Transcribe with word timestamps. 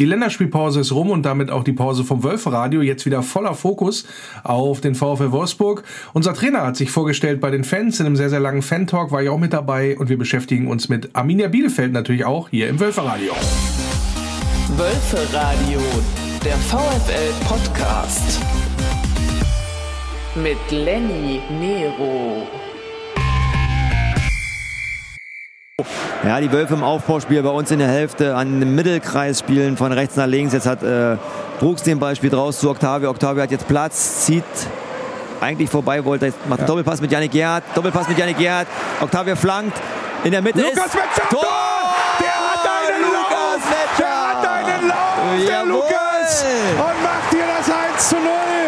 Die 0.00 0.06
Länderspielpause 0.06 0.80
ist 0.80 0.92
rum 0.92 1.10
und 1.10 1.26
damit 1.26 1.50
auch 1.50 1.62
die 1.62 1.74
Pause 1.74 2.04
vom 2.04 2.24
Wölferadio. 2.24 2.80
Jetzt 2.80 3.04
wieder 3.04 3.22
voller 3.22 3.52
Fokus 3.52 4.06
auf 4.42 4.80
den 4.80 4.94
VfL 4.94 5.30
Wolfsburg. 5.30 5.84
Unser 6.14 6.32
Trainer 6.32 6.62
hat 6.62 6.76
sich 6.76 6.90
vorgestellt 6.90 7.38
bei 7.38 7.50
den 7.50 7.64
Fans 7.64 8.00
in 8.00 8.06
einem 8.06 8.16
sehr, 8.16 8.30
sehr 8.30 8.40
langen 8.40 8.62
Fan-Talk, 8.62 9.12
war 9.12 9.20
ja 9.20 9.30
auch 9.30 9.38
mit 9.38 9.52
dabei 9.52 9.98
und 9.98 10.08
wir 10.08 10.16
beschäftigen 10.16 10.68
uns 10.68 10.88
mit 10.88 11.14
Arminia 11.14 11.48
Bielefeld 11.48 11.92
natürlich 11.92 12.24
auch 12.24 12.48
hier 12.48 12.70
im 12.70 12.80
Wölferadio. 12.80 13.34
Wölferadio, 14.78 15.80
der 16.46 16.56
VfL-Podcast 16.56 18.40
mit 20.34 20.56
Lenny 20.70 21.42
Nero. 21.60 22.46
Ja, 26.24 26.40
die 26.40 26.52
Wölfe 26.52 26.74
im 26.74 26.82
Aufbauspiel 26.82 27.42
bei 27.42 27.50
uns 27.50 27.70
in 27.70 27.78
der 27.78 27.88
Hälfte 27.88 28.34
an 28.36 28.60
dem 28.60 28.74
Mittelkreis 28.74 29.40
spielen 29.40 29.76
von 29.76 29.92
rechts 29.92 30.16
nach 30.16 30.26
links. 30.26 30.52
Jetzt 30.52 30.66
hat 30.66 30.82
äh, 30.82 31.16
Brooks 31.58 31.82
den 31.82 31.98
Beispiel 31.98 32.30
draus 32.30 32.58
zu 32.58 32.70
Octavio. 32.70 33.10
Octavio 33.10 33.42
hat 33.42 33.50
jetzt 33.50 33.68
Platz, 33.68 34.24
zieht 34.24 34.44
eigentlich 35.40 35.70
vorbei, 35.70 36.04
wollte 36.04 36.26
jetzt 36.26 36.38
macht 36.48 36.60
ja. 36.60 36.66
Doppelpass 36.66 37.00
mit 37.00 37.10
Janik 37.10 37.32
Gerhardt. 37.32 37.64
Doppelpass 37.74 38.08
mit 38.08 38.18
Janik 38.18 38.38
Gerhardt. 38.38 38.68
Octavio 39.00 39.36
flankt. 39.36 39.76
In 40.24 40.32
der 40.32 40.42
Mitte 40.42 40.60
Lukas 40.60 40.86
ist 40.86 40.94
Metzger, 40.94 41.28
Tor! 41.30 41.46
Der 42.20 42.28
hat 42.28 42.68
einen 42.68 43.02
Lukas 43.02 43.30
Lauf! 43.30 43.98
Der 43.98 44.28
hat 44.28 44.46
einen 44.46 44.88
Lauf, 44.88 45.46
der 45.46 45.64
Lukas! 45.64 46.44
Und 46.76 47.02
macht 47.02 47.30
hier 47.30 47.44
das 47.58 47.74
1 47.94 48.08
zu 48.10 48.16
0. 48.16 48.59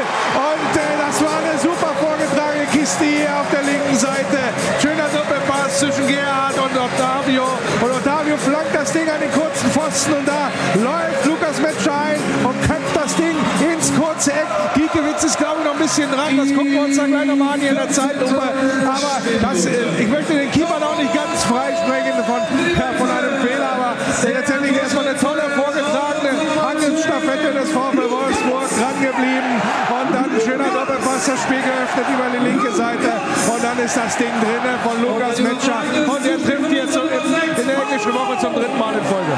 Pfosten 9.93 10.15
und 10.15 10.27
da 10.27 10.49
läuft 10.81 11.27
Lukas 11.27 11.61
Metscher 11.61 11.93
ein 11.93 12.17
und 12.45 12.57
köpft 12.65 12.97
das 12.97 13.15
Ding 13.17 13.37
ins 13.61 13.93
kurze 13.93 14.33
Eck. 14.33 14.49
Giekewitz 14.75 15.23
ist, 15.25 15.37
glaube 15.37 15.61
ich, 15.61 15.65
noch 15.67 15.75
ein 15.77 15.85
bisschen 15.85 16.11
dran. 16.11 16.37
Das 16.37 16.49
gucken 16.49 16.73
wir 16.73 16.81
uns 16.81 16.97
dann 16.97 17.11
gleich 17.11 17.27
nochmal 17.27 17.55
an 17.55 17.61
hier 17.61 17.71
in 17.71 17.77
der 17.77 17.91
Zeitlupe. 17.91 18.41
Aber 18.41 19.15
das, 19.21 19.67
äh, 19.67 19.85
ich 20.01 20.09
möchte 20.09 20.33
den 20.33 20.51
Keeper 20.51 20.81
auch 20.81 20.97
nicht 20.97 21.13
ganz 21.13 21.45
freisprechen 21.45 22.25
von, 22.25 22.41
äh, 22.41 22.97
von 22.97 23.09
einem 23.11 23.37
Fehler. 23.45 23.69
Aber 23.69 23.93
letztendlich 24.33 24.77
erstmal 24.81 25.09
eine 25.09 25.17
tolle 25.19 25.45
vorgetragene 25.53 26.33
Angriffsstaffette 26.57 27.53
des 27.53 27.69
VfL 27.69 28.09
Wolfsburg 28.09 28.69
dran 28.73 28.97
geblieben. 28.97 29.53
Und 29.93 30.09
dann 30.09 30.29
ein 30.33 30.41
schöner 30.41 30.73
Doppelpass, 30.73 31.29
das 31.29 31.39
Spiel 31.45 31.61
geöffnet 31.61 32.07
über 32.09 32.33
die 32.33 32.43
linke 32.49 32.73
Seite. 32.73 33.13
Und 33.45 33.61
dann 33.61 33.77
ist 33.77 33.97
das 33.97 34.17
Ding 34.17 34.33
drin 34.41 34.65
von 34.81 34.97
Lukas 35.05 35.37
Metscher. 35.37 35.85
Und 36.09 36.23
er 36.25 36.41
trifft 36.41 36.73
jetzt 36.73 36.97
in 36.97 37.67
der 37.69 37.77
englischen 37.77 38.15
Woche 38.17 38.41
zum 38.41 38.55
dritten 38.57 38.79
Mal 38.79 38.97
in 38.97 39.05
Folge. 39.05 39.37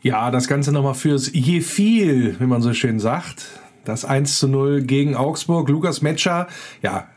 Ja, 0.00 0.30
das 0.30 0.46
Ganze 0.46 0.70
nochmal 0.70 0.94
fürs 0.94 1.32
Je 1.32 1.60
viel, 1.60 2.38
wie 2.38 2.46
man 2.46 2.62
so 2.62 2.72
schön 2.72 3.00
sagt. 3.00 3.60
Das 3.84 4.04
1 4.04 4.38
zu 4.38 4.46
0 4.46 4.82
gegen 4.82 5.16
Augsburg. 5.16 5.68
Lukas 5.68 6.02
Metscher, 6.02 6.46
ja, 6.82 7.08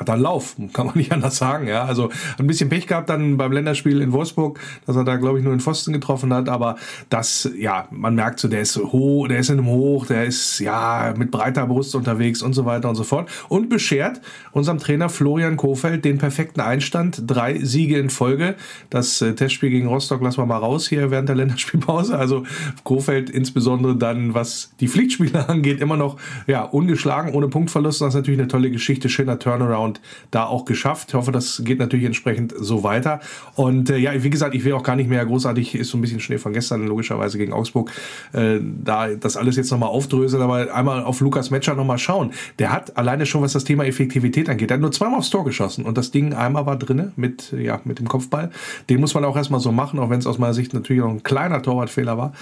hat 0.00 0.08
er 0.08 0.16
Lauf, 0.16 0.56
kann 0.72 0.86
man 0.86 0.94
nicht 0.98 1.12
anders 1.12 1.36
sagen. 1.36 1.68
Ja, 1.68 1.84
also 1.84 2.08
ein 2.38 2.46
bisschen 2.46 2.70
Pech 2.70 2.86
gehabt 2.86 3.10
dann 3.10 3.36
beim 3.36 3.52
Länderspiel 3.52 4.00
in 4.00 4.12
Wolfsburg, 4.12 4.58
dass 4.86 4.96
er 4.96 5.04
da 5.04 5.16
glaube 5.16 5.38
ich 5.38 5.44
nur 5.44 5.54
den 5.54 5.60
Pfosten 5.60 5.92
getroffen 5.92 6.32
hat, 6.32 6.48
aber 6.48 6.76
das, 7.10 7.48
ja, 7.56 7.86
man 7.90 8.14
merkt 8.14 8.40
so, 8.40 8.48
der 8.48 8.62
ist 8.62 8.76
hoch, 8.78 9.28
der 9.28 9.38
ist 9.38 9.50
in 9.50 9.58
einem 9.58 9.68
Hoch, 9.68 10.06
der 10.06 10.24
ist 10.24 10.58
ja 10.58 11.12
mit 11.16 11.30
breiter 11.30 11.66
Brust 11.66 11.94
unterwegs 11.94 12.42
und 12.42 12.54
so 12.54 12.64
weiter 12.64 12.88
und 12.88 12.94
so 12.96 13.04
fort 13.04 13.30
und 13.48 13.68
beschert 13.68 14.22
unserem 14.52 14.78
Trainer 14.78 15.10
Florian 15.10 15.58
Kofeld 15.58 16.04
den 16.04 16.16
perfekten 16.18 16.60
Einstand, 16.60 17.22
drei 17.26 17.58
Siege 17.58 17.98
in 17.98 18.08
Folge. 18.08 18.54
Das 18.88 19.20
äh, 19.20 19.34
Testspiel 19.34 19.70
gegen 19.70 19.86
Rostock 19.86 20.22
lassen 20.22 20.38
wir 20.38 20.46
mal 20.46 20.56
raus 20.56 20.88
hier 20.88 21.10
während 21.10 21.28
der 21.28 21.36
Länderspielpause. 21.36 22.16
Also 22.16 22.44
Kofeld 22.84 23.28
insbesondere 23.28 23.96
dann, 23.96 24.32
was 24.32 24.72
die 24.80 24.88
Pflichtspiele 24.88 25.48
angeht, 25.48 25.80
immer 25.80 25.98
noch 25.98 26.16
ja 26.46 26.62
ungeschlagen, 26.62 27.34
ohne 27.34 27.48
Punktverlust. 27.48 28.00
Das 28.00 28.08
ist 28.08 28.14
natürlich 28.14 28.40
eine 28.40 28.48
tolle 28.48 28.70
Geschichte, 28.70 29.10
schöner 29.10 29.38
Turnaround 29.38 29.89
und 29.90 30.00
da 30.30 30.46
auch 30.46 30.64
geschafft. 30.64 31.08
Ich 31.08 31.14
hoffe, 31.14 31.32
das 31.32 31.62
geht 31.64 31.78
natürlich 31.78 32.04
entsprechend 32.04 32.54
so 32.56 32.82
weiter. 32.82 33.20
Und 33.56 33.90
äh, 33.90 33.96
ja, 33.96 34.22
wie 34.22 34.30
gesagt, 34.30 34.54
ich 34.54 34.64
will 34.64 34.72
auch 34.74 34.82
gar 34.82 34.96
nicht 34.96 35.10
mehr 35.10 35.24
großartig, 35.24 35.74
ist 35.74 35.90
so 35.90 35.98
ein 35.98 36.00
bisschen 36.00 36.20
Schnee 36.20 36.38
von 36.38 36.52
gestern, 36.52 36.86
logischerweise 36.86 37.38
gegen 37.38 37.52
Augsburg, 37.52 37.90
äh, 38.32 38.58
da 38.60 39.08
das 39.08 39.36
alles 39.36 39.56
jetzt 39.56 39.70
nochmal 39.70 39.88
aufdröseln, 39.88 40.42
aber 40.42 40.72
einmal 40.74 41.02
auf 41.02 41.20
Lukas 41.20 41.50
Metscher 41.50 41.74
nochmal 41.74 41.98
schauen. 41.98 42.32
Der 42.58 42.72
hat 42.72 42.96
alleine 42.96 43.26
schon, 43.26 43.42
was 43.42 43.52
das 43.52 43.64
Thema 43.64 43.84
Effektivität 43.84 44.48
angeht, 44.48 44.70
der 44.70 44.76
hat 44.76 44.82
nur 44.82 44.92
zweimal 44.92 45.18
aufs 45.18 45.30
Tor 45.30 45.44
geschossen 45.44 45.84
und 45.84 45.98
das 45.98 46.10
Ding 46.10 46.32
einmal 46.34 46.66
war 46.66 46.76
drinne 46.76 47.12
mit, 47.16 47.52
ja, 47.52 47.80
mit 47.84 47.98
dem 47.98 48.08
Kopfball. 48.08 48.50
Den 48.88 49.00
muss 49.00 49.14
man 49.14 49.24
auch 49.24 49.36
erstmal 49.36 49.60
so 49.60 49.72
machen, 49.72 49.98
auch 49.98 50.10
wenn 50.10 50.20
es 50.20 50.26
aus 50.26 50.38
meiner 50.38 50.54
Sicht 50.54 50.72
natürlich 50.74 51.02
noch 51.02 51.10
ein 51.10 51.22
kleiner 51.22 51.62
Torwartfehler 51.62 52.16
war. 52.16 52.32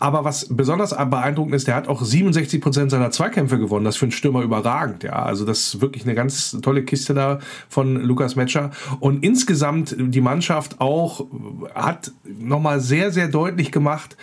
Aber 0.00 0.24
was 0.24 0.48
besonders 0.50 0.90
beeindruckend 0.90 1.54
ist, 1.54 1.68
der 1.68 1.76
hat 1.76 1.88
auch 1.88 2.02
67 2.02 2.60
Prozent 2.60 2.90
seiner 2.90 3.10
Zweikämpfe 3.10 3.58
gewonnen. 3.58 3.84
Das 3.84 3.96
für 3.96 4.06
einen 4.06 4.12
Stürmer 4.12 4.42
überragend, 4.42 5.02
ja. 5.02 5.12
Also 5.12 5.44
das 5.44 5.58
ist 5.58 5.80
wirklich 5.80 6.04
eine 6.04 6.14
ganz 6.14 6.56
tolle 6.62 6.82
Kiste 6.82 6.95
Kiste 6.96 7.12
da 7.12 7.40
von 7.68 7.96
Lukas 7.96 8.36
Metscher. 8.36 8.70
Und 9.00 9.22
insgesamt 9.22 9.94
die 9.98 10.22
Mannschaft 10.22 10.80
auch 10.80 11.26
hat 11.74 12.12
nochmal 12.24 12.80
sehr, 12.80 13.12
sehr 13.12 13.28
deutlich 13.28 13.70
gemacht, 13.70 14.16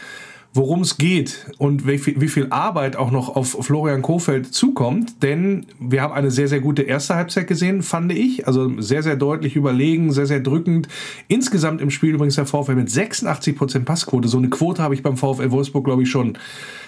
worum 0.53 0.81
es 0.81 0.97
geht 0.97 1.47
und 1.57 1.87
wie 1.87 1.97
viel, 1.97 2.21
wie 2.21 2.27
viel 2.27 2.47
Arbeit 2.51 2.95
auch 2.95 3.09
noch 3.09 3.35
auf 3.35 3.57
Florian 3.61 4.03
Kofeld 4.03 4.53
zukommt. 4.53 5.23
Denn 5.23 5.65
wir 5.79 6.01
haben 6.01 6.13
eine 6.13 6.29
sehr, 6.29 6.47
sehr 6.47 6.59
gute 6.59 6.83
erste 6.83 7.15
Halbzeit 7.15 7.47
gesehen, 7.47 7.81
fand 7.81 8.11
ich. 8.11 8.47
Also 8.47 8.79
sehr, 8.79 9.01
sehr 9.01 9.15
deutlich 9.15 9.55
überlegen, 9.55 10.11
sehr, 10.11 10.27
sehr 10.27 10.39
drückend. 10.39 10.87
Insgesamt 11.27 11.81
im 11.81 11.89
Spiel 11.89 12.13
übrigens 12.13 12.35
der 12.35 12.45
VfL 12.45 12.75
mit 12.75 12.89
86% 12.89 13.83
Passquote. 13.83 14.27
So 14.27 14.37
eine 14.37 14.49
Quote 14.49 14.81
habe 14.81 14.93
ich 14.93 15.01
beim 15.01 15.17
VfL 15.17 15.51
Wolfsburg, 15.51 15.85
glaube 15.85 16.03
ich, 16.03 16.09
schon 16.09 16.37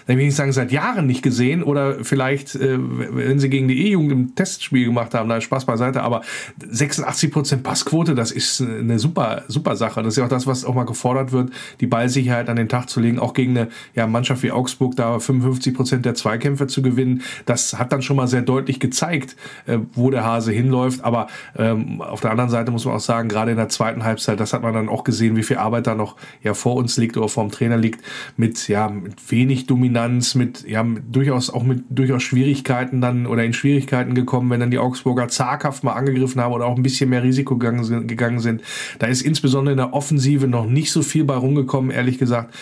ich 0.07 0.17
will 0.17 0.25
nicht 0.25 0.35
sagen, 0.35 0.51
seit 0.51 0.71
Jahren 0.71 1.07
nicht 1.07 1.23
gesehen 1.23 1.63
oder 1.63 2.03
vielleicht, 2.03 2.55
äh, 2.55 2.77
wenn 2.77 3.39
sie 3.39 3.49
gegen 3.49 3.67
die 3.67 3.87
E-Jugend 3.87 4.11
im 4.11 4.35
Testspiel 4.35 4.85
gemacht 4.85 5.15
haben, 5.15 5.27
da 5.29 5.41
Spaß 5.41 5.65
beiseite, 5.65 6.03
aber 6.03 6.21
86 6.63 7.31
Prozent 7.31 7.63
Passquote, 7.63 8.13
das 8.13 8.31
ist 8.31 8.61
eine 8.61 8.99
super, 8.99 9.43
super 9.47 9.75
Sache. 9.75 10.03
Das 10.03 10.13
ist 10.13 10.17
ja 10.17 10.25
auch 10.25 10.29
das, 10.29 10.45
was 10.45 10.63
auch 10.63 10.75
mal 10.75 10.85
gefordert 10.85 11.31
wird, 11.31 11.51
die 11.79 11.87
Ballsicherheit 11.87 12.49
an 12.49 12.55
den 12.55 12.69
Tag 12.69 12.89
zu 12.89 12.99
legen, 12.99 13.17
auch 13.17 13.33
gegen 13.33 13.54
eine 13.57 13.69
ja, 13.93 14.07
Mannschaft 14.07 14.43
wie 14.43 14.51
Augsburg 14.51 14.95
da 14.95 15.19
55 15.19 15.73
Prozent 15.73 16.05
der 16.05 16.15
Zweikämpfe 16.15 16.67
zu 16.67 16.81
gewinnen. 16.81 17.21
Das 17.45 17.77
hat 17.77 17.91
dann 17.91 18.01
schon 18.01 18.17
mal 18.17 18.27
sehr 18.27 18.41
deutlich 18.41 18.79
gezeigt, 18.79 19.35
äh, 19.65 19.79
wo 19.93 20.09
der 20.09 20.23
Hase 20.23 20.51
hinläuft. 20.51 21.03
Aber 21.03 21.27
ähm, 21.57 22.01
auf 22.01 22.21
der 22.21 22.31
anderen 22.31 22.49
Seite 22.49 22.71
muss 22.71 22.85
man 22.85 22.95
auch 22.95 22.99
sagen, 22.99 23.29
gerade 23.29 23.51
in 23.51 23.57
der 23.57 23.69
zweiten 23.69 24.03
Halbzeit, 24.03 24.39
das 24.39 24.53
hat 24.53 24.61
man 24.61 24.73
dann 24.73 24.89
auch 24.89 25.03
gesehen, 25.03 25.35
wie 25.35 25.43
viel 25.43 25.57
Arbeit 25.57 25.87
da 25.87 25.95
noch 25.95 26.15
ja 26.43 26.53
vor 26.53 26.75
uns 26.75 26.97
liegt 26.97 27.17
oder 27.17 27.29
vor 27.29 27.43
dem 27.43 27.51
Trainer 27.51 27.77
liegt, 27.77 28.03
mit 28.37 28.67
ja 28.67 28.89
mit 28.89 29.31
wenig 29.31 29.67
Dominanz 29.67 30.35
mit, 30.35 30.67
ja, 30.67 30.83
mit, 30.83 31.15
durchaus 31.15 31.49
auch 31.49 31.63
mit 31.63 31.83
durchaus 31.89 32.23
Schwierigkeiten 32.23 33.01
dann 33.01 33.25
oder 33.25 33.43
in 33.43 33.53
Schwierigkeiten 33.53 34.15
gekommen, 34.15 34.49
wenn 34.49 34.59
dann 34.59 34.71
die 34.71 34.79
Augsburger 34.79 35.27
zaghaft 35.27 35.83
mal 35.83 35.93
angegriffen 35.93 36.41
haben 36.41 36.53
oder 36.53 36.65
auch 36.65 36.75
ein 36.75 36.83
bisschen 36.83 37.09
mehr 37.09 37.23
Risiko 37.23 37.57
gegangen. 37.57 38.07
Gegangen 38.07 38.39
sind. 38.39 38.61
Da 38.99 39.07
ist 39.07 39.21
insbesondere 39.21 39.73
in 39.73 39.77
der 39.77 39.93
Offensive 39.93 40.47
noch 40.47 40.65
nicht 40.65 40.91
so 40.91 41.01
viel 41.01 41.23
bei 41.23 41.35
rumgekommen, 41.35 41.91
ehrlich 41.91 42.17
gesagt 42.17 42.53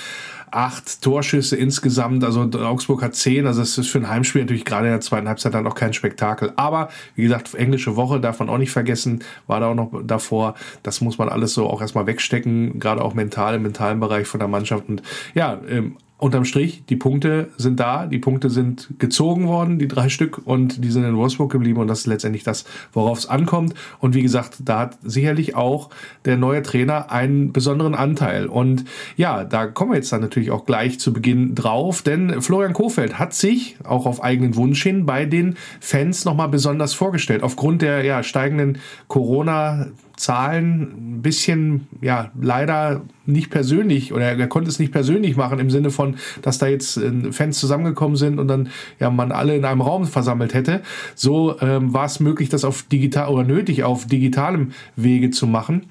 acht 0.54 1.02
Torschüsse 1.02 1.56
insgesamt. 1.56 2.24
Also 2.24 2.42
Augsburg 2.42 3.02
hat 3.02 3.16
zehn. 3.16 3.48
Also 3.48 3.62
es 3.62 3.78
ist 3.78 3.90
für 3.90 4.00
ein 4.00 4.10
Heimspiel 4.10 4.42
natürlich 4.42 4.66
gerade 4.66 4.88
in 4.88 4.94
der 4.94 5.02
zweiten 5.02 5.28
Halbzeit 5.28 5.54
dann 5.54 5.68
auch 5.68 5.76
kein 5.76 5.94
Spektakel. 5.94 6.54
Aber 6.56 6.90
wie 7.16 7.24
gesagt, 7.24 7.54
englische 7.56 7.96
Woche 7.96 8.20
darf 8.20 8.40
man 8.40 8.50
auch 8.50 8.58
nicht 8.58 8.72
vergessen. 8.72 9.24
War 9.48 9.60
da 9.60 9.72
auch 9.72 9.76
noch 9.76 9.92
davor. 10.04 10.56
Das 10.84 11.02
muss 11.02 11.18
man 11.18 11.30
alles 11.30 11.54
so 11.54 11.68
auch 11.70 11.82
erstmal 11.82 12.06
wegstecken. 12.06 12.80
Gerade 12.80 13.02
auch 13.02 13.14
mental 13.14 13.56
im 13.56 13.64
mentalen 13.64 14.00
Bereich 14.00 14.28
von 14.28 14.40
der 14.40 14.48
Mannschaft. 14.48 14.88
Und 14.88 15.02
ja, 15.34 15.60
ähm, 15.68 15.98
unterm 16.24 16.46
Strich, 16.46 16.84
die 16.88 16.96
Punkte 16.96 17.50
sind 17.58 17.82
da, 17.82 18.08
die 18.08 18.18
Punkte 18.18 18.50
sind 18.50 18.88
gezogen 18.98 19.46
worden, 19.48 19.78
die 19.78 19.90
drei 19.90 20.08
Stück, 20.08 20.40
und 20.46 20.84
die 20.84 20.90
sind 20.90 21.04
in 21.04 21.18
Wolfsburg 21.18 21.52
geblieben 21.52 21.82
und 21.82 21.88
das 21.88 22.00
ist 22.00 22.08
letztendlich 22.08 22.44
das, 22.44 22.64
worauf 22.94 23.18
es 23.18 23.26
ankommt. 23.26 23.74
Und 24.00 24.16
wie 24.16 24.22
gesagt, 24.22 24.58
da 24.64 24.80
hat 24.80 24.98
sicherlich 25.04 25.56
auch 25.56 25.90
der 26.24 26.38
neue 26.38 26.64
Trainer 26.64 27.12
einen 27.12 27.52
besonderen 27.52 27.94
Anteil. 27.94 28.46
Und 28.46 28.86
ja, 29.18 29.44
da 29.44 29.68
kommen 29.68 29.92
wir 29.92 29.98
jetzt 29.98 30.14
dann 30.14 30.22
natürlich 30.22 30.50
auch 30.52 30.66
gleich 30.66 30.98
zu 30.98 31.12
Beginn 31.12 31.56
drauf, 31.56 32.02
denn 32.02 32.42
Florian 32.42 32.74
Kofeld 32.74 33.20
hat 33.20 33.34
sich 33.34 33.76
auch 33.84 34.06
auf 34.06 34.24
eigenen 34.24 34.56
Wunsch 34.56 34.82
hin 34.82 35.06
bei 35.06 35.26
den 35.26 35.58
Fans 35.82 36.24
nochmal 36.24 36.48
besonders 36.48 36.94
vorgestellt. 36.94 37.44
Aufgrund 37.44 37.82
der 37.82 38.06
ja, 38.06 38.24
steigenden 38.24 38.78
Corona- 39.10 39.88
Zahlen 40.16 41.18
ein 41.18 41.22
bisschen, 41.22 41.88
ja, 42.02 42.32
leider 42.40 43.02
nicht 43.26 43.50
persönlich 43.50 44.14
oder 44.14 44.34
er 44.34 44.48
konnte 44.48 44.70
es 44.70 44.80
nicht 44.80 44.92
persönlich 44.92 45.36
machen 45.36 45.60
im 45.60 45.70
Sinne 45.70 45.90
von, 45.90 46.18
dass 46.42 46.58
da 46.58 46.68
jetzt 46.68 46.98
äh, 46.98 47.32
Fans 47.32 47.60
zusammengekommen 47.60 48.16
sind 48.18 48.40
und 48.40 48.48
dann 48.48 48.70
ja 49.00 49.10
man 49.10 49.32
alle 49.32 49.56
in 49.56 49.66
einem 49.66 49.82
Raum 49.82 50.06
versammelt 50.06 50.54
hätte. 50.54 50.82
So 51.16 51.60
ähm, 51.62 51.94
war 51.94 52.06
es 52.06 52.20
möglich, 52.20 52.50
das 52.50 52.66
auf 52.66 52.84
digital 52.84 53.30
oder 53.30 53.44
nötig 53.44 53.84
auf 53.84 54.06
digitalem 54.06 54.72
Wege 54.96 55.32
zu 55.32 55.48
machen. 55.48 55.88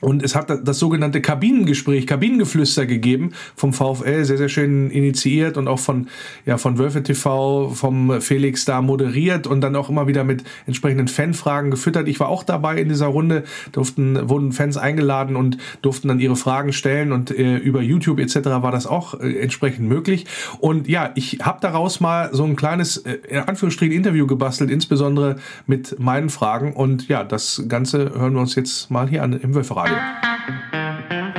Und 0.00 0.22
es 0.22 0.34
hat 0.34 0.66
das 0.66 0.78
sogenannte 0.78 1.20
Kabinengespräch, 1.20 2.06
Kabinengeflüster 2.06 2.86
gegeben 2.86 3.32
vom 3.56 3.72
VfL, 3.72 4.24
sehr, 4.24 4.38
sehr 4.38 4.48
schön 4.48 4.90
initiiert 4.90 5.56
und 5.56 5.68
auch 5.68 5.80
von, 5.80 6.08
ja, 6.46 6.56
von 6.58 6.78
Wölfe 6.78 7.02
TV, 7.02 7.70
vom 7.70 8.20
Felix 8.20 8.64
da 8.64 8.80
moderiert 8.80 9.46
und 9.46 9.60
dann 9.60 9.74
auch 9.76 9.88
immer 9.88 10.06
wieder 10.06 10.24
mit 10.24 10.44
entsprechenden 10.66 11.08
Fanfragen 11.08 11.70
gefüttert. 11.70 12.08
Ich 12.08 12.20
war 12.20 12.28
auch 12.28 12.44
dabei 12.44 12.80
in 12.80 12.88
dieser 12.88 13.06
Runde, 13.06 13.44
durften, 13.72 14.28
wurden 14.28 14.52
Fans 14.52 14.76
eingeladen 14.76 15.36
und 15.36 15.58
durften 15.82 16.08
dann 16.08 16.20
ihre 16.20 16.36
Fragen 16.36 16.72
stellen 16.72 17.12
und 17.12 17.30
äh, 17.30 17.56
über 17.56 17.82
YouTube 17.82 18.20
etc. 18.20 18.36
war 18.44 18.70
das 18.70 18.86
auch 18.86 19.18
äh, 19.20 19.38
entsprechend 19.38 19.88
möglich. 19.88 20.26
Und 20.60 20.88
ja, 20.88 21.10
ich 21.14 21.38
habe 21.42 21.58
daraus 21.60 22.00
mal 22.00 22.30
so 22.32 22.44
ein 22.44 22.56
kleines, 22.56 22.98
äh, 22.98 23.18
in 23.28 23.38
Anführungsstrichen, 23.38 23.94
Interview 23.94 24.26
gebastelt, 24.26 24.70
insbesondere 24.70 25.36
mit 25.66 25.98
meinen 25.98 26.28
Fragen. 26.28 26.72
Und 26.72 27.08
ja, 27.08 27.24
das 27.24 27.64
Ganze 27.68 28.12
hören 28.14 28.34
wir 28.34 28.40
uns 28.40 28.54
jetzt 28.54 28.90
mal 28.90 29.08
hier 29.08 29.22
an 29.22 29.32
im 29.32 29.54
Wölferadio. 29.54 29.87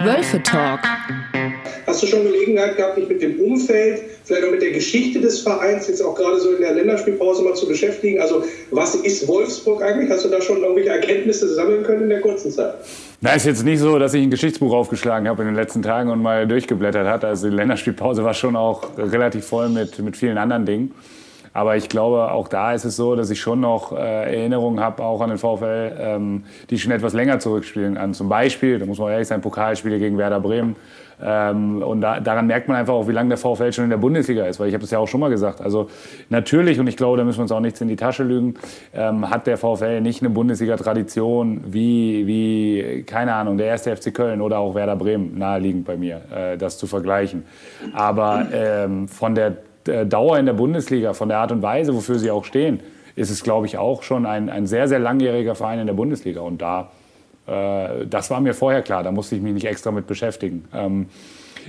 Wölfe 0.04 0.42
Talk. 0.44 0.80
Hast 1.86 2.04
du 2.04 2.08
schon 2.08 2.24
Gelegenheit 2.24 2.78
gehabt, 2.78 2.98
dich 2.98 3.10
mit 3.10 3.22
dem 3.22 3.40
Umfeld, 3.40 4.02
vielleicht 4.24 4.46
auch 4.46 4.52
mit 4.52 4.62
der 4.62 4.72
Geschichte 4.72 5.20
des 5.20 5.42
Vereins 5.42 5.88
jetzt 5.88 6.02
auch 6.02 6.16
gerade 6.16 6.40
so 6.40 6.52
in 6.52 6.62
der 6.62 6.74
Länderspielpause 6.74 7.42
mal 7.44 7.56
zu 7.56 7.68
beschäftigen? 7.68 8.22
Also 8.22 8.44
was 8.72 8.96
ist 8.96 9.28
Wolfsburg 9.28 9.82
eigentlich? 9.82 10.10
Hast 10.10 10.24
du 10.24 10.30
da 10.30 10.40
schon 10.42 10.62
irgendwelche 10.62 10.90
Erkenntnisse 10.90 11.54
sammeln 11.54 11.84
können 11.84 12.04
in 12.04 12.10
der 12.10 12.22
kurzen 12.22 12.52
Zeit? 12.52 12.76
Na, 13.22 13.34
ist 13.34 13.46
jetzt 13.46 13.66
nicht 13.66 13.80
so, 13.80 13.98
dass 14.00 14.14
ich 14.14 14.22
ein 14.22 14.30
Geschichtsbuch 14.30 14.74
aufgeschlagen 14.74 15.28
habe 15.28 15.42
in 15.42 15.50
den 15.50 15.56
letzten 15.56 15.82
Tagen 15.82 16.10
und 16.10 16.22
mal 16.22 16.48
durchgeblättert 16.48 17.08
hat. 17.08 17.26
Also 17.26 17.50
die 17.50 17.56
Länderspielpause 17.56 18.24
war 18.24 18.34
schon 18.34 18.56
auch 18.56 18.88
relativ 18.98 19.46
voll 19.46 19.70
mit, 19.70 20.00
mit 20.00 20.16
vielen 20.16 20.38
anderen 20.38 20.66
Dingen. 20.66 20.94
Aber 21.60 21.76
ich 21.76 21.90
glaube, 21.90 22.32
auch 22.32 22.48
da 22.48 22.72
ist 22.72 22.86
es 22.86 22.96
so, 22.96 23.18
dass 23.18 23.30
ich 23.30 23.42
schon 23.42 23.60
noch 23.60 23.92
äh, 23.92 23.98
Erinnerungen 23.98 24.80
habe, 24.80 25.04
auch 25.04 25.20
an 25.20 25.28
den 25.28 25.38
VfL, 25.38 25.92
ähm, 26.00 26.46
die 26.70 26.80
schon 26.80 26.94
etwas 26.94 27.12
länger 27.12 27.40
zurückspielen. 27.40 27.98
An 27.98 28.14
zum 28.14 28.30
Beispiel, 28.30 28.80
da 28.80 28.86
muss 28.86 28.98
man 28.98 29.12
ehrlich 29.12 29.28
sein, 29.28 29.42
Pokalspiele 29.42 30.00
gegen 30.00 30.18
Werder 30.18 30.40
Bremen. 30.40 30.78
Ähm, 31.22 31.84
und 31.84 32.00
da, 32.00 32.22
daran 32.22 32.48
merkt 32.48 32.70
man 32.70 32.78
einfach 32.78 32.94
auch, 32.94 33.10
wie 33.10 33.12
lange 33.12 33.28
der 33.28 33.38
VfL 33.38 33.74
schon 33.74 33.84
in 33.84 33.90
der 33.90 33.98
Bundesliga 33.98 34.46
ist. 34.46 34.62
Weil 34.62 34.70
ich 34.70 34.74
habe 34.74 34.84
das 34.84 34.92
ja 34.92 35.00
auch 35.00 35.08
schon 35.10 35.20
mal 35.20 35.30
gesagt. 35.30 35.60
Also 35.60 35.90
natürlich, 36.30 36.80
und 36.80 36.88
ich 36.88 36.96
glaube, 36.96 37.18
da 37.18 37.26
müssen 37.26 37.40
wir 37.40 37.42
uns 37.42 37.52
auch 37.52 37.60
nichts 37.60 37.82
in 37.82 37.90
die 37.90 37.98
Tasche 37.98 38.24
lügen, 38.24 38.54
ähm, 38.94 39.30
hat 39.30 39.46
der 39.46 39.58
VfL 39.58 40.00
nicht 40.00 40.22
eine 40.22 40.30
Bundesliga-Tradition 40.30 41.66
wie, 41.68 42.26
wie, 42.26 43.04
keine 43.04 43.34
Ahnung, 43.34 43.58
der 43.58 43.68
erste 43.68 43.94
FC 43.94 44.14
Köln 44.14 44.40
oder 44.40 44.60
auch 44.60 44.76
Werder 44.76 44.96
Bremen, 44.96 45.38
naheliegend 45.38 45.84
bei 45.84 45.98
mir, 45.98 46.22
äh, 46.34 46.58
das 46.58 46.78
zu 46.78 46.88
vergleichen. 46.88 47.44
Aber 47.94 48.48
ähm, 48.54 49.10
von 49.10 49.36
der 49.36 49.58
Dauer 49.84 50.38
in 50.38 50.46
der 50.46 50.54
Bundesliga, 50.54 51.14
von 51.14 51.30
der 51.30 51.40
Art 51.40 51.52
und 51.52 51.62
Weise, 51.62 51.96
wofür 51.96 52.20
sie 52.20 52.32
auch 52.32 52.46
stehen, 52.46 52.80
ist 53.16 53.30
es, 53.30 53.44
glaube 53.44 53.66
ich, 53.66 53.78
auch 53.78 54.04
schon 54.04 54.26
ein, 54.26 54.50
ein 54.50 54.68
sehr, 54.68 54.88
sehr 54.88 55.00
langjähriger 55.00 55.56
Verein 55.56 55.80
in 55.80 55.88
der 55.88 55.94
Bundesliga. 55.94 56.42
Und 56.42 56.62
da, 56.62 56.92
äh, 57.48 58.06
das 58.08 58.30
war 58.30 58.40
mir 58.42 58.54
vorher 58.54 58.82
klar, 58.82 59.04
da 59.04 59.12
musste 59.12 59.36
ich 59.36 59.42
mich 59.42 59.54
nicht 59.54 59.66
extra 59.66 59.92
mit 59.92 60.08
beschäftigen. 60.08 60.66
Ähm, 60.74 61.08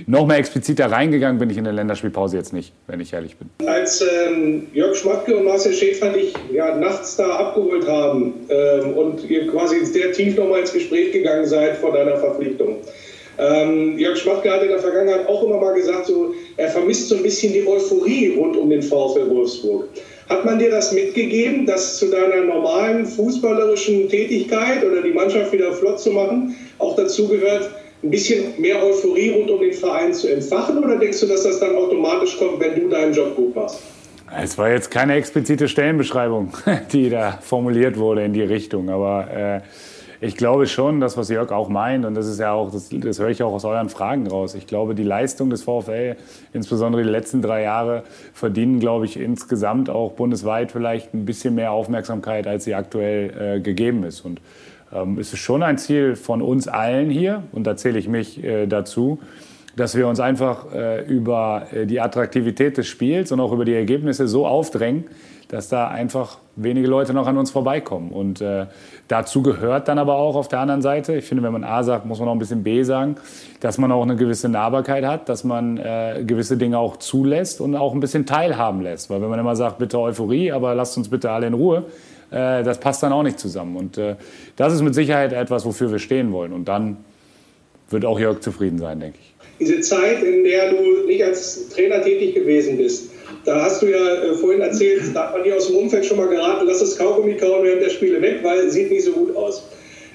noch 0.07 0.25
mehr 0.25 0.37
explizit 0.37 0.79
da 0.79 0.87
reingegangen 0.87 1.39
bin 1.39 1.49
ich 1.49 1.57
in 1.57 1.63
der 1.63 1.73
Länderspielpause 1.73 2.37
jetzt 2.37 2.53
nicht, 2.53 2.73
wenn 2.87 2.99
ich 2.99 3.13
ehrlich 3.13 3.35
bin. 3.37 3.49
Als 3.67 4.01
ähm, 4.01 4.67
Jörg 4.73 4.95
Schmatke 4.95 5.35
und 5.35 5.45
Marcel 5.45 5.73
Schäfer 5.73 6.11
dich 6.11 6.33
ja, 6.51 6.75
nachts 6.75 7.17
da 7.17 7.27
abgeholt 7.29 7.87
haben 7.87 8.33
ähm, 8.49 8.93
und 8.93 9.29
ihr 9.29 9.47
quasi 9.47 9.85
sehr 9.85 10.11
tief 10.11 10.37
nochmal 10.37 10.61
ins 10.61 10.73
Gespräch 10.73 11.11
gegangen 11.11 11.45
seid 11.45 11.77
vor 11.77 11.91
deiner 11.91 12.17
Verpflichtung, 12.17 12.77
ähm, 13.41 13.97
Jörg 13.97 14.17
Schmatke 14.17 14.51
hat 14.51 14.61
in 14.61 14.69
der 14.69 14.79
Vergangenheit 14.79 15.27
auch 15.27 15.43
immer 15.43 15.57
mal 15.57 15.73
gesagt, 15.73 16.05
so, 16.05 16.33
er 16.57 16.69
vermisst 16.69 17.09
so 17.09 17.15
ein 17.15 17.23
bisschen 17.23 17.51
die 17.53 17.67
Euphorie 17.67 18.35
rund 18.37 18.55
um 18.55 18.69
den 18.69 18.83
VfL 18.83 19.29
Wolfsburg. 19.29 19.87
Hat 20.29 20.45
man 20.45 20.59
dir 20.59 20.69
das 20.69 20.91
mitgegeben, 20.91 21.65
dass 21.65 21.97
zu 21.97 22.05
deiner 22.11 22.45
normalen 22.45 23.05
fußballerischen 23.05 24.07
Tätigkeit 24.09 24.83
oder 24.85 25.01
die 25.01 25.11
Mannschaft 25.11 25.51
wieder 25.51 25.73
flott 25.73 25.99
zu 25.99 26.11
machen, 26.11 26.55
auch 26.77 26.95
dazu 26.95 27.27
gehört, 27.27 27.71
ein 28.03 28.11
bisschen 28.11 28.59
mehr 28.59 28.83
Euphorie 28.83 29.31
rund 29.31 29.49
um 29.49 29.59
den 29.59 29.73
Verein 29.73 30.13
zu 30.13 30.31
entfachen? 30.31 30.83
Oder 30.83 30.97
denkst 30.97 31.19
du, 31.21 31.25
dass 31.25 31.43
das 31.43 31.59
dann 31.59 31.75
automatisch 31.75 32.37
kommt, 32.37 32.59
wenn 32.59 32.79
du 32.79 32.89
deinen 32.89 33.13
Job 33.13 33.35
gut 33.35 33.55
machst? 33.55 33.79
Es 34.39 34.57
war 34.57 34.71
jetzt 34.71 34.89
keine 34.89 35.15
explizite 35.15 35.67
Stellenbeschreibung, 35.67 36.53
die 36.93 37.09
da 37.09 37.39
formuliert 37.41 37.97
wurde 37.97 38.23
in 38.23 38.33
die 38.33 38.43
Richtung, 38.43 38.89
aber 38.89 39.27
äh, 39.29 39.61
ich 40.23 40.37
glaube 40.37 40.67
schon, 40.67 40.99
das, 40.99 41.17
was 41.17 41.29
Jörg 41.29 41.51
auch 41.51 41.67
meint, 41.67 42.05
und 42.05 42.13
das 42.13 42.27
ist 42.27 42.39
ja 42.39 42.53
auch, 42.53 42.71
das, 42.71 42.89
das 42.91 43.19
höre 43.19 43.29
ich 43.29 43.41
auch 43.41 43.53
aus 43.53 43.65
euren 43.65 43.89
Fragen 43.89 44.27
raus. 44.27 44.53
Ich 44.53 44.67
glaube, 44.67 44.93
die 44.93 45.03
Leistung 45.03 45.49
des 45.49 45.63
VfL, 45.63 46.15
insbesondere 46.53 47.01
die 47.01 47.09
letzten 47.09 47.41
drei 47.41 47.63
Jahre, 47.63 48.03
verdienen, 48.31 48.79
glaube 48.79 49.05
ich, 49.05 49.19
insgesamt 49.19 49.89
auch 49.89 50.11
bundesweit 50.11 50.71
vielleicht 50.71 51.15
ein 51.15 51.25
bisschen 51.25 51.55
mehr 51.55 51.71
Aufmerksamkeit, 51.71 52.45
als 52.45 52.65
sie 52.65 52.75
aktuell 52.75 53.57
äh, 53.57 53.59
gegeben 53.61 54.03
ist. 54.03 54.21
Und 54.21 54.41
ähm, 54.93 55.17
es 55.17 55.33
ist 55.33 55.39
schon 55.39 55.63
ein 55.63 55.79
Ziel 55.79 56.15
von 56.15 56.43
uns 56.43 56.67
allen 56.67 57.09
hier, 57.09 57.41
und 57.51 57.65
da 57.65 57.75
zähle 57.75 57.97
ich 57.97 58.07
mich 58.07 58.43
äh, 58.43 58.67
dazu, 58.67 59.19
dass 59.75 59.95
wir 59.95 60.07
uns 60.07 60.19
einfach 60.19 60.71
äh, 60.71 61.03
über 61.03 61.65
äh, 61.71 61.87
die 61.87 61.99
Attraktivität 61.99 62.77
des 62.77 62.87
Spiels 62.87 63.31
und 63.31 63.39
auch 63.39 63.53
über 63.53 63.65
die 63.65 63.73
Ergebnisse 63.73 64.27
so 64.27 64.45
aufdrängen, 64.45 65.05
dass 65.51 65.67
da 65.67 65.89
einfach 65.89 66.37
wenige 66.55 66.87
Leute 66.87 67.13
noch 67.13 67.27
an 67.27 67.37
uns 67.37 67.51
vorbeikommen. 67.51 68.11
Und 68.11 68.39
äh, 68.39 68.67
dazu 69.09 69.43
gehört 69.43 69.89
dann 69.89 69.99
aber 69.99 70.15
auch 70.15 70.37
auf 70.37 70.47
der 70.47 70.59
anderen 70.59 70.81
Seite, 70.81 71.15
ich 71.15 71.25
finde, 71.25 71.43
wenn 71.43 71.51
man 71.51 71.65
A 71.65 71.83
sagt, 71.83 72.05
muss 72.05 72.19
man 72.19 72.29
auch 72.29 72.33
ein 72.33 72.39
bisschen 72.39 72.63
B 72.63 72.83
sagen, 72.83 73.15
dass 73.59 73.77
man 73.77 73.91
auch 73.91 74.01
eine 74.01 74.15
gewisse 74.15 74.47
Nahbarkeit 74.47 75.03
hat, 75.03 75.27
dass 75.27 75.43
man 75.43 75.77
äh, 75.77 76.23
gewisse 76.25 76.55
Dinge 76.55 76.79
auch 76.79 76.95
zulässt 76.97 77.59
und 77.59 77.75
auch 77.75 77.93
ein 77.93 77.99
bisschen 77.99 78.25
teilhaben 78.25 78.81
lässt. 78.81 79.09
Weil 79.09 79.21
wenn 79.21 79.29
man 79.29 79.39
immer 79.39 79.57
sagt, 79.57 79.77
bitte 79.77 79.99
Euphorie, 79.99 80.53
aber 80.53 80.73
lasst 80.73 80.97
uns 80.97 81.09
bitte 81.09 81.29
alle 81.31 81.47
in 81.47 81.53
Ruhe, 81.53 81.83
äh, 82.29 82.63
das 82.63 82.79
passt 82.79 83.03
dann 83.03 83.11
auch 83.11 83.23
nicht 83.23 83.37
zusammen. 83.37 83.75
Und 83.75 83.97
äh, 83.97 84.15
das 84.55 84.73
ist 84.73 84.81
mit 84.81 84.95
Sicherheit 84.95 85.33
etwas, 85.33 85.65
wofür 85.65 85.91
wir 85.91 85.99
stehen 85.99 86.31
wollen. 86.31 86.53
Und 86.53 86.69
dann 86.69 86.95
wird 87.89 88.05
auch 88.05 88.17
Jörg 88.17 88.39
zufrieden 88.39 88.79
sein, 88.79 89.01
denke 89.01 89.17
ich. 89.21 89.35
Diese 89.59 89.81
Zeit, 89.81 90.23
in 90.23 90.45
der 90.45 90.71
du 90.71 91.07
nicht 91.07 91.25
als 91.25 91.67
Trainer 91.69 92.01
tätig 92.01 92.35
gewesen 92.35 92.77
bist, 92.77 93.11
da 93.45 93.63
hast 93.63 93.81
du 93.81 93.87
ja 93.87 94.23
äh, 94.23 94.33
vorhin 94.35 94.61
erzählt, 94.61 95.01
da 95.13 95.27
hat 95.27 95.33
man 95.33 95.43
dir 95.43 95.55
aus 95.55 95.67
dem 95.67 95.77
Umfeld 95.77 96.05
schon 96.05 96.17
mal 96.17 96.27
geraten, 96.27 96.67
lass 96.67 96.79
das 96.79 96.97
Kaugummi 96.97 97.35
kauen 97.35 97.63
während 97.63 97.81
der 97.81 97.89
Spiele 97.89 98.21
weg, 98.21 98.39
weil 98.43 98.69
sieht 98.69 98.91
nicht 98.91 99.03
so 99.03 99.11
gut 99.11 99.35
aus. 99.35 99.63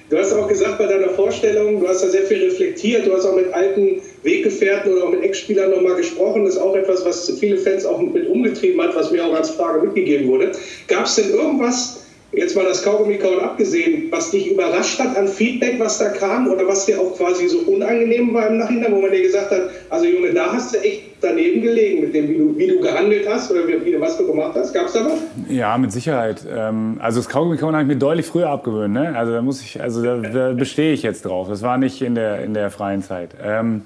Du 0.09 0.17
hast 0.17 0.31
auch 0.31 0.47
gesagt 0.47 0.77
bei 0.77 0.85
deiner 0.85 1.09
Vorstellung, 1.09 1.81
du 1.81 1.87
hast 1.87 2.01
da 2.01 2.07
sehr 2.07 2.23
viel 2.23 2.45
reflektiert, 2.45 3.05
du 3.05 3.13
hast 3.13 3.25
auch 3.25 3.35
mit 3.35 3.53
alten 3.53 4.01
Weggefährten 4.23 4.93
oder 4.93 5.03
auch 5.03 5.11
mit 5.11 5.21
Ex-Spielern 5.21 5.71
nochmal 5.71 5.95
gesprochen. 5.95 6.45
Das 6.45 6.55
ist 6.55 6.61
auch 6.61 6.75
etwas, 6.77 7.03
was 7.03 7.29
viele 7.37 7.57
Fans 7.57 7.85
auch 7.85 7.99
mit 7.99 8.25
umgetrieben 8.29 8.81
hat, 8.81 8.95
was 8.95 9.11
mir 9.11 9.25
auch 9.25 9.33
als 9.33 9.49
Frage 9.49 9.85
mitgegeben 9.85 10.29
wurde. 10.29 10.53
Gab 10.87 11.07
es 11.07 11.15
denn 11.15 11.31
irgendwas, 11.31 12.06
jetzt 12.33 12.55
mal 12.55 12.65
das 12.65 12.83
Kaugummi-Kauen 12.83 13.39
abgesehen, 13.39 14.11
was 14.11 14.31
dich 14.31 14.51
überrascht 14.51 14.99
hat 14.99 15.15
an 15.15 15.27
Feedback, 15.27 15.79
was 15.79 15.97
da 15.97 16.09
kam 16.09 16.47
oder 16.49 16.67
was 16.67 16.85
dir 16.85 16.99
auch 16.99 17.15
quasi 17.15 17.47
so 17.47 17.59
unangenehm 17.59 18.33
war 18.33 18.47
im 18.47 18.57
Nachhinein, 18.57 18.91
wo 18.91 19.01
man 19.01 19.11
dir 19.11 19.21
gesagt 19.21 19.51
hat, 19.51 19.69
also 19.89 20.05
Junge, 20.05 20.33
da 20.33 20.51
hast 20.51 20.75
du 20.75 20.79
echt 20.79 21.03
daneben 21.21 21.61
gelegen 21.61 22.01
mit 22.01 22.13
dem, 22.13 22.27
wie 22.27 22.37
du, 22.37 22.57
wie 22.57 22.67
du 22.67 22.79
gehandelt 22.79 23.27
hast 23.27 23.49
oder 23.51 23.67
wie, 23.67 23.83
wie, 23.85 23.99
was 23.99 24.17
du 24.17 24.27
gemacht 24.27 24.55
hast? 24.55 24.73
Gab 24.73 24.87
es 24.87 24.93
da 24.93 25.05
was? 25.05 25.19
Ja, 25.49 25.77
mit 25.77 25.91
Sicherheit. 25.91 26.45
Ähm, 26.49 26.97
also 26.99 27.19
das 27.19 27.29
Kaugummi-Kauen 27.29 27.73
habe 27.73 27.83
ich 27.83 27.87
mir 27.87 27.97
deutlich 27.97 28.25
früher 28.25 28.49
abgewöhnt. 28.49 28.93
Ne? 28.93 29.15
Also 29.15 29.31
da 29.31 29.41
muss 29.41 29.61
ich, 29.61 29.81
also 29.81 30.03
da, 30.03 30.17
da 30.17 30.53
bestehe 30.53 30.93
ich 30.93 31.03
jetzt 31.03 31.25
drauf. 31.25 31.47
Das 31.47 31.61
war 31.61 31.77
nicht 31.77 32.01
in 32.01 32.15
der, 32.15 32.43
in 32.43 32.53
der 32.53 32.69
freien 32.69 33.01
Zeit. 33.01 33.31
Ähm, 33.41 33.83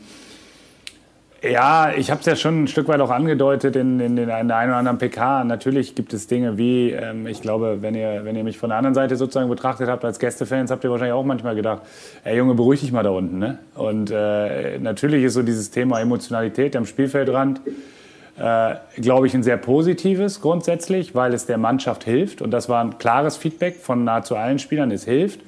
ja, 1.43 1.91
ich 1.95 2.11
habe 2.11 2.19
es 2.19 2.27
ja 2.27 2.35
schon 2.35 2.63
ein 2.63 2.67
Stück 2.67 2.87
weit 2.87 3.01
auch 3.01 3.09
angedeutet 3.09 3.75
in, 3.75 3.99
in, 3.99 4.15
in 4.17 4.29
einer 4.29 4.45
oder 4.45 4.75
anderen 4.75 4.99
PK. 4.99 5.43
Natürlich 5.43 5.95
gibt 5.95 6.13
es 6.13 6.27
Dinge 6.27 6.57
wie, 6.59 6.91
ähm, 6.91 7.25
ich 7.25 7.41
glaube, 7.41 7.79
wenn 7.81 7.95
ihr, 7.95 8.21
wenn 8.25 8.35
ihr 8.35 8.43
mich 8.43 8.59
von 8.59 8.69
der 8.69 8.77
anderen 8.77 8.93
Seite 8.93 9.15
sozusagen 9.15 9.49
betrachtet 9.49 9.89
habt 9.89 10.05
als 10.05 10.19
Gästefans, 10.19 10.69
habt 10.69 10.83
ihr 10.83 10.91
wahrscheinlich 10.91 11.15
auch 11.15 11.25
manchmal 11.25 11.55
gedacht, 11.55 11.81
ey 12.23 12.37
Junge, 12.37 12.53
beruhig 12.53 12.81
dich 12.81 12.91
mal 12.91 13.01
da 13.01 13.09
unten. 13.09 13.39
Ne? 13.39 13.57
Und 13.73 14.11
äh, 14.11 14.77
natürlich 14.77 15.23
ist 15.23 15.33
so 15.33 15.41
dieses 15.41 15.71
Thema 15.71 15.99
Emotionalität 15.99 16.75
am 16.75 16.85
Spielfeldrand, 16.85 17.61
äh, 18.37 18.75
glaube 18.97 19.25
ich, 19.25 19.33
ein 19.33 19.41
sehr 19.41 19.57
positives 19.57 20.41
grundsätzlich, 20.41 21.15
weil 21.15 21.33
es 21.33 21.47
der 21.47 21.57
Mannschaft 21.57 22.03
hilft. 22.03 22.43
Und 22.43 22.51
das 22.51 22.69
war 22.69 22.83
ein 22.83 22.99
klares 22.99 23.35
Feedback 23.37 23.77
von 23.77 24.03
nahezu 24.03 24.35
allen 24.35 24.59
Spielern, 24.59 24.91
es 24.91 25.05
hilft. 25.05 25.39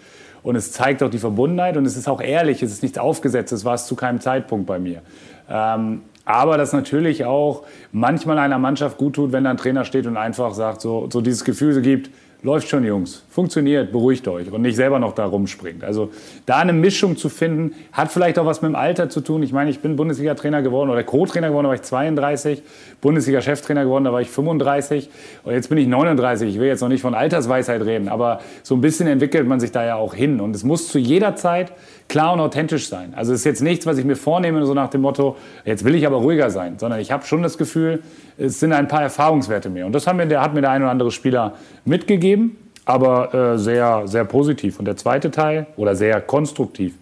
Und 0.41 0.58
es 0.58 0.74
zeigt 0.74 1.01
auch 1.03 1.10
die 1.10 1.20
Verbundenheit 1.20 1.77
und 1.77 1.86
es 1.86 1.96
ist 1.96 2.10
auch 2.10 2.20
ehrlich, 2.20 2.62
es 2.62 2.72
ist 2.72 2.84
nichts 2.84 2.98
aufgesetzt, 2.98 3.53
es 3.53 3.63
war 3.63 3.75
es 3.75 3.86
zu 3.86 3.96
keinem 3.96 4.20
Zeitpunkt 4.20 4.68
bei 4.68 4.77
mir. 4.77 5.01
Ähm, 5.50 6.02
aber 6.26 6.58
das 6.58 6.72
natürlich 6.72 7.26
auch 7.26 7.64
manchmal 7.92 8.40
einer 8.40 8.60
Mannschaft 8.60 8.98
gut 8.98 9.14
tut, 9.16 9.32
wenn 9.32 9.44
da 9.44 9.50
ein 9.50 9.58
Trainer 9.58 9.84
steht 9.84 10.08
und 10.08 10.16
einfach 10.16 10.54
sagt, 10.54 10.82
so, 10.82 11.10
so 11.12 11.22
dieses 11.22 11.44
Gefühl 11.44 11.82
gibt, 11.82 12.10
läuft 12.44 12.68
schon, 12.68 12.84
Jungs, 12.84 13.24
funktioniert, 13.30 13.94
beruhigt 13.94 14.28
euch 14.28 14.52
und 14.52 14.62
nicht 14.62 14.76
selber 14.76 15.00
noch 15.00 15.16
da 15.16 15.26
rumspringt. 15.26 15.84
Also 15.84 16.12
da 16.46 16.58
eine 16.58 16.74
Mischung 16.74 17.16
zu 17.16 17.30
finden, 17.30 17.74
hat 17.94 18.12
vielleicht 18.12 18.38
auch 18.38 18.46
was 18.46 18.62
mit 18.62 18.70
dem 18.70 18.76
Alter 18.76 19.10
zu 19.10 19.22
tun. 19.22 19.44
Ich 19.44 19.54
meine, 19.54 19.70
ich 19.70 19.80
bin 19.80 19.96
Bundesliga-Trainer 19.96 20.62
geworden 20.62 20.90
oder 20.90 21.04
Co-Trainer 21.04 21.48
geworden, 21.48 21.64
da 21.64 21.70
war 21.70 21.76
ich 21.76 21.84
32, 21.84 22.62
Bundesliga-Cheftrainer 23.00 23.86
geworden, 23.86 24.04
da 24.04 24.12
war 24.12 24.20
ich 24.20 24.30
35 24.30 25.10
und 25.46 25.54
jetzt 25.54 25.70
bin 25.70 25.78
ich 25.78 25.88
39. 25.88 26.50
Ich 26.50 26.60
will 26.60 26.68
jetzt 26.68 26.82
noch 26.82 26.90
nicht 26.90 27.02
von 27.02 27.16
Altersweisheit 27.16 27.82
reden, 27.82 28.10
aber 28.10 28.42
so 28.62 28.76
ein 28.76 28.82
bisschen 28.82 29.08
entwickelt 29.08 29.48
man 29.48 29.62
sich 29.62 29.72
da 29.72 29.86
ja 29.86 29.96
auch 29.96 30.14
hin 30.14 30.42
und 30.42 30.54
es 30.54 30.66
muss 30.66 30.90
zu 30.90 31.00
jeder 31.00 31.38
Zeit 31.38 31.72
klar 32.07 32.33
und 32.33 32.39
authentisch 32.39 32.88
sein. 32.88 33.13
Also 33.15 33.33
es 33.33 33.39
ist 33.39 33.45
jetzt 33.45 33.62
nichts, 33.62 33.86
was 33.86 33.98
ich 33.98 34.05
mir 34.05 34.15
vornehme, 34.15 34.65
so 34.65 34.74
nach 34.74 34.89
dem 34.89 35.01
Motto, 35.01 35.38
jetzt 35.65 35.83
will 35.83 35.95
ich 35.95 36.05
aber 36.05 36.17
ruhiger 36.17 36.50
sein, 36.50 36.77
sondern 36.77 37.00
ich 37.00 37.12
habe 37.12 37.25
schon 37.25 37.41
das 37.43 37.57
Gefühl, 37.57 38.03
es 38.38 38.60
sind 38.60 38.74
ein 38.74 38.88
paar 38.88 39.01
Erfahrungswerte 39.01 39.69
mehr. 39.69 39.86
Und 39.86 39.93
das 39.93 40.07
haben 40.07 40.17
mir, 40.17 40.25
der, 40.25 40.41
hat 40.41 40.53
mir 40.53 40.62
der 40.62 40.72
ein 40.72 40.81
oder 40.81 40.91
andere 40.91 41.12
Spieler 41.12 41.53
mitgegeben, 41.86 42.57
aber 42.86 43.33
äh, 43.33 43.57
sehr, 43.57 44.03
sehr 44.05 44.25
positiv. 44.25 44.79
Und 44.79 44.86
der 44.86 44.98
zweite 44.98 45.31
Teil, 45.31 45.67
oder 45.77 45.95
sehr 45.95 46.22
konstruktiv, 46.22 46.93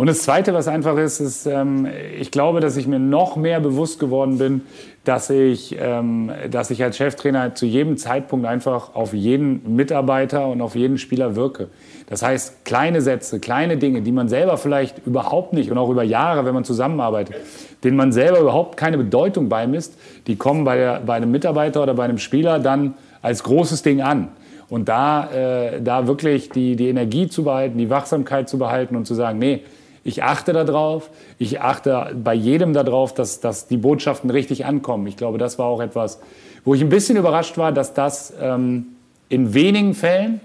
Und 0.00 0.06
das 0.06 0.22
Zweite, 0.22 0.54
was 0.54 0.66
einfach 0.66 0.96
ist, 0.96 1.20
ist, 1.20 1.44
ähm, 1.44 1.86
ich 2.18 2.30
glaube, 2.30 2.60
dass 2.60 2.78
ich 2.78 2.86
mir 2.86 2.98
noch 2.98 3.36
mehr 3.36 3.60
bewusst 3.60 4.00
geworden 4.00 4.38
bin, 4.38 4.62
dass 5.04 5.28
ich, 5.28 5.76
ähm, 5.78 6.32
dass 6.50 6.70
ich 6.70 6.82
als 6.82 6.96
Cheftrainer 6.96 7.54
zu 7.54 7.66
jedem 7.66 7.98
Zeitpunkt 7.98 8.46
einfach 8.46 8.94
auf 8.94 9.12
jeden 9.12 9.76
Mitarbeiter 9.76 10.46
und 10.46 10.62
auf 10.62 10.74
jeden 10.74 10.96
Spieler 10.96 11.36
wirke. 11.36 11.68
Das 12.08 12.22
heißt, 12.22 12.64
kleine 12.64 13.02
Sätze, 13.02 13.40
kleine 13.40 13.76
Dinge, 13.76 14.00
die 14.00 14.10
man 14.10 14.30
selber 14.30 14.56
vielleicht 14.56 15.06
überhaupt 15.06 15.52
nicht 15.52 15.70
und 15.70 15.76
auch 15.76 15.90
über 15.90 16.02
Jahre, 16.02 16.46
wenn 16.46 16.54
man 16.54 16.64
zusammenarbeitet, 16.64 17.36
denen 17.84 17.98
man 17.98 18.10
selber 18.10 18.40
überhaupt 18.40 18.78
keine 18.78 18.96
Bedeutung 18.96 19.50
beimisst, 19.50 19.98
die 20.26 20.36
kommen 20.36 20.64
bei, 20.64 20.76
der, 20.76 21.00
bei 21.00 21.16
einem 21.16 21.30
Mitarbeiter 21.30 21.82
oder 21.82 21.92
bei 21.92 22.04
einem 22.04 22.16
Spieler 22.16 22.58
dann 22.58 22.94
als 23.20 23.42
großes 23.42 23.82
Ding 23.82 24.00
an. 24.00 24.28
Und 24.70 24.88
da, 24.88 25.30
äh, 25.30 25.82
da 25.82 26.06
wirklich 26.06 26.48
die, 26.48 26.74
die 26.76 26.88
Energie 26.88 27.28
zu 27.28 27.44
behalten, 27.44 27.76
die 27.76 27.90
Wachsamkeit 27.90 28.48
zu 28.48 28.56
behalten 28.56 28.96
und 28.96 29.04
zu 29.04 29.14
sagen, 29.14 29.38
nee, 29.38 29.62
ich 30.10 30.24
achte 30.24 30.52
darauf, 30.52 31.08
ich 31.38 31.60
achte 31.60 32.14
bei 32.22 32.34
jedem 32.34 32.72
darauf, 32.72 33.14
dass, 33.14 33.40
dass 33.40 33.68
die 33.68 33.76
Botschaften 33.76 34.28
richtig 34.28 34.66
ankommen. 34.66 35.06
Ich 35.06 35.16
glaube, 35.16 35.38
das 35.38 35.58
war 35.58 35.66
auch 35.66 35.80
etwas, 35.80 36.20
wo 36.64 36.74
ich 36.74 36.80
ein 36.80 36.88
bisschen 36.88 37.16
überrascht 37.16 37.56
war, 37.58 37.70
dass 37.70 37.94
das 37.94 38.34
ähm, 38.40 38.96
in 39.28 39.54
wenigen 39.54 39.94
Fällen 39.94 40.40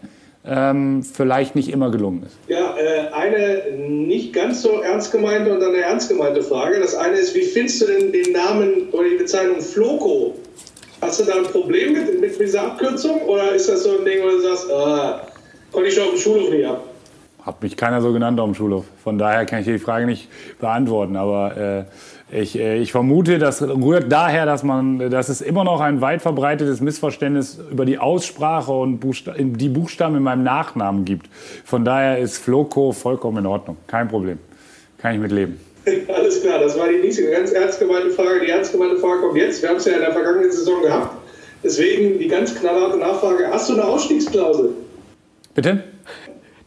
ähm, 0.46 1.02
vielleicht 1.02 1.56
nicht 1.56 1.70
immer 1.70 1.90
gelungen 1.90 2.24
ist. 2.24 2.38
Ja, 2.48 2.76
äh, 2.78 3.12
eine 3.12 3.76
nicht 3.78 4.34
ganz 4.34 4.62
so 4.62 4.82
ernst 4.82 5.12
gemeinte 5.12 5.52
und 5.52 5.64
eine 5.64 5.78
ernst 5.78 6.10
gemeinte 6.10 6.44
Frage. 6.44 6.80
Das 6.80 6.94
eine 6.94 7.18
ist, 7.18 7.34
wie 7.34 7.42
findest 7.42 7.82
du 7.82 7.88
denn 7.88 8.12
den 8.12 8.32
Namen 8.32 8.90
oder 8.92 9.10
die 9.10 9.16
Bezeichnung 9.16 9.62
Floco? 9.62 10.36
Hast 11.02 11.20
du 11.20 11.24
da 11.24 11.38
ein 11.38 11.44
Problem 11.46 11.94
mit, 11.94 12.22
mit 12.22 12.40
dieser 12.40 12.62
Abkürzung 12.68 13.22
oder 13.24 13.54
ist 13.54 13.68
das 13.68 13.84
so 13.84 13.98
ein 13.98 14.06
Ding, 14.06 14.20
wo 14.24 14.30
du 14.30 14.42
sagst, 14.42 14.72
ah, 14.72 15.28
konnte 15.72 15.90
ich 15.90 16.00
auf 16.00 16.12
dem 16.12 16.20
Schulhof 16.20 16.52
nicht 16.52 16.66
ab? 16.66 16.84
Hat 17.46 17.62
mich 17.62 17.78
keiner 17.78 18.02
so 18.02 18.12
genannt 18.12 18.40
auf 18.40 18.48
dem 18.48 18.56
Schulhof. 18.56 18.86
Von 19.04 19.20
daher 19.20 19.46
kann 19.46 19.60
ich 19.60 19.66
die 19.66 19.78
Frage 19.78 20.08
nicht 20.08 20.30
beantworten. 20.60 21.16
Aber 21.16 21.86
äh, 22.32 22.42
ich, 22.42 22.58
äh, 22.58 22.80
ich 22.80 22.92
vermute, 22.92 23.38
das 23.38 23.62
rührt 23.62 24.12
daher, 24.12 24.48
dass, 24.48 24.64
man, 24.64 25.12
dass 25.12 25.30
es 25.30 25.42
immer 25.42 25.64
noch 25.64 25.80
ein 25.80 26.02
weit 26.02 26.24
verbreitetes 26.24 26.82
Missverständnis 26.82 27.60
über 27.70 27.86
die 27.86 28.00
Aussprache 28.00 28.72
und 28.72 28.98
Buchsta 28.98 29.34
die 29.38 29.70
Buchstaben 29.70 30.16
in 30.16 30.24
meinem 30.24 30.44
Nachnamen 30.44 31.06
gibt. 31.06 31.30
Von 31.64 31.86
daher 31.86 32.18
ist 32.18 32.40
Floco 32.40 32.94
vollkommen 32.94 33.38
in 33.38 33.46
Ordnung. 33.46 33.78
Kein 33.86 34.08
Problem. 34.08 34.40
Kann 34.98 35.14
ich 35.14 35.20
mit 35.20 35.32
leben. 35.32 35.60
Alles 36.08 36.42
klar, 36.42 36.58
das 36.58 36.80
war 36.80 36.88
die 36.88 36.98
nächste 36.98 37.30
ganz 37.30 37.52
ernst 37.52 37.80
gemeinte 37.80 38.10
Frage. 38.10 38.40
Die 38.44 38.50
ernst 38.50 38.72
gemeinte 38.72 38.98
Frage 38.98 39.22
kommt 39.22 39.38
jetzt. 39.38 39.62
Wir 39.62 39.70
haben 39.70 39.78
es 39.78 39.86
ja 39.86 39.94
in 39.94 40.02
der 40.02 40.14
vergangenen 40.14 40.52
Saison 40.52 40.82
gehabt. 40.82 41.16
Deswegen 41.64 42.18
die 42.18 42.28
ganz 42.28 42.56
knallharte 42.56 42.98
Nachfrage. 42.98 43.48
Hast 43.52 43.70
du 43.70 43.74
eine 43.74 43.84
Ausstiegsklausel? 43.84 44.72
Bitte? 45.54 45.84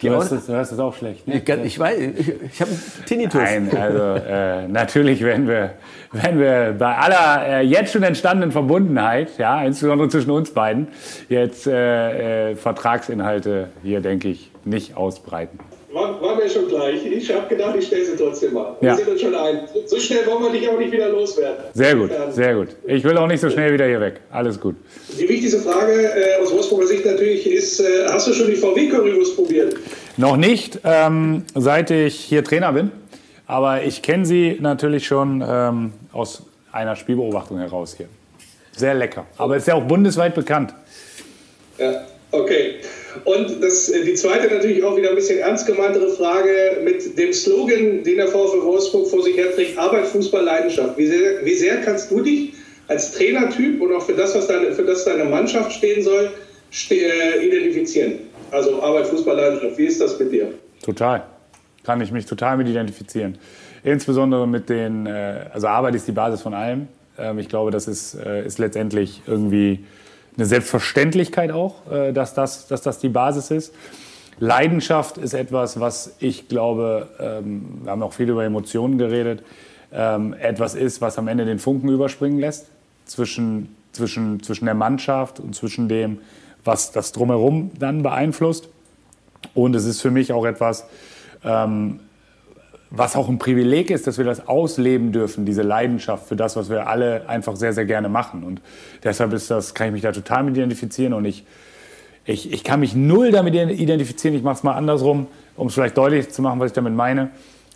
Du 0.00 0.10
hörst, 0.10 0.30
das, 0.30 0.46
du 0.46 0.52
hörst 0.52 0.70
das 0.70 0.78
auch 0.78 0.94
schlecht. 0.94 1.26
Ne? 1.26 1.42
Ich, 1.44 1.48
ich 1.48 1.78
weiß, 1.78 1.98
ich, 1.98 2.28
ich 2.28 2.60
habe 2.60 2.70
Tinnitus. 3.04 3.40
Nein, 3.40 3.76
also 3.76 3.98
äh, 3.98 4.68
natürlich, 4.68 5.24
wenn 5.24 5.48
wir, 5.48 5.72
wenn 6.12 6.38
wir 6.38 6.76
bei 6.78 6.96
aller 6.96 7.46
äh, 7.46 7.60
jetzt 7.62 7.92
schon 7.92 8.04
entstandenen 8.04 8.52
Verbundenheit, 8.52 9.36
ja, 9.38 9.60
insbesondere 9.64 10.08
zwischen 10.08 10.30
uns 10.30 10.52
beiden, 10.52 10.88
jetzt 11.28 11.66
äh, 11.66 12.50
äh 12.50 12.56
Vertragsinhalte 12.56 13.70
hier, 13.82 14.00
denke 14.00 14.28
ich, 14.28 14.52
nicht 14.64 14.96
ausbreiten. 14.96 15.58
War, 15.90 16.20
war, 16.20 16.36
mir 16.36 16.50
schon 16.50 16.68
gleich. 16.68 17.04
Ich 17.06 17.34
habe 17.34 17.48
gedacht, 17.48 17.74
ich 17.78 17.86
stelle 17.86 18.04
sie 18.04 18.16
trotzdem 18.16 18.52
mal. 18.52 18.76
Wir 18.80 18.94
sind 18.94 19.08
uns 19.08 19.20
schon 19.22 19.34
ein. 19.34 19.60
So 19.86 19.98
schnell 19.98 20.26
wollen 20.26 20.42
wir 20.42 20.50
dich 20.50 20.68
auch 20.68 20.78
nicht 20.78 20.92
wieder 20.92 21.08
loswerden. 21.08 21.64
Sehr 21.72 21.94
gut, 21.94 22.10
sehr 22.30 22.54
gut. 22.54 22.68
Ich 22.86 23.02
will 23.04 23.16
auch 23.16 23.26
nicht 23.26 23.40
so 23.40 23.48
schnell 23.48 23.72
wieder 23.72 23.86
hier 23.86 24.00
weg. 24.00 24.20
Alles 24.30 24.60
gut. 24.60 24.76
Die 25.18 25.26
wichtigste 25.26 25.60
Frage 25.60 25.92
äh, 25.92 26.42
aus 26.42 26.52
Wolfsburger 26.52 26.86
Sicht 26.86 27.06
natürlich 27.06 27.50
ist, 27.50 27.80
äh, 27.80 28.06
hast 28.06 28.28
du 28.28 28.34
schon 28.34 28.48
die 28.48 28.56
VW-Currywurst 28.56 29.34
probiert? 29.34 29.76
Noch 30.18 30.36
nicht, 30.36 30.78
ähm, 30.84 31.44
seit 31.54 31.90
ich 31.90 32.16
hier 32.16 32.44
Trainer 32.44 32.72
bin. 32.72 32.90
Aber 33.46 33.82
ich 33.82 34.02
kenne 34.02 34.26
sie 34.26 34.58
natürlich 34.60 35.06
schon 35.06 35.42
ähm, 35.46 35.92
aus 36.12 36.42
einer 36.70 36.96
Spielbeobachtung 36.96 37.58
heraus 37.58 37.94
hier. 37.96 38.08
Sehr 38.76 38.92
lecker. 38.92 39.24
Aber 39.38 39.56
ist 39.56 39.66
ja 39.66 39.74
auch 39.74 39.84
bundesweit 39.84 40.34
bekannt. 40.34 40.74
Ja, 41.78 42.04
okay. 42.30 42.74
Und 43.24 43.62
das, 43.62 43.88
äh, 43.88 44.04
die 44.04 44.14
zweite 44.14 44.52
natürlich 44.52 44.82
auch 44.82 44.96
wieder 44.96 45.10
ein 45.10 45.14
bisschen 45.14 45.38
ernst 45.38 45.66
gemeintere 45.66 46.10
Frage 46.10 46.78
mit 46.82 47.18
dem 47.18 47.32
Slogan, 47.32 48.02
den 48.02 48.16
der 48.16 48.28
VfL 48.28 48.62
Wolfsburg 48.62 49.08
vor 49.08 49.22
sich 49.22 49.36
herträgt, 49.36 49.78
Arbeit, 49.78 50.06
Fußball, 50.06 50.44
Leidenschaft. 50.44 50.96
Wie 50.98 51.06
sehr, 51.06 51.44
wie 51.44 51.54
sehr 51.54 51.78
kannst 51.78 52.10
du 52.10 52.20
dich 52.20 52.54
als 52.88 53.12
Trainertyp 53.12 53.80
und 53.80 53.94
auch 53.94 54.02
für 54.02 54.14
das, 54.14 54.34
was 54.34 54.46
deine, 54.46 54.72
für 54.72 54.84
das 54.84 55.04
deine 55.04 55.24
Mannschaft 55.24 55.72
stehen 55.72 56.02
soll, 56.02 56.30
äh, 56.90 57.46
identifizieren? 57.46 58.20
Also 58.50 58.82
Arbeit, 58.82 59.06
Fußball, 59.06 59.36
Leidenschaft. 59.36 59.78
Wie 59.78 59.86
ist 59.86 60.00
das 60.00 60.18
mit 60.18 60.32
dir? 60.32 60.52
Total. 60.82 61.24
Kann 61.84 62.00
ich 62.00 62.12
mich 62.12 62.26
total 62.26 62.56
mit 62.56 62.68
identifizieren. 62.68 63.38
Insbesondere 63.84 64.46
mit 64.46 64.68
den, 64.68 65.06
äh, 65.06 65.46
also 65.52 65.66
Arbeit 65.66 65.94
ist 65.94 66.06
die 66.06 66.12
Basis 66.12 66.42
von 66.42 66.54
allem. 66.54 66.88
Ähm, 67.18 67.38
ich 67.38 67.48
glaube, 67.48 67.70
das 67.70 67.88
ist, 67.88 68.14
ist 68.14 68.58
letztendlich 68.58 69.22
irgendwie 69.26 69.84
eine 70.38 70.46
Selbstverständlichkeit 70.46 71.50
auch, 71.50 71.90
äh, 71.90 72.12
dass, 72.12 72.32
das, 72.32 72.68
dass 72.68 72.80
das 72.82 73.00
die 73.00 73.08
Basis 73.08 73.50
ist. 73.50 73.74
Leidenschaft 74.38 75.18
ist 75.18 75.34
etwas, 75.34 75.80
was 75.80 76.14
ich 76.20 76.48
glaube, 76.48 77.08
ähm, 77.18 77.80
wir 77.82 77.90
haben 77.90 78.02
auch 78.02 78.12
viel 78.12 78.28
über 78.28 78.44
Emotionen 78.44 78.96
geredet, 78.96 79.42
ähm, 79.92 80.32
etwas 80.34 80.76
ist, 80.76 81.00
was 81.00 81.18
am 81.18 81.26
Ende 81.26 81.44
den 81.44 81.58
Funken 81.58 81.88
überspringen 81.88 82.38
lässt 82.38 82.66
zwischen, 83.04 83.74
zwischen, 83.92 84.40
zwischen 84.42 84.66
der 84.66 84.74
Mannschaft 84.74 85.40
und 85.40 85.56
zwischen 85.56 85.88
dem, 85.88 86.18
was 86.64 86.92
das 86.92 87.10
drumherum 87.10 87.72
dann 87.78 88.02
beeinflusst. 88.04 88.68
Und 89.54 89.74
es 89.74 89.86
ist 89.86 90.00
für 90.00 90.12
mich 90.12 90.32
auch 90.32 90.44
etwas, 90.44 90.86
ähm, 91.44 91.98
was 92.90 93.16
auch 93.16 93.28
ein 93.28 93.38
Privileg 93.38 93.90
ist, 93.90 94.06
dass 94.06 94.18
wir 94.18 94.24
das 94.24 94.48
ausleben 94.48 95.12
dürfen, 95.12 95.44
diese 95.44 95.62
Leidenschaft 95.62 96.26
für 96.26 96.36
das, 96.36 96.56
was 96.56 96.70
wir 96.70 96.86
alle 96.86 97.28
einfach 97.28 97.56
sehr, 97.56 97.72
sehr 97.72 97.84
gerne 97.84 98.08
machen. 98.08 98.44
Und 98.44 98.62
deshalb 99.04 99.32
ist 99.32 99.50
das, 99.50 99.74
kann 99.74 99.88
ich 99.88 99.92
mich 99.92 100.02
da 100.02 100.12
total 100.12 100.44
mit 100.44 100.56
identifizieren 100.56 101.12
und 101.12 101.24
ich, 101.24 101.44
ich, 102.24 102.52
ich 102.52 102.64
kann 102.64 102.80
mich 102.80 102.94
null 102.94 103.30
damit 103.30 103.54
identifizieren. 103.54 104.36
Ich 104.36 104.42
mache 104.42 104.56
es 104.56 104.62
mal 104.62 104.74
andersrum, 104.74 105.26
um 105.56 105.66
es 105.66 105.74
vielleicht 105.74 105.98
deutlich 105.98 106.30
zu 106.30 106.40
machen, 106.40 106.60
was 106.60 106.70
ich 106.70 106.74
damit 106.74 106.94
meine. 106.94 107.30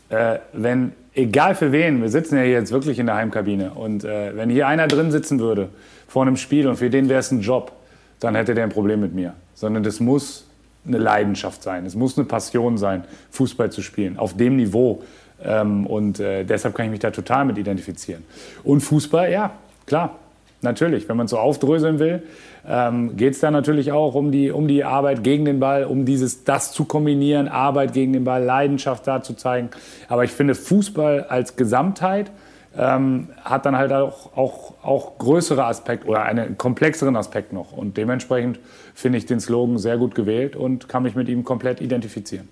Äh, 0.09 0.39
wenn, 0.53 0.93
egal 1.15 1.55
für 1.55 1.73
wen, 1.73 2.01
wir 2.01 2.09
sitzen 2.09 2.37
ja 2.37 2.45
jetzt 2.45 2.73
wirklich 2.73 2.99
in 2.99 3.07
der 3.07 3.17
Heimkabine 3.17 3.73
und 3.73 4.05
äh, 4.05 4.37
wenn 4.37 4.49
hier 4.51 4.67
einer 4.67 4.89
drin 4.89 5.11
sitzen 5.11 5.41
würde 5.41 5.69
vor 6.09 6.23
einem 6.23 6.37
Spiel 6.37 6.69
und 6.69 6.77
für 6.77 6.91
den 6.91 7.09
wäre 7.09 7.21
es 7.21 7.31
ein 7.31 7.41
Job, 7.41 7.73
dann 8.21 8.35
hätte 8.35 8.55
der 8.55 8.65
ein 8.65 8.71
Problem 8.71 9.01
mit 9.01 9.15
mir. 9.15 9.35
Sondern 9.55 9.83
das 9.83 10.01
muss 10.01 10.47
eine 10.87 10.99
Leidenschaft 10.99 11.63
sein. 11.63 11.87
Es 11.87 11.95
muss 11.95 12.19
eine 12.19 12.27
Passion 12.27 12.77
sein, 12.77 13.05
Fußball 13.31 13.71
zu 13.71 13.83
spielen, 13.83 14.19
auf 14.19 14.37
dem 14.37 14.57
Niveau. 14.57 15.03
Ähm, 15.45 15.87
und 15.87 16.21
äh, 16.21 16.45
deshalb 16.45 16.75
kann 16.75 16.87
ich 16.87 16.91
mich 16.91 17.01
da 17.01 17.11
total 17.11 17.45
mit 17.45 17.59
identifizieren. 17.59 18.25
Und 18.65 18.81
Fußball, 18.81 19.31
ja, 19.31 19.53
klar, 19.87 20.19
natürlich. 20.63 21.09
Wenn 21.09 21.17
man 21.17 21.29
so 21.29 21.39
aufdröseln 21.39 21.99
will, 21.99 22.23
ähm, 22.67 23.17
geht 23.17 23.35
es 23.35 23.41
da 23.41 23.51
natürlich 23.51 23.93
auch 23.93 24.15
um 24.15 24.31
die, 24.31 24.51
um 24.51 24.69
die 24.69 24.85
Arbeit 24.85 25.25
gegen 25.25 25.45
den 25.45 25.61
Ball, 25.61 25.85
um 25.85 26.05
dieses, 26.05 26.45
das 26.45 26.73
zu 26.73 26.85
kombinieren, 26.85 27.49
Arbeit 27.49 27.93
gegen 27.93 28.13
den 28.13 28.25
Ball, 28.25 28.43
Leidenschaft 28.43 29.07
da 29.07 29.23
zu 29.23 29.35
zeigen. 29.35 29.71
Aber 30.09 30.25
ich 30.25 30.31
finde 30.31 30.55
Fußball 30.55 31.25
als 31.25 31.57
Gesamtheit 31.57 32.31
ähm, 32.77 33.29
hat 33.43 33.67
dann 33.67 33.77
halt 33.77 33.93
auch, 33.93 34.37
auch, 34.37 34.75
auch 34.83 35.19
größere 35.19 35.65
Aspekte 35.65 36.07
oder 36.07 36.23
einen 36.23 36.57
komplexeren 36.57 37.17
Aspekt 37.17 37.53
noch. 37.53 37.73
Und 37.73 37.97
dementsprechend 37.97 38.59
finde 38.95 39.19
ich 39.19 39.27
den 39.27 39.41
Slogan 39.41 39.79
sehr 39.79 39.99
gut 39.99 40.15
gewählt 40.15 40.57
und 40.57 40.89
kann 40.89 41.03
mich 41.03 41.15
mit 41.15 41.29
ihm 41.29 41.45
komplett 41.45 41.81
identifizieren. 41.81 42.49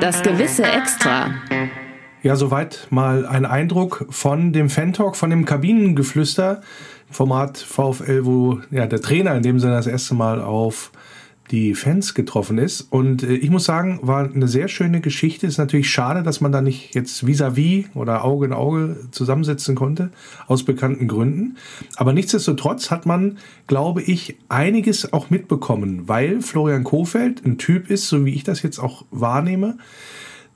Das 0.00 0.22
gewisse 0.22 0.64
Extra. 0.64 1.30
Ja, 2.22 2.36
soweit 2.36 2.86
mal 2.90 3.26
ein 3.26 3.46
Eindruck 3.46 4.06
von 4.10 4.52
dem 4.52 4.70
Fan-Talk, 4.70 5.16
von 5.16 5.30
dem 5.30 5.44
Kabinengeflüster. 5.44 6.62
Format 7.10 7.58
VfL, 7.58 8.24
wo 8.24 8.60
ja, 8.70 8.86
der 8.86 9.00
Trainer 9.00 9.34
in 9.34 9.42
dem 9.42 9.60
Sinne 9.60 9.74
das 9.74 9.86
erste 9.86 10.14
Mal 10.14 10.42
auf 10.42 10.90
die 11.50 11.74
Fans 11.74 12.14
getroffen 12.14 12.58
ist. 12.58 12.82
Und 12.90 13.22
äh, 13.22 13.34
ich 13.34 13.50
muss 13.50 13.64
sagen, 13.64 14.00
war 14.02 14.30
eine 14.30 14.48
sehr 14.48 14.68
schöne 14.68 15.00
Geschichte. 15.00 15.46
Ist 15.46 15.58
natürlich 15.58 15.90
schade, 15.90 16.22
dass 16.22 16.40
man 16.40 16.52
da 16.52 16.60
nicht 16.60 16.94
jetzt 16.94 17.26
vis-à-vis 17.26 17.86
-vis 17.86 17.94
oder 17.94 18.24
Auge 18.24 18.46
in 18.46 18.52
Auge 18.52 18.96
zusammensitzen 19.10 19.74
konnte, 19.74 20.10
aus 20.46 20.64
bekannten 20.64 21.08
Gründen. 21.08 21.56
Aber 21.96 22.12
nichtsdestotrotz 22.12 22.90
hat 22.90 23.06
man, 23.06 23.38
glaube 23.66 24.02
ich, 24.02 24.36
einiges 24.48 25.12
auch 25.12 25.30
mitbekommen, 25.30 26.02
weil 26.06 26.42
Florian 26.42 26.84
Kofeld 26.84 27.44
ein 27.44 27.58
Typ 27.58 27.90
ist, 27.90 28.08
so 28.08 28.24
wie 28.24 28.34
ich 28.34 28.44
das 28.44 28.62
jetzt 28.62 28.78
auch 28.78 29.04
wahrnehme, 29.10 29.78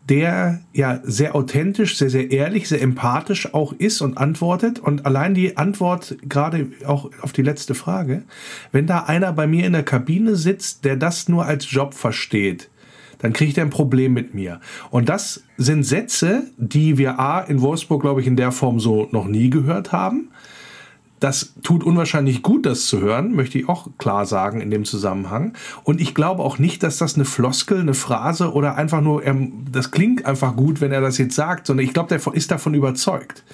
der 0.08 0.60
ja 0.72 1.00
sehr 1.04 1.34
authentisch, 1.36 1.96
sehr, 1.96 2.10
sehr 2.10 2.30
ehrlich, 2.30 2.68
sehr 2.68 2.82
empathisch 2.82 3.54
auch 3.54 3.72
ist 3.72 4.00
und 4.00 4.18
antwortet. 4.18 4.78
Und 4.78 5.06
allein 5.06 5.34
die 5.34 5.56
Antwort 5.56 6.16
gerade 6.28 6.68
auch 6.86 7.10
auf 7.20 7.32
die 7.32 7.42
letzte 7.42 7.74
Frage, 7.74 8.24
wenn 8.72 8.86
da 8.86 9.04
einer 9.04 9.32
bei 9.32 9.46
mir 9.46 9.64
in 9.64 9.72
der 9.72 9.84
Kabine 9.84 10.34
sitzt, 10.34 10.84
der 10.84 10.96
das 10.96 11.28
nur 11.28 11.46
als 11.46 11.70
Job 11.70 11.94
versteht, 11.94 12.68
dann 13.18 13.32
kriegt 13.32 13.56
er 13.56 13.64
ein 13.64 13.70
Problem 13.70 14.12
mit 14.12 14.34
mir. 14.34 14.60
Und 14.90 15.08
das 15.08 15.44
sind 15.56 15.84
Sätze, 15.84 16.50
die 16.56 16.98
wir 16.98 17.20
A 17.20 17.40
in 17.40 17.60
Wolfsburg, 17.60 18.02
glaube 18.02 18.20
ich, 18.20 18.26
in 18.26 18.36
der 18.36 18.50
Form 18.50 18.80
so 18.80 19.08
noch 19.12 19.28
nie 19.28 19.50
gehört 19.50 19.92
haben 19.92 20.30
Das 21.22 21.54
tut 21.62 21.84
unwahrscheinlich 21.84 22.42
gut, 22.42 22.66
das 22.66 22.86
zu 22.86 23.00
hören, 23.00 23.36
möchte 23.36 23.56
ich 23.56 23.68
auch 23.68 23.86
klar 23.96 24.26
sagen 24.26 24.60
in 24.60 24.70
dem 24.70 24.84
Zusammenhang. 24.84 25.52
Und 25.84 26.00
ich 26.00 26.16
glaube 26.16 26.42
auch 26.42 26.58
nicht, 26.58 26.82
dass 26.82 26.98
das 26.98 27.14
eine 27.14 27.24
Floskel, 27.24 27.78
eine 27.78 27.94
Phrase 27.94 28.52
oder 28.52 28.74
einfach 28.74 29.00
nur, 29.00 29.24
ähm, 29.24 29.64
das 29.70 29.92
klingt 29.92 30.26
einfach 30.26 30.56
gut, 30.56 30.80
wenn 30.80 30.90
er 30.90 31.00
das 31.00 31.18
jetzt 31.18 31.36
sagt, 31.36 31.68
sondern 31.68 31.86
ich 31.86 31.92
glaube, 31.92 32.08
der 32.08 32.34
ist 32.34 32.50
davon 32.50 32.74
überzeugt. 32.74 33.44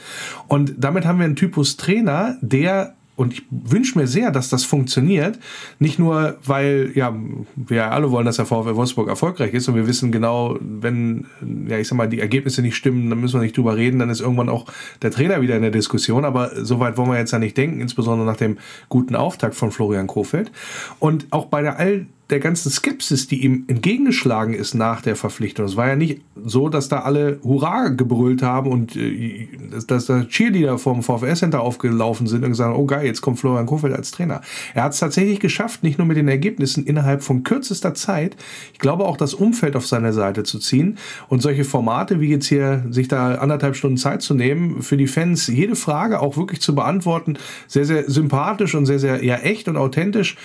Und 0.46 0.76
damit 0.78 1.04
haben 1.04 1.18
wir 1.18 1.26
einen 1.26 1.36
Typus 1.36 1.76
Trainer, 1.76 2.38
der 2.40 2.94
und 3.18 3.32
ich 3.32 3.42
wünsche 3.50 3.98
mir 3.98 4.06
sehr, 4.06 4.30
dass 4.30 4.48
das 4.48 4.64
funktioniert. 4.64 5.40
Nicht 5.80 5.98
nur, 5.98 6.38
weil 6.44 6.92
ja, 6.94 7.12
wir 7.56 7.90
alle 7.90 8.12
wollen, 8.12 8.24
dass 8.24 8.36
der 8.36 8.46
VfL 8.46 8.76
Wolfsburg 8.76 9.08
erfolgreich 9.08 9.52
ist 9.54 9.66
und 9.66 9.74
wir 9.74 9.88
wissen 9.88 10.12
genau, 10.12 10.56
wenn, 10.60 11.26
ja, 11.66 11.78
ich 11.78 11.88
sag 11.88 11.96
mal, 11.96 12.08
die 12.08 12.20
Ergebnisse 12.20 12.62
nicht 12.62 12.76
stimmen, 12.76 13.10
dann 13.10 13.20
müssen 13.20 13.40
wir 13.40 13.42
nicht 13.42 13.56
drüber 13.56 13.76
reden, 13.76 13.98
dann 13.98 14.08
ist 14.08 14.20
irgendwann 14.20 14.48
auch 14.48 14.66
der 15.02 15.10
Trainer 15.10 15.42
wieder 15.42 15.56
in 15.56 15.62
der 15.62 15.72
Diskussion. 15.72 16.24
Aber 16.24 16.64
so 16.64 16.78
weit 16.78 16.96
wollen 16.96 17.10
wir 17.10 17.18
jetzt 17.18 17.32
ja 17.32 17.40
nicht 17.40 17.56
denken, 17.56 17.80
insbesondere 17.80 18.24
nach 18.24 18.36
dem 18.36 18.56
guten 18.88 19.16
Auftakt 19.16 19.56
von 19.56 19.72
Florian 19.72 20.06
Kofeld. 20.06 20.52
Und 21.00 21.26
auch 21.30 21.46
bei 21.46 21.60
der 21.60 21.76
all 21.76 22.06
der 22.30 22.40
ganzen 22.40 22.70
Skepsis, 22.70 23.26
die 23.26 23.42
ihm 23.42 23.64
entgegengeschlagen 23.68 24.52
ist 24.52 24.74
nach 24.74 25.00
der 25.00 25.16
Verpflichtung. 25.16 25.64
Es 25.64 25.76
war 25.76 25.88
ja 25.88 25.96
nicht 25.96 26.20
so, 26.44 26.68
dass 26.68 26.88
da 26.88 27.00
alle 27.00 27.38
Hurra 27.42 27.88
gebrüllt 27.88 28.42
haben 28.42 28.70
und 28.70 28.96
äh, 28.96 29.48
dass 29.86 30.06
da 30.06 30.24
Cheerleader 30.24 30.78
vom 30.78 31.02
VfS-Center 31.02 31.60
aufgelaufen 31.60 32.26
sind 32.26 32.44
und 32.44 32.50
gesagt 32.50 32.70
haben, 32.70 32.78
oh 32.78 32.84
geil, 32.84 33.06
jetzt 33.06 33.22
kommt 33.22 33.38
Florian 33.38 33.64
Kofeld 33.64 33.94
als 33.94 34.10
Trainer. 34.10 34.42
Er 34.74 34.84
hat 34.84 34.92
es 34.92 34.98
tatsächlich 34.98 35.40
geschafft, 35.40 35.82
nicht 35.82 35.96
nur 35.96 36.06
mit 36.06 36.18
den 36.18 36.28
Ergebnissen 36.28 36.84
innerhalb 36.84 37.22
von 37.22 37.44
kürzester 37.44 37.94
Zeit, 37.94 38.36
ich 38.74 38.78
glaube 38.78 39.06
auch 39.06 39.16
das 39.16 39.32
Umfeld 39.32 39.74
auf 39.74 39.86
seine 39.86 40.12
Seite 40.12 40.42
zu 40.42 40.58
ziehen 40.58 40.98
und 41.28 41.40
solche 41.40 41.64
Formate 41.64 42.20
wie 42.20 42.28
jetzt 42.28 42.46
hier, 42.46 42.84
sich 42.90 43.08
da 43.08 43.36
anderthalb 43.36 43.74
Stunden 43.74 43.96
Zeit 43.96 44.20
zu 44.20 44.34
nehmen, 44.34 44.82
für 44.82 44.98
die 44.98 45.06
Fans 45.06 45.46
jede 45.46 45.76
Frage 45.76 46.20
auch 46.20 46.36
wirklich 46.36 46.60
zu 46.60 46.74
beantworten, 46.74 47.38
sehr, 47.66 47.86
sehr 47.86 48.10
sympathisch 48.10 48.74
und 48.74 48.84
sehr, 48.84 48.98
sehr 48.98 49.24
ja, 49.24 49.36
echt 49.36 49.68
und 49.68 49.78
authentisch. 49.78 50.36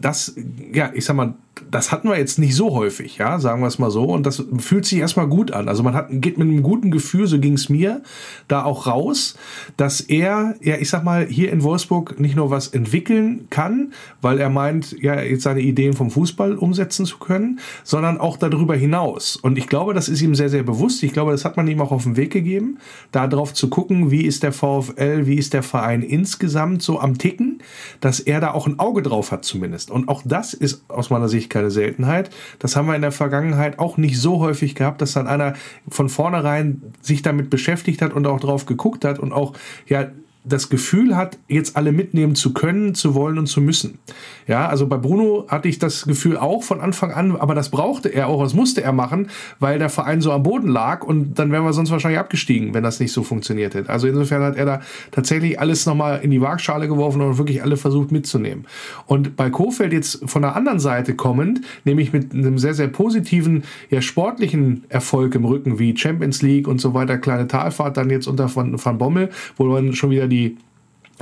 Das, 0.00 0.36
ja, 0.72 0.90
ich 0.94 1.04
sag 1.04 1.16
mal, 1.16 1.23
das 1.70 1.92
hatten 1.92 2.08
wir 2.08 2.18
jetzt 2.18 2.38
nicht 2.38 2.54
so 2.54 2.74
häufig, 2.74 3.18
ja, 3.18 3.38
sagen 3.38 3.60
wir 3.60 3.68
es 3.68 3.78
mal 3.78 3.90
so. 3.90 4.04
Und 4.04 4.26
das 4.26 4.42
fühlt 4.58 4.86
sich 4.86 4.98
erstmal 4.98 5.28
gut 5.28 5.52
an. 5.52 5.68
Also 5.68 5.82
man 5.82 5.94
hat, 5.94 6.08
geht 6.10 6.38
mit 6.38 6.48
einem 6.48 6.62
guten 6.62 6.90
Gefühl, 6.90 7.26
so 7.26 7.38
ging 7.38 7.54
es 7.54 7.68
mir, 7.68 8.02
da 8.48 8.64
auch 8.64 8.86
raus, 8.86 9.36
dass 9.76 10.00
er, 10.00 10.54
ja, 10.60 10.76
ich 10.76 10.90
sag 10.90 11.04
mal, 11.04 11.26
hier 11.26 11.52
in 11.52 11.62
Wolfsburg 11.62 12.18
nicht 12.18 12.36
nur 12.36 12.50
was 12.50 12.68
entwickeln 12.68 13.46
kann, 13.50 13.92
weil 14.20 14.38
er 14.38 14.50
meint, 14.50 15.00
ja, 15.00 15.20
jetzt 15.20 15.42
seine 15.42 15.60
Ideen 15.60 15.92
vom 15.92 16.10
Fußball 16.10 16.56
umsetzen 16.56 17.06
zu 17.06 17.18
können, 17.18 17.60
sondern 17.82 18.18
auch 18.18 18.36
darüber 18.36 18.74
hinaus. 18.74 19.36
Und 19.36 19.58
ich 19.58 19.68
glaube, 19.68 19.94
das 19.94 20.08
ist 20.08 20.22
ihm 20.22 20.34
sehr, 20.34 20.48
sehr 20.48 20.62
bewusst. 20.62 21.02
Ich 21.02 21.12
glaube, 21.12 21.32
das 21.32 21.44
hat 21.44 21.56
man 21.56 21.68
ihm 21.68 21.80
auch 21.80 21.92
auf 21.92 22.04
den 22.04 22.16
Weg 22.16 22.32
gegeben, 22.32 22.78
da 23.12 23.26
drauf 23.26 23.54
zu 23.54 23.68
gucken, 23.68 24.10
wie 24.10 24.22
ist 24.22 24.42
der 24.42 24.52
VfL, 24.52 25.26
wie 25.26 25.36
ist 25.36 25.54
der 25.54 25.62
Verein 25.62 26.02
insgesamt 26.02 26.82
so 26.82 27.00
am 27.00 27.18
Ticken, 27.18 27.62
dass 28.00 28.20
er 28.20 28.40
da 28.40 28.52
auch 28.52 28.66
ein 28.66 28.78
Auge 28.78 29.02
drauf 29.02 29.30
hat 29.32 29.44
zumindest. 29.44 29.90
Und 29.90 30.08
auch 30.08 30.22
das 30.24 30.54
ist 30.54 30.88
aus 30.88 31.10
meiner 31.10 31.13
Sicht 31.28 31.50
keine 31.50 31.70
Seltenheit. 31.70 32.30
Das 32.58 32.76
haben 32.76 32.86
wir 32.86 32.96
in 32.96 33.02
der 33.02 33.12
Vergangenheit 33.12 33.78
auch 33.78 33.96
nicht 33.96 34.18
so 34.18 34.40
häufig 34.40 34.74
gehabt, 34.74 35.00
dass 35.00 35.12
dann 35.12 35.26
einer 35.26 35.54
von 35.88 36.08
vornherein 36.08 36.82
sich 37.00 37.22
damit 37.22 37.50
beschäftigt 37.50 38.02
hat 38.02 38.12
und 38.12 38.26
auch 38.26 38.40
drauf 38.40 38.66
geguckt 38.66 39.04
hat 39.04 39.18
und 39.18 39.32
auch 39.32 39.54
ja 39.86 40.06
das 40.44 40.68
Gefühl 40.68 41.16
hat, 41.16 41.38
jetzt 41.48 41.76
alle 41.76 41.90
mitnehmen 41.90 42.34
zu 42.34 42.52
können, 42.52 42.94
zu 42.94 43.14
wollen 43.14 43.38
und 43.38 43.46
zu 43.46 43.62
müssen. 43.62 43.98
Ja, 44.46 44.68
also 44.68 44.86
bei 44.86 44.98
Bruno 44.98 45.46
hatte 45.48 45.68
ich 45.68 45.78
das 45.78 46.04
Gefühl 46.04 46.36
auch 46.36 46.62
von 46.62 46.82
Anfang 46.82 47.12
an, 47.12 47.34
aber 47.36 47.54
das 47.54 47.70
brauchte 47.70 48.10
er 48.10 48.28
auch, 48.28 48.42
das 48.42 48.52
musste 48.52 48.82
er 48.82 48.92
machen, 48.92 49.30
weil 49.58 49.78
der 49.78 49.88
Verein 49.88 50.20
so 50.20 50.32
am 50.32 50.42
Boden 50.42 50.68
lag 50.68 51.02
und 51.02 51.38
dann 51.38 51.50
wären 51.50 51.64
wir 51.64 51.72
sonst 51.72 51.90
wahrscheinlich 51.90 52.20
abgestiegen, 52.20 52.74
wenn 52.74 52.82
das 52.82 53.00
nicht 53.00 53.12
so 53.12 53.22
funktioniert 53.22 53.74
hätte. 53.74 53.88
Also 53.88 54.06
insofern 54.06 54.42
hat 54.42 54.56
er 54.56 54.66
da 54.66 54.80
tatsächlich 55.12 55.58
alles 55.58 55.86
nochmal 55.86 56.20
in 56.22 56.30
die 56.30 56.42
Waagschale 56.42 56.88
geworfen 56.88 57.22
und 57.22 57.38
wirklich 57.38 57.62
alle 57.62 57.78
versucht 57.78 58.12
mitzunehmen. 58.12 58.66
Und 59.06 59.36
bei 59.36 59.48
Kofeld 59.48 59.94
jetzt 59.94 60.28
von 60.28 60.42
der 60.42 60.56
anderen 60.56 60.78
Seite 60.78 61.14
kommend, 61.14 61.62
nämlich 61.84 62.12
mit 62.12 62.34
einem 62.34 62.58
sehr, 62.58 62.74
sehr 62.74 62.88
positiven, 62.88 63.64
ja, 63.88 64.02
sportlichen 64.02 64.84
Erfolg 64.90 65.34
im 65.36 65.46
Rücken, 65.46 65.78
wie 65.78 65.96
Champions 65.96 66.42
League 66.42 66.68
und 66.68 66.82
so 66.82 66.92
weiter, 66.92 67.16
kleine 67.16 67.48
Talfahrt 67.48 67.96
dann 67.96 68.10
jetzt 68.10 68.26
unter 68.26 68.54
Van, 68.54 68.76
Van 68.84 68.98
Bommel, 68.98 69.30
wo 69.56 69.64
man 69.64 69.94
schon 69.94 70.10
wieder 70.10 70.28
die 70.28 70.33
die 70.34 70.56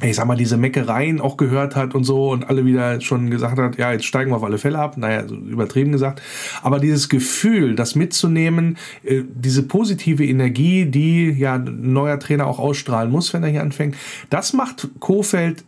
ich 0.01 0.17
sag 0.17 0.27
mal, 0.27 0.37
diese 0.37 0.57
Meckereien 0.57 1.21
auch 1.21 1.37
gehört 1.37 1.77
hat 1.77 1.95
und 1.95 2.05
so 2.05 2.31
und 2.31 2.49
alle 2.49 2.65
wieder 2.65 3.01
schon 3.03 3.29
gesagt 3.31 3.59
hat, 3.59 3.77
ja, 3.77 3.93
jetzt 3.93 4.07
steigen 4.07 4.31
wir 4.31 4.37
auf 4.37 4.45
alle 4.45 4.57
Fälle 4.57 4.79
ab, 4.79 4.97
naja, 4.97 5.29
so 5.29 5.35
übertrieben 5.35 5.93
gesagt. 5.93 6.23
Aber 6.63 6.79
dieses 6.79 7.11
Gefühl, 7.11 7.75
das 7.75 7.95
mitzunehmen, 7.95 8.79
äh, 9.05 9.23
diese 9.29 9.63
positive 9.65 10.25
Energie, 10.25 10.87
die 10.87 11.31
ja 11.31 11.57
ein 11.57 11.93
neuer 11.93 12.19
Trainer 12.19 12.47
auch 12.47 12.59
ausstrahlen 12.59 13.11
muss, 13.11 13.35
wenn 13.35 13.43
er 13.43 13.51
hier 13.51 13.63
anfängt, 13.63 13.97
das 14.31 14.55
macht 14.55 14.89
Kofeld 14.99 15.63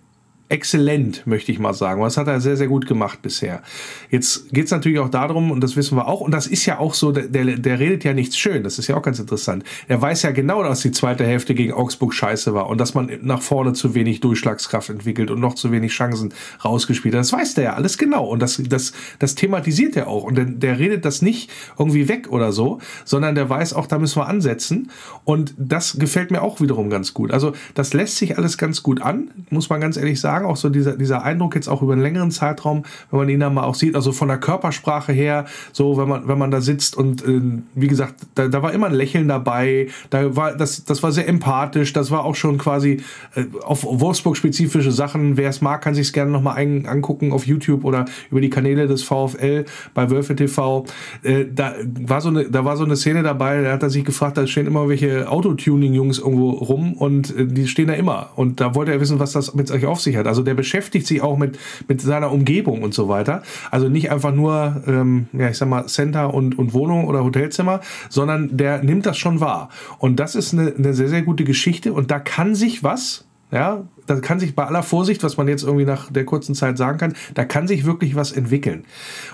exzellent, 0.48 1.26
möchte 1.26 1.50
ich 1.52 1.58
mal 1.58 1.72
sagen. 1.72 2.02
Das 2.02 2.16
hat 2.16 2.28
er 2.28 2.40
sehr, 2.40 2.56
sehr 2.56 2.68
gut 2.68 2.86
gemacht 2.86 3.22
bisher. 3.22 3.62
Jetzt 4.10 4.52
geht 4.52 4.66
es 4.66 4.70
natürlich 4.70 4.98
auch 4.98 5.08
darum, 5.08 5.50
und 5.50 5.62
das 5.62 5.74
wissen 5.74 5.96
wir 5.96 6.06
auch, 6.06 6.20
und 6.20 6.32
das 6.32 6.46
ist 6.46 6.66
ja 6.66 6.78
auch 6.78 6.94
so, 6.94 7.12
der, 7.12 7.26
der 7.28 7.78
redet 7.78 8.04
ja 8.04 8.12
nichts 8.12 8.36
schön, 8.36 8.62
das 8.62 8.78
ist 8.78 8.88
ja 8.88 8.96
auch 8.96 9.02
ganz 9.02 9.18
interessant. 9.18 9.64
Er 9.88 10.00
weiß 10.00 10.22
ja 10.22 10.32
genau, 10.32 10.62
dass 10.62 10.80
die 10.80 10.92
zweite 10.92 11.24
Hälfte 11.24 11.54
gegen 11.54 11.72
Augsburg 11.72 12.12
scheiße 12.12 12.52
war 12.54 12.68
und 12.68 12.78
dass 12.78 12.94
man 12.94 13.10
nach 13.22 13.40
vorne 13.40 13.72
zu 13.72 13.94
wenig 13.94 14.20
Durchschlagskraft 14.20 14.90
entwickelt 14.90 15.30
und 15.30 15.40
noch 15.40 15.54
zu 15.54 15.72
wenig 15.72 15.92
Chancen 15.92 16.34
rausgespielt 16.64 17.14
hat. 17.14 17.20
Das 17.20 17.32
weiß 17.32 17.54
der 17.54 17.64
ja 17.64 17.72
alles 17.74 17.96
genau 17.96 18.26
und 18.26 18.40
das, 18.40 18.62
das, 18.68 18.92
das 19.18 19.34
thematisiert 19.34 19.96
er 19.96 20.08
auch. 20.08 20.24
Und 20.24 20.36
der, 20.36 20.44
der 20.44 20.78
redet 20.78 21.04
das 21.04 21.22
nicht 21.22 21.50
irgendwie 21.78 22.08
weg 22.08 22.30
oder 22.30 22.52
so, 22.52 22.80
sondern 23.04 23.34
der 23.34 23.48
weiß 23.48 23.72
auch, 23.72 23.86
da 23.86 23.98
müssen 23.98 24.20
wir 24.20 24.28
ansetzen. 24.28 24.90
Und 25.24 25.54
das 25.56 25.96
gefällt 25.98 26.30
mir 26.30 26.42
auch 26.42 26.60
wiederum 26.60 26.90
ganz 26.90 27.14
gut. 27.14 27.32
Also 27.32 27.54
das 27.74 27.94
lässt 27.94 28.18
sich 28.18 28.36
alles 28.36 28.58
ganz 28.58 28.82
gut 28.82 29.00
an, 29.00 29.30
muss 29.50 29.70
man 29.70 29.80
ganz 29.80 29.96
ehrlich 29.96 30.20
sagen 30.20 30.43
sagen, 30.44 30.52
auch 30.52 30.56
so 30.56 30.68
dieser, 30.68 30.96
dieser 30.96 31.22
Eindruck 31.22 31.54
jetzt 31.54 31.68
auch 31.68 31.82
über 31.82 31.92
einen 31.92 32.02
längeren 32.02 32.30
Zeitraum, 32.30 32.84
wenn 33.10 33.20
man 33.20 33.28
ihn 33.28 33.40
dann 33.40 33.54
mal 33.54 33.64
auch 33.64 33.74
sieht, 33.74 33.94
also 33.96 34.12
von 34.12 34.28
der 34.28 34.38
Körpersprache 34.38 35.12
her, 35.12 35.46
so 35.72 35.96
wenn 35.96 36.08
man, 36.08 36.28
wenn 36.28 36.38
man 36.38 36.50
da 36.50 36.60
sitzt 36.60 36.96
und 36.96 37.24
äh, 37.26 37.40
wie 37.74 37.88
gesagt, 37.88 38.14
da, 38.34 38.48
da 38.48 38.62
war 38.62 38.72
immer 38.72 38.86
ein 38.86 38.94
Lächeln 38.94 39.28
dabei, 39.28 39.88
da 40.10 40.36
war, 40.36 40.54
das, 40.54 40.84
das 40.84 41.02
war 41.02 41.12
sehr 41.12 41.28
empathisch, 41.28 41.92
das 41.92 42.10
war 42.10 42.24
auch 42.24 42.34
schon 42.34 42.58
quasi 42.58 43.00
äh, 43.34 43.44
auf 43.62 43.84
Wolfsburg-spezifische 43.84 44.92
Sachen. 44.92 45.36
Wer 45.36 45.50
es 45.50 45.60
mag, 45.60 45.82
kann 45.82 45.94
sich 45.94 46.08
es 46.08 46.12
gerne 46.12 46.30
nochmal 46.30 46.56
angucken 46.56 47.32
auf 47.32 47.46
YouTube 47.46 47.84
oder 47.84 48.04
über 48.30 48.40
die 48.40 48.50
Kanäle 48.50 48.86
des 48.86 49.02
VfL 49.02 49.64
bei 49.94 50.10
Wölfe 50.10 50.36
TV. 50.36 50.84
Äh, 51.22 51.46
da, 51.52 51.74
war 52.06 52.20
so 52.20 52.28
eine, 52.28 52.48
da 52.50 52.64
war 52.64 52.76
so 52.76 52.84
eine 52.84 52.96
Szene 52.96 53.22
dabei, 53.22 53.62
da 53.62 53.72
hat 53.72 53.82
er 53.82 53.90
sich 53.90 54.04
gefragt, 54.04 54.36
da 54.36 54.46
stehen 54.46 54.66
immer 54.66 54.88
welche 54.88 55.28
Autotuning-Jungs 55.28 56.18
irgendwo 56.18 56.50
rum 56.50 56.94
und 56.94 57.36
äh, 57.36 57.46
die 57.46 57.66
stehen 57.66 57.88
da 57.88 57.94
immer. 57.94 58.30
Und 58.36 58.60
da 58.60 58.74
wollte 58.74 58.92
er 58.92 59.00
wissen, 59.00 59.18
was 59.18 59.32
das 59.32 59.54
mit 59.54 59.70
euch 59.70 59.86
auf 59.86 60.00
sich 60.00 60.16
hat 60.16 60.23
hat. 60.24 60.28
Also 60.28 60.42
der 60.42 60.54
beschäftigt 60.54 61.06
sich 61.06 61.22
auch 61.22 61.38
mit, 61.38 61.58
mit 61.88 62.00
seiner 62.00 62.32
Umgebung 62.32 62.82
und 62.82 62.94
so 62.94 63.08
weiter. 63.08 63.42
Also 63.70 63.88
nicht 63.88 64.10
einfach 64.10 64.34
nur, 64.34 64.82
ähm, 64.86 65.28
ja, 65.32 65.48
ich 65.48 65.58
sag 65.58 65.68
mal, 65.68 65.86
Center 65.86 66.32
und, 66.32 66.58
und 66.58 66.72
Wohnung 66.72 67.06
oder 67.06 67.24
Hotelzimmer, 67.24 67.80
sondern 68.08 68.56
der 68.56 68.82
nimmt 68.82 69.06
das 69.06 69.18
schon 69.18 69.40
wahr. 69.40 69.68
Und 69.98 70.20
das 70.20 70.34
ist 70.34 70.52
eine, 70.52 70.74
eine 70.76 70.94
sehr, 70.94 71.08
sehr 71.08 71.22
gute 71.22 71.44
Geschichte 71.44 71.92
und 71.92 72.10
da 72.10 72.18
kann 72.18 72.54
sich 72.54 72.82
was, 72.82 73.24
ja, 73.50 73.84
da 74.06 74.20
kann 74.20 74.40
sich 74.40 74.54
bei 74.54 74.64
aller 74.64 74.82
Vorsicht, 74.82 75.22
was 75.22 75.36
man 75.36 75.48
jetzt 75.48 75.62
irgendwie 75.62 75.84
nach 75.84 76.10
der 76.10 76.24
kurzen 76.24 76.54
Zeit 76.54 76.76
sagen 76.76 76.98
kann, 76.98 77.14
da 77.34 77.44
kann 77.44 77.68
sich 77.68 77.84
wirklich 77.84 78.14
was 78.14 78.32
entwickeln. 78.32 78.84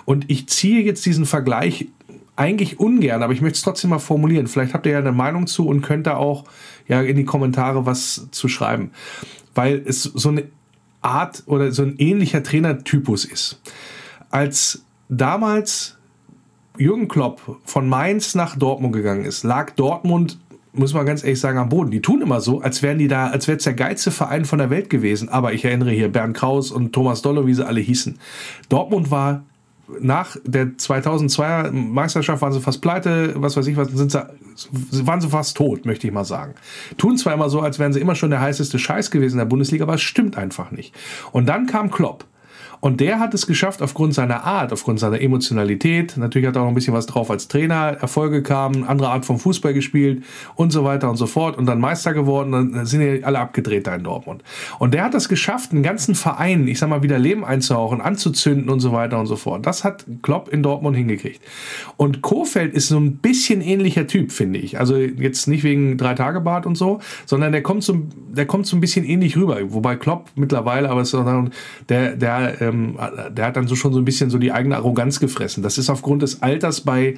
Und 0.04 0.30
ich 0.30 0.48
ziehe 0.48 0.82
jetzt 0.82 1.04
diesen 1.06 1.26
Vergleich 1.26 1.88
eigentlich 2.36 2.80
ungern, 2.80 3.22
aber 3.22 3.32
ich 3.32 3.42
möchte 3.42 3.56
es 3.56 3.62
trotzdem 3.62 3.90
mal 3.90 3.98
formulieren. 3.98 4.46
Vielleicht 4.46 4.72
habt 4.72 4.86
ihr 4.86 4.92
ja 4.92 4.98
eine 4.98 5.12
Meinung 5.12 5.46
zu 5.46 5.66
und 5.66 5.82
könnt 5.82 6.06
da 6.06 6.16
auch 6.16 6.44
ja 6.88 7.02
in 7.02 7.16
die 7.16 7.24
Kommentare 7.24 7.84
was 7.84 8.28
zu 8.30 8.48
schreiben. 8.48 8.92
Weil 9.54 9.82
es 9.84 10.04
so 10.04 10.30
eine 10.30 10.44
Art 11.02 11.42
oder 11.46 11.72
so 11.72 11.82
ein 11.82 11.96
ähnlicher 11.98 12.42
Trainertypus 12.42 13.24
ist. 13.24 13.60
Als 14.30 14.84
damals 15.08 15.96
Jürgen 16.76 17.08
Klopp 17.08 17.58
von 17.64 17.88
Mainz 17.88 18.34
nach 18.34 18.56
Dortmund 18.56 18.94
gegangen 18.94 19.24
ist, 19.24 19.42
lag 19.44 19.70
Dortmund 19.72 20.38
muss 20.72 20.94
man 20.94 21.04
ganz 21.04 21.24
ehrlich 21.24 21.40
sagen, 21.40 21.58
am 21.58 21.68
Boden. 21.68 21.90
Die 21.90 22.00
tun 22.00 22.22
immer 22.22 22.40
so, 22.40 22.60
als 22.60 22.82
wären 22.82 22.98
die 22.98 23.08
da, 23.08 23.26
als 23.28 23.48
wäre 23.48 23.58
es 23.58 23.64
der 23.64 23.74
geilste 23.74 24.10
Verein 24.10 24.44
von 24.44 24.58
der 24.58 24.70
Welt 24.70 24.88
gewesen. 24.88 25.28
Aber 25.28 25.52
ich 25.52 25.64
erinnere 25.64 25.90
hier 25.90 26.10
Bernd 26.10 26.36
Kraus 26.36 26.70
und 26.70 26.92
Thomas 26.92 27.22
Dolle, 27.22 27.46
wie 27.46 27.54
sie 27.54 27.66
alle 27.66 27.80
hießen. 27.80 28.18
Dortmund 28.68 29.10
war 29.10 29.42
nach 30.00 30.36
der 30.44 30.66
2002er 30.76 31.70
Meisterschaft 31.72 32.42
waren 32.42 32.52
sie 32.52 32.60
fast 32.60 32.80
pleite, 32.80 33.34
was 33.36 33.56
weiß 33.56 33.66
ich, 33.66 33.76
was 33.76 33.88
sind 33.88 34.12
sie, 34.12 35.06
waren 35.06 35.20
sie 35.20 35.28
fast 35.28 35.56
tot, 35.56 35.86
möchte 35.86 36.06
ich 36.06 36.12
mal 36.12 36.24
sagen. 36.24 36.54
Tun 36.96 37.16
zwar 37.16 37.34
immer 37.34 37.48
so, 37.48 37.60
als 37.60 37.78
wären 37.78 37.92
sie 37.92 38.00
immer 38.00 38.14
schon 38.14 38.30
der 38.30 38.40
heißeste 38.40 38.78
Scheiß 38.78 39.10
gewesen 39.10 39.34
in 39.34 39.38
der 39.38 39.44
Bundesliga, 39.46 39.84
aber 39.84 39.94
es 39.94 40.02
stimmt 40.02 40.36
einfach 40.38 40.70
nicht. 40.70 40.94
Und 41.32 41.46
dann 41.46 41.66
kam 41.66 41.90
Klopp. 41.90 42.24
Und 42.80 43.00
der 43.00 43.18
hat 43.18 43.34
es 43.34 43.46
geschafft, 43.46 43.82
aufgrund 43.82 44.14
seiner 44.14 44.44
Art, 44.44 44.72
aufgrund 44.72 45.00
seiner 45.00 45.20
Emotionalität, 45.20 46.16
natürlich 46.16 46.48
hat 46.48 46.56
er 46.56 46.62
auch 46.62 46.64
noch 46.64 46.72
ein 46.72 46.74
bisschen 46.74 46.94
was 46.94 47.06
drauf 47.06 47.30
als 47.30 47.46
Trainer, 47.46 47.98
Erfolge 48.00 48.42
kamen, 48.42 48.84
andere 48.84 49.10
Art 49.10 49.26
vom 49.26 49.38
Fußball 49.38 49.74
gespielt 49.74 50.24
und 50.54 50.72
so 50.72 50.84
weiter 50.84 51.10
und 51.10 51.16
so 51.16 51.26
fort 51.26 51.58
und 51.58 51.66
dann 51.66 51.78
Meister 51.78 52.14
geworden, 52.14 52.52
dann 52.52 52.86
sind 52.86 53.02
ja 53.02 53.22
alle 53.26 53.38
abgedreht 53.38 53.86
da 53.86 53.94
in 53.94 54.02
Dortmund. 54.02 54.42
Und 54.78 54.94
der 54.94 55.04
hat 55.04 55.14
es 55.14 55.28
geschafft, 55.28 55.72
einen 55.72 55.82
ganzen 55.82 56.14
Verein, 56.14 56.66
ich 56.68 56.78
sag 56.78 56.88
mal, 56.88 57.02
wieder 57.02 57.18
Leben 57.18 57.44
einzuhauchen, 57.44 58.00
anzuzünden 58.00 58.70
und 58.70 58.80
so 58.80 58.92
weiter 58.92 59.18
und 59.18 59.26
so 59.26 59.36
fort. 59.36 59.66
Das 59.66 59.84
hat 59.84 60.06
Klopp 60.22 60.48
in 60.48 60.62
Dortmund 60.62 60.96
hingekriegt. 60.96 61.40
Und 61.96 62.22
Kofeld 62.22 62.72
ist 62.72 62.88
so 62.88 62.98
ein 62.98 63.16
bisschen 63.16 63.60
ähnlicher 63.60 64.06
Typ, 64.06 64.32
finde 64.32 64.58
ich. 64.58 64.78
Also 64.78 64.96
jetzt 64.96 65.48
nicht 65.48 65.64
wegen 65.64 65.98
drei 65.98 66.14
Tage 66.14 66.40
Bart 66.40 66.64
und 66.64 66.76
so, 66.76 67.00
sondern 67.26 67.52
der 67.52 67.62
kommt 67.62 67.84
so, 67.84 68.00
der 68.30 68.46
kommt 68.46 68.66
so 68.66 68.76
ein 68.76 68.80
bisschen 68.80 69.04
ähnlich 69.04 69.36
rüber. 69.36 69.58
Wobei 69.72 69.96
Klopp 69.96 70.30
mittlerweile, 70.34 70.88
aber 70.88 71.02
es 71.02 71.12
ist 71.12 71.20
der, 71.88 72.16
der, 72.16 72.69
ähm, 72.70 72.98
der 73.30 73.46
hat 73.46 73.56
dann 73.56 73.66
so 73.66 73.76
schon 73.76 73.92
so 73.92 73.98
ein 73.98 74.04
bisschen 74.04 74.30
so 74.30 74.38
die 74.38 74.52
eigene 74.52 74.76
Arroganz 74.76 75.20
gefressen. 75.20 75.62
Das 75.62 75.78
ist 75.78 75.90
aufgrund 75.90 76.22
des 76.22 76.42
Alters 76.42 76.80
bei 76.82 77.16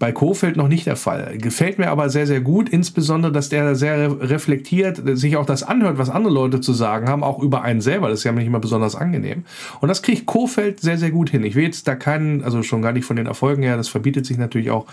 bei 0.00 0.12
Kofeld 0.12 0.56
noch 0.56 0.66
nicht 0.66 0.86
der 0.86 0.96
Fall. 0.96 1.36
Gefällt 1.36 1.78
mir 1.78 1.90
aber 1.90 2.08
sehr, 2.08 2.26
sehr 2.26 2.40
gut, 2.40 2.70
insbesondere, 2.70 3.32
dass 3.32 3.50
der 3.50 3.76
sehr 3.76 4.10
reflektiert, 4.30 5.02
sich 5.18 5.36
auch 5.36 5.44
das 5.44 5.62
anhört, 5.62 5.98
was 5.98 6.08
andere 6.08 6.32
Leute 6.32 6.62
zu 6.62 6.72
sagen 6.72 7.06
haben, 7.06 7.22
auch 7.22 7.38
über 7.38 7.62
einen 7.62 7.82
selber. 7.82 8.08
Das 8.08 8.20
ist 8.20 8.24
ja 8.24 8.32
nicht 8.32 8.46
immer 8.46 8.60
besonders 8.60 8.96
angenehm. 8.96 9.44
Und 9.82 9.88
das 9.88 10.00
kriegt 10.00 10.24
Kofeld 10.24 10.80
sehr, 10.80 10.96
sehr 10.96 11.10
gut 11.10 11.28
hin. 11.28 11.44
Ich 11.44 11.54
will 11.54 11.64
jetzt 11.64 11.86
da 11.86 11.94
keinen, 11.96 12.42
also 12.42 12.62
schon 12.62 12.80
gar 12.80 12.92
nicht 12.92 13.04
von 13.04 13.16
den 13.16 13.26
Erfolgen 13.26 13.62
her, 13.62 13.76
das 13.76 13.88
verbietet 13.88 14.24
sich 14.24 14.38
natürlich 14.38 14.70
auch 14.70 14.86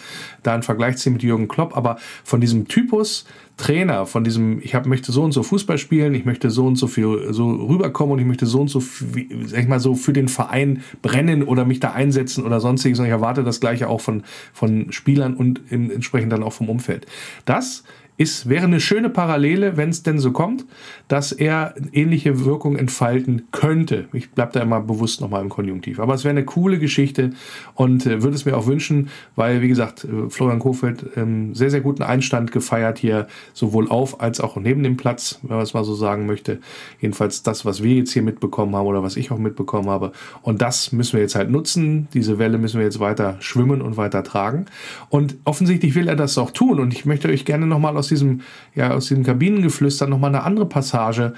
da 0.44 0.54
ein 0.54 0.62
Vergleich 0.62 0.98
zu 0.98 1.10
mit 1.10 1.24
Jürgen 1.24 1.48
Klopp, 1.48 1.78
aber 1.78 1.96
von 2.26 2.42
diesem 2.42 2.68
Typus, 2.68 3.26
Trainer, 3.58 4.06
von 4.06 4.24
diesem, 4.24 4.60
ich 4.62 4.76
hab, 4.76 4.86
möchte 4.86 5.12
so 5.12 5.24
und 5.24 5.32
so 5.32 5.42
Fußball 5.42 5.80
spielen, 5.80 6.14
ich 6.14 6.26
möchte 6.26 6.52
so 6.52 6.66
und 6.68 6.76
so 6.76 6.88
viel 6.88 7.34
so 7.34 7.50
rüberkommen 7.50 8.14
und 8.14 8.20
ich 8.20 8.26
möchte 8.26 8.46
so 8.46 8.62
und 8.62 8.70
so, 8.70 8.80
sag 8.80 9.60
ich 9.60 9.68
mal 9.68 9.80
so, 9.80 9.96
für 9.96 10.14
den 10.14 10.28
Verein 10.28 10.84
brennen 11.02 11.44
oder 11.44 11.66
mich 11.66 11.80
da 11.80 11.92
einsetzen 11.92 12.46
oder 12.46 12.60
sonstiges. 12.60 13.00
Und 13.00 13.06
ich 13.06 13.12
erwarte 13.12 13.44
das 13.44 13.60
Gleiche 13.60 13.90
auch 13.90 14.02
von, 14.02 14.24
von 14.54 14.92
Spielern 14.92 15.34
und 15.34 15.62
entsprechend 15.72 16.32
dann 16.32 16.44
auch 16.44 16.54
vom 16.54 16.70
Umfeld. 16.70 17.08
Das 17.46 17.84
ist, 18.18 18.50
wäre 18.50 18.66
eine 18.66 18.80
schöne 18.80 19.10
Parallele, 19.10 19.78
wenn 19.78 19.90
es 19.90 20.02
denn 20.02 20.18
so 20.18 20.32
kommt, 20.32 20.66
dass 21.08 21.32
er 21.32 21.76
ähnliche 21.92 22.46
Wirkung 22.46 22.76
entfalten 22.76 23.44
könnte. 23.52 24.08
Ich 24.12 24.32
bleibe 24.32 24.54
da 24.54 24.62
immer 24.62 24.82
bewusst 24.82 25.22
nochmal 25.22 25.44
im 25.44 25.50
Konjunktiv. 25.50 26.00
Aber 26.00 26.16
es 26.16 26.24
wäre 26.24 26.32
eine 26.32 26.44
coole 26.44 26.80
Geschichte 26.80 27.32
und 27.76 28.08
äh, 28.08 28.24
würde 28.24 28.36
es 28.36 28.46
mir 28.46 28.58
auch 28.58 28.66
wünschen, 28.66 29.10
weil, 29.36 29.62
wie 29.62 29.68
gesagt, 29.68 30.04
äh, 30.04 30.30
Florian 30.30 30.60
Kofeld 30.60 31.06
ähm, 31.16 31.54
sehr, 31.54 31.70
sehr 31.70 31.82
guten 31.82 32.02
Einstand 32.02 32.52
gefeiert 32.52 32.98
hier, 32.98 33.28
sowohl 33.54 33.88
auf 33.88 34.20
als 34.20 34.42
auch 34.42 34.56
neben 34.56 34.82
dem 34.82 34.98
Platz, 34.98 35.40
wenn 35.44 35.58
man 35.58 35.64
es 35.64 35.76
mal 35.76 35.84
so 35.84 35.94
sagen 35.94 36.26
möchte. 36.26 36.60
Jedenfalls 37.00 37.44
das, 37.44 37.66
was 37.66 37.84
wir 37.84 37.94
jetzt 37.94 38.14
hier 38.14 38.24
mitbekommen 38.24 38.76
haben 38.76 38.88
oder 38.88 39.04
was 39.04 39.16
ich 39.16 39.30
auch 39.32 39.38
mitbekommen 39.38 39.90
habe. 39.90 40.12
Und 40.42 40.64
das 40.64 40.92
müssen 40.92 41.14
wir 41.14 41.22
jetzt 41.22 41.36
halt 41.36 41.52
nutzen. 41.52 42.08
Diese 42.16 42.40
Welle 42.40 42.58
müssen 42.58 42.80
wir 42.80 42.86
jetzt 42.86 43.00
weiter 43.00 43.38
schwimmen 43.42 43.82
und 43.82 43.96
weiter 43.96 44.24
tragen. 44.24 44.66
Und 45.10 45.38
offensichtlich 45.44 45.94
will 45.94 46.08
er 46.08 46.16
das 46.16 46.38
auch 46.40 46.50
tun. 46.50 46.80
Und 46.80 46.94
ich 46.94 47.06
möchte 47.06 47.30
euch 47.30 47.46
gerne 47.46 47.68
nochmal 47.68 47.96
aus 47.96 48.07
aus 48.08 48.10
diesem, 48.10 48.42
ja, 48.74 48.92
aus 48.92 49.08
diesem 49.08 49.24
Kabinengeflüster 49.24 50.08
nochmal 50.08 50.34
eine 50.34 50.44
andere 50.44 50.66
Passage 50.66 51.34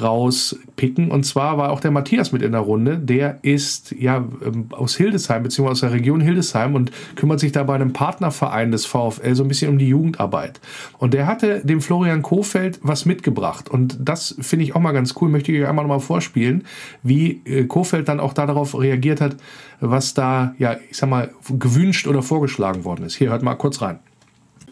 rauspicken. 0.00 1.10
Und 1.10 1.24
zwar 1.24 1.58
war 1.58 1.70
auch 1.70 1.80
der 1.80 1.90
Matthias 1.90 2.32
mit 2.32 2.42
in 2.42 2.52
der 2.52 2.62
Runde. 2.62 2.98
Der 2.98 3.38
ist 3.42 3.92
ja 3.92 4.24
ähm, 4.44 4.66
aus 4.70 4.96
Hildesheim, 4.96 5.42
beziehungsweise 5.42 5.72
aus 5.72 5.80
der 5.80 5.92
Region 5.92 6.20
Hildesheim 6.20 6.74
und 6.74 6.90
kümmert 7.14 7.40
sich 7.40 7.52
da 7.52 7.62
bei 7.62 7.74
einem 7.74 7.92
Partnerverein 7.92 8.72
des 8.72 8.86
VfL 8.86 9.34
so 9.34 9.44
ein 9.44 9.48
bisschen 9.48 9.70
um 9.70 9.78
die 9.78 9.88
Jugendarbeit. 9.88 10.60
Und 10.98 11.14
der 11.14 11.26
hatte 11.26 11.60
dem 11.64 11.80
Florian 11.80 12.22
Kofeld 12.22 12.80
was 12.82 13.04
mitgebracht. 13.04 13.68
Und 13.68 13.98
das 14.00 14.34
finde 14.40 14.64
ich 14.64 14.74
auch 14.74 14.80
mal 14.80 14.92
ganz 14.92 15.14
cool. 15.20 15.28
Möchte 15.28 15.52
ich 15.52 15.62
euch 15.62 15.68
einmal 15.68 15.84
nochmal 15.84 16.00
vorspielen, 16.00 16.64
wie 17.02 17.42
äh, 17.44 17.64
Kofeld 17.64 18.08
dann 18.08 18.20
auch 18.20 18.32
darauf 18.32 18.78
reagiert 18.78 19.20
hat, 19.20 19.36
was 19.80 20.14
da, 20.14 20.54
ja, 20.58 20.76
ich 20.90 20.96
sag 20.96 21.10
mal, 21.10 21.30
gewünscht 21.50 22.06
oder 22.06 22.22
vorgeschlagen 22.22 22.84
worden 22.84 23.04
ist. 23.04 23.14
Hier 23.16 23.30
hört 23.30 23.42
mal 23.42 23.54
kurz 23.54 23.82
rein 23.82 23.98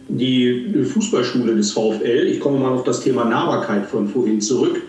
die 0.08 0.84
Fußballschule 0.84 1.54
des 1.56 1.72
VfL, 1.72 2.26
ich 2.26 2.40
komme 2.40 2.58
mal 2.58 2.72
auf 2.72 2.84
das 2.84 3.00
Thema 3.00 3.24
Nahbarkeit 3.24 3.86
von 3.86 4.08
vorhin 4.08 4.40
zurück, 4.40 4.80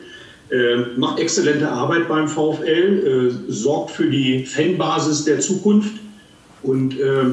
äh, 0.51 0.77
macht 0.97 1.19
exzellente 1.19 1.69
Arbeit 1.69 2.07
beim 2.07 2.27
VfL, 2.27 2.67
äh, 2.67 3.51
sorgt 3.51 3.91
für 3.91 4.09
die 4.09 4.45
Fanbasis 4.45 5.25
der 5.25 5.39
Zukunft 5.39 5.95
und 6.61 6.99
äh, 6.99 7.23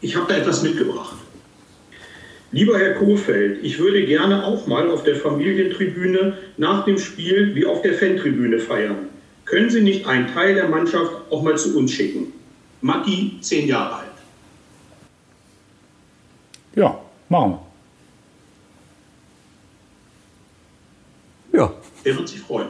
ich 0.00 0.16
habe 0.16 0.26
da 0.28 0.38
etwas 0.38 0.62
mitgebracht. 0.62 1.16
Lieber 2.52 2.78
Herr 2.78 2.94
Kohfeldt, 2.94 3.62
ich 3.62 3.78
würde 3.78 4.06
gerne 4.06 4.44
auch 4.44 4.66
mal 4.66 4.88
auf 4.88 5.02
der 5.02 5.16
Familientribüne 5.16 6.38
nach 6.56 6.84
dem 6.84 6.98
Spiel 6.98 7.54
wie 7.54 7.66
auf 7.66 7.82
der 7.82 7.94
Fantribüne 7.94 8.58
feiern. 8.58 9.08
Können 9.44 9.68
Sie 9.68 9.82
nicht 9.82 10.06
einen 10.06 10.32
Teil 10.32 10.54
der 10.54 10.68
Mannschaft 10.68 11.12
auch 11.30 11.42
mal 11.42 11.56
zu 11.58 11.76
uns 11.76 11.92
schicken? 11.92 12.32
Matti, 12.80 13.38
zehn 13.40 13.68
Jahre 13.68 13.96
alt. 13.96 14.06
Ja, 16.74 17.00
Machen 17.28 17.58
wir. 21.52 21.58
Ja. 21.58 21.72
Er 22.04 22.16
wird 22.16 22.28
sich 22.28 22.40
freuen. 22.40 22.68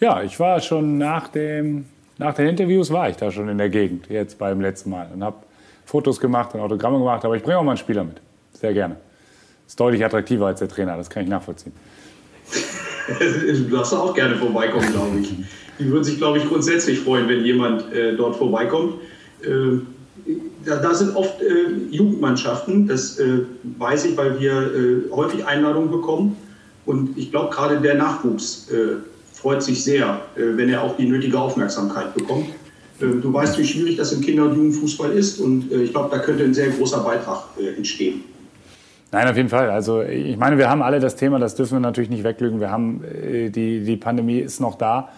Ja, 0.00 0.22
ich 0.22 0.38
war 0.40 0.60
schon 0.60 0.98
nach, 0.98 1.28
dem, 1.28 1.86
nach 2.18 2.34
den 2.34 2.48
Interviews 2.48 2.90
war 2.90 3.08
ich 3.08 3.16
da 3.16 3.30
schon 3.30 3.48
in 3.48 3.58
der 3.58 3.68
Gegend, 3.68 4.08
jetzt 4.08 4.38
beim 4.38 4.60
letzten 4.60 4.90
Mal. 4.90 5.08
Und 5.12 5.22
habe 5.22 5.36
Fotos 5.84 6.18
gemacht 6.18 6.54
und 6.54 6.60
Autogramme 6.60 6.98
gemacht, 6.98 7.24
aber 7.24 7.36
ich 7.36 7.42
bringe 7.42 7.58
auch 7.58 7.62
mal 7.62 7.72
einen 7.72 7.78
Spieler 7.78 8.04
mit. 8.04 8.20
Sehr 8.52 8.72
gerne. 8.72 8.96
Ist 9.66 9.78
deutlich 9.78 10.04
attraktiver 10.04 10.46
als 10.46 10.58
der 10.58 10.68
Trainer, 10.68 10.96
das 10.96 11.08
kann 11.08 11.22
ich 11.22 11.28
nachvollziehen. 11.28 11.72
du 13.20 13.76
darfst 13.76 13.94
auch 13.94 14.14
gerne 14.14 14.36
vorbeikommen, 14.36 14.90
glaube 14.92 15.20
ich. 15.20 15.32
Die 15.78 15.90
würden 15.90 16.04
sich, 16.04 16.18
glaube 16.18 16.38
ich, 16.38 16.48
grundsätzlich 16.48 17.00
freuen, 17.00 17.28
wenn 17.28 17.44
jemand 17.44 17.92
äh, 17.92 18.16
dort 18.16 18.36
vorbeikommt. 18.36 18.94
Äh, 19.42 19.78
da, 20.64 20.76
da, 20.76 20.94
sind 20.94 21.16
oft 21.16 21.40
äh, 21.40 21.94
Jugendmannschaften, 21.94 22.86
das 22.86 23.18
äh, 23.18 23.40
weiß 23.78 24.06
ich, 24.06 24.16
weil 24.16 24.38
wir 24.40 24.52
äh, 24.52 25.10
häufig 25.10 25.44
Einladungen 25.46 25.90
bekommen. 25.90 26.36
Und 26.86 27.16
ich 27.16 27.30
glaube, 27.30 27.54
gerade 27.54 27.80
der 27.80 27.94
Nachwuchs 27.94 28.68
äh, 28.70 28.96
freut 29.32 29.62
sich 29.62 29.82
sehr, 29.82 30.20
äh, 30.36 30.56
wenn 30.56 30.68
er 30.68 30.82
auch 30.82 30.96
die 30.96 31.06
nötige 31.06 31.38
Aufmerksamkeit 31.38 32.14
bekommt. 32.14 32.46
Du 33.00 33.32
weißt, 33.32 33.58
wie 33.58 33.64
schwierig 33.64 33.96
das 33.96 34.12
im 34.12 34.20
Kinder- 34.20 34.44
und 34.44 34.54
Jugendfußball 34.54 35.10
ist. 35.10 35.40
Und 35.40 35.70
ich 35.72 35.90
glaube, 35.90 36.10
da 36.12 36.20
könnte 36.20 36.44
ein 36.44 36.54
sehr 36.54 36.68
großer 36.68 37.00
Beitrag 37.00 37.42
entstehen. 37.76 38.22
Nein, 39.10 39.28
auf 39.28 39.36
jeden 39.36 39.48
Fall. 39.48 39.68
Also 39.68 40.00
ich 40.00 40.36
meine, 40.36 40.58
wir 40.58 40.70
haben 40.70 40.80
alle 40.80 41.00
das 41.00 41.16
Thema, 41.16 41.40
das 41.40 41.56
dürfen 41.56 41.72
wir 41.72 41.80
natürlich 41.80 42.08
nicht 42.08 42.22
weglügen. 42.22 42.60
Wir 42.60 42.70
haben 42.70 43.02
die, 43.52 43.80
die 43.82 43.96
Pandemie 43.96 44.38
ist 44.38 44.60
noch 44.60 44.76
da. 44.76 45.08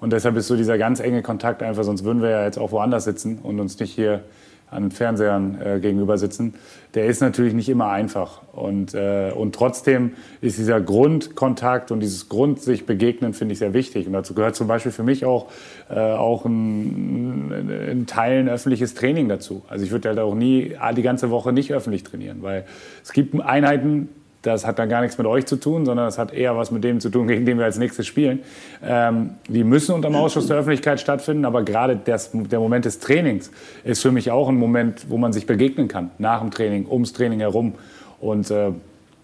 Und 0.00 0.14
deshalb 0.14 0.36
ist 0.36 0.46
so 0.46 0.56
dieser 0.56 0.78
ganz 0.78 0.98
enge 0.98 1.22
Kontakt 1.22 1.62
einfach, 1.62 1.84
sonst 1.84 2.04
würden 2.04 2.22
wir 2.22 2.30
ja 2.30 2.44
jetzt 2.44 2.58
auch 2.58 2.72
woanders 2.72 3.04
sitzen 3.04 3.38
und 3.42 3.60
uns 3.60 3.78
nicht 3.78 3.92
hier 3.92 4.22
an 4.70 4.90
Fernsehern 4.90 5.60
äh, 5.60 5.80
gegenüber 5.80 6.18
sitzen, 6.18 6.54
der 6.94 7.06
ist 7.06 7.20
natürlich 7.20 7.54
nicht 7.54 7.68
immer 7.68 7.90
einfach. 7.90 8.42
Und, 8.52 8.94
äh, 8.94 9.30
und 9.34 9.54
trotzdem 9.54 10.12
ist 10.40 10.58
dieser 10.58 10.80
Grundkontakt 10.80 11.90
und 11.90 12.00
dieses 12.00 12.28
Grund 12.28 12.60
sich 12.60 12.86
begegnen, 12.86 13.32
finde 13.32 13.52
ich 13.52 13.58
sehr 13.58 13.74
wichtig. 13.74 14.06
Und 14.06 14.12
dazu 14.12 14.34
gehört 14.34 14.56
zum 14.56 14.66
Beispiel 14.66 14.92
für 14.92 15.02
mich 15.02 15.24
auch, 15.24 15.50
äh, 15.88 15.98
auch 15.98 16.44
ein, 16.46 18.04
Teil 18.06 18.40
ein 18.40 18.48
öffentliches 18.48 18.94
Training 18.94 19.28
dazu. 19.28 19.62
Also 19.68 19.84
ich 19.84 19.90
würde 19.90 20.08
halt 20.08 20.18
auch 20.18 20.34
nie 20.34 20.76
die 20.96 21.02
ganze 21.02 21.30
Woche 21.30 21.52
nicht 21.52 21.72
öffentlich 21.72 22.02
trainieren, 22.02 22.38
weil 22.42 22.64
es 23.04 23.12
gibt 23.12 23.40
Einheiten, 23.40 24.08
das 24.46 24.66
hat 24.66 24.78
dann 24.78 24.88
gar 24.88 25.00
nichts 25.00 25.18
mit 25.18 25.26
euch 25.26 25.44
zu 25.46 25.56
tun, 25.56 25.84
sondern 25.84 26.06
das 26.06 26.18
hat 26.18 26.32
eher 26.32 26.56
was 26.56 26.70
mit 26.70 26.84
dem 26.84 27.00
zu 27.00 27.10
tun, 27.10 27.26
gegen 27.28 27.44
den 27.44 27.58
wir 27.58 27.64
als 27.64 27.78
nächstes 27.78 28.06
spielen. 28.06 28.40
Ähm, 28.82 29.30
die 29.48 29.64
müssen 29.64 29.94
unter 29.94 30.08
dem 30.08 30.14
Ausschuss 30.14 30.46
der 30.46 30.56
Öffentlichkeit 30.56 31.00
stattfinden, 31.00 31.44
aber 31.44 31.62
gerade 31.62 31.96
das, 31.96 32.30
der 32.32 32.60
Moment 32.60 32.84
des 32.84 33.00
Trainings 33.00 33.50
ist 33.84 34.02
für 34.02 34.12
mich 34.12 34.30
auch 34.30 34.48
ein 34.48 34.56
Moment, 34.56 35.06
wo 35.08 35.18
man 35.18 35.32
sich 35.32 35.46
begegnen 35.46 35.88
kann, 35.88 36.10
nach 36.18 36.40
dem 36.40 36.50
Training, 36.50 36.86
ums 36.88 37.12
Training 37.12 37.40
herum. 37.40 37.74
Und 38.20 38.50
äh, 38.50 38.70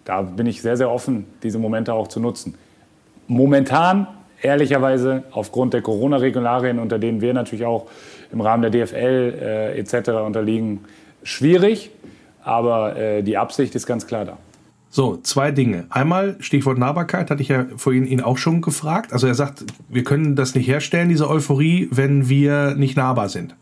da 0.04 0.22
bin 0.22 0.46
ich 0.46 0.60
sehr, 0.60 0.76
sehr 0.76 0.90
offen, 0.90 1.26
diese 1.42 1.58
Momente 1.58 1.94
auch 1.94 2.08
zu 2.08 2.18
nutzen. 2.18 2.54
Momentan, 3.28 4.08
ehrlicherweise, 4.42 5.22
aufgrund 5.30 5.74
der 5.74 5.82
Corona-Regularien, 5.82 6.78
unter 6.78 6.98
denen 6.98 7.20
wir 7.20 7.32
natürlich 7.32 7.64
auch 7.64 7.86
im 8.32 8.40
Rahmen 8.40 8.62
der 8.62 8.86
DFL 8.86 9.34
äh, 9.40 9.78
etc. 9.78 10.10
unterliegen, 10.26 10.80
schwierig, 11.22 11.90
aber 12.42 12.96
äh, 12.96 13.22
die 13.22 13.38
Absicht 13.38 13.74
ist 13.76 13.86
ganz 13.86 14.06
klar 14.06 14.24
da. 14.24 14.38
So, 14.94 15.16
zwei 15.22 15.52
Dinge. 15.52 15.86
Einmal, 15.88 16.36
Stichwort 16.40 16.76
Nahbarkeit, 16.76 17.30
hatte 17.30 17.40
ich 17.40 17.48
ja 17.48 17.64
vorhin 17.76 18.06
ihn 18.06 18.20
auch 18.20 18.36
schon 18.36 18.60
gefragt. 18.60 19.14
Also 19.14 19.26
er 19.26 19.34
sagt, 19.34 19.64
wir 19.88 20.04
können 20.04 20.36
das 20.36 20.54
nicht 20.54 20.68
herstellen, 20.68 21.08
diese 21.08 21.30
Euphorie, 21.30 21.88
wenn 21.90 22.28
wir 22.28 22.74
nicht 22.74 22.94
nahbar 22.94 23.30
sind. 23.30 23.56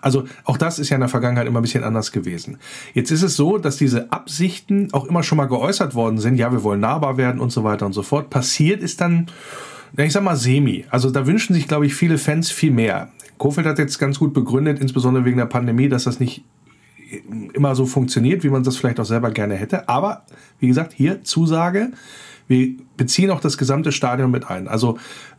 Also 0.00 0.24
auch 0.42 0.56
das 0.56 0.80
ist 0.80 0.88
ja 0.90 0.96
in 0.96 1.00
der 1.02 1.08
Vergangenheit 1.08 1.46
immer 1.46 1.60
ein 1.60 1.62
bisschen 1.62 1.84
anders 1.84 2.10
gewesen. 2.10 2.58
Jetzt 2.94 3.12
ist 3.12 3.22
es 3.22 3.36
so, 3.36 3.58
dass 3.58 3.76
diese 3.76 4.10
Absichten 4.10 4.92
auch 4.92 5.04
immer 5.04 5.22
schon 5.22 5.38
mal 5.38 5.46
geäußert 5.46 5.94
worden 5.94 6.18
sind. 6.18 6.34
Ja, 6.34 6.50
wir 6.50 6.64
wollen 6.64 6.80
nahbar 6.80 7.16
werden 7.16 7.40
und 7.40 7.52
so 7.52 7.62
weiter 7.62 7.86
und 7.86 7.92
so 7.92 8.02
fort. 8.02 8.28
Passiert 8.28 8.82
ist 8.82 9.00
dann, 9.00 9.28
ich 9.96 10.12
sag 10.12 10.24
mal, 10.24 10.34
semi. 10.34 10.84
Also 10.90 11.10
da 11.10 11.28
wünschen 11.28 11.54
sich, 11.54 11.68
glaube 11.68 11.86
ich, 11.86 11.94
viele 11.94 12.18
Fans 12.18 12.50
viel 12.50 12.72
mehr. 12.72 13.12
Kofeld 13.38 13.68
hat 13.68 13.78
jetzt 13.78 14.00
ganz 14.00 14.18
gut 14.18 14.34
begründet, 14.34 14.80
insbesondere 14.80 15.24
wegen 15.24 15.36
der 15.36 15.46
Pandemie, 15.46 15.88
dass 15.88 16.04
das 16.04 16.18
nicht 16.18 16.42
immer 17.52 17.74
so 17.74 17.86
funktioniert, 17.86 18.44
wie 18.44 18.48
man 18.48 18.62
das 18.62 18.76
vielleicht 18.76 19.00
auch 19.00 19.04
selber 19.04 19.30
gerne 19.30 19.54
hätte. 19.54 19.88
Aber 19.88 20.24
wie 20.58 20.68
gesagt, 20.68 20.92
hier 20.92 21.24
Zusage, 21.24 21.90
wir 22.52 22.74
beziehen 22.96 23.30
auch 23.30 23.40
das 23.40 23.58
gesamte 23.58 23.90
Stadion 23.90 24.30
mit 24.30 24.48
ein. 24.48 24.68
Also 24.68 24.98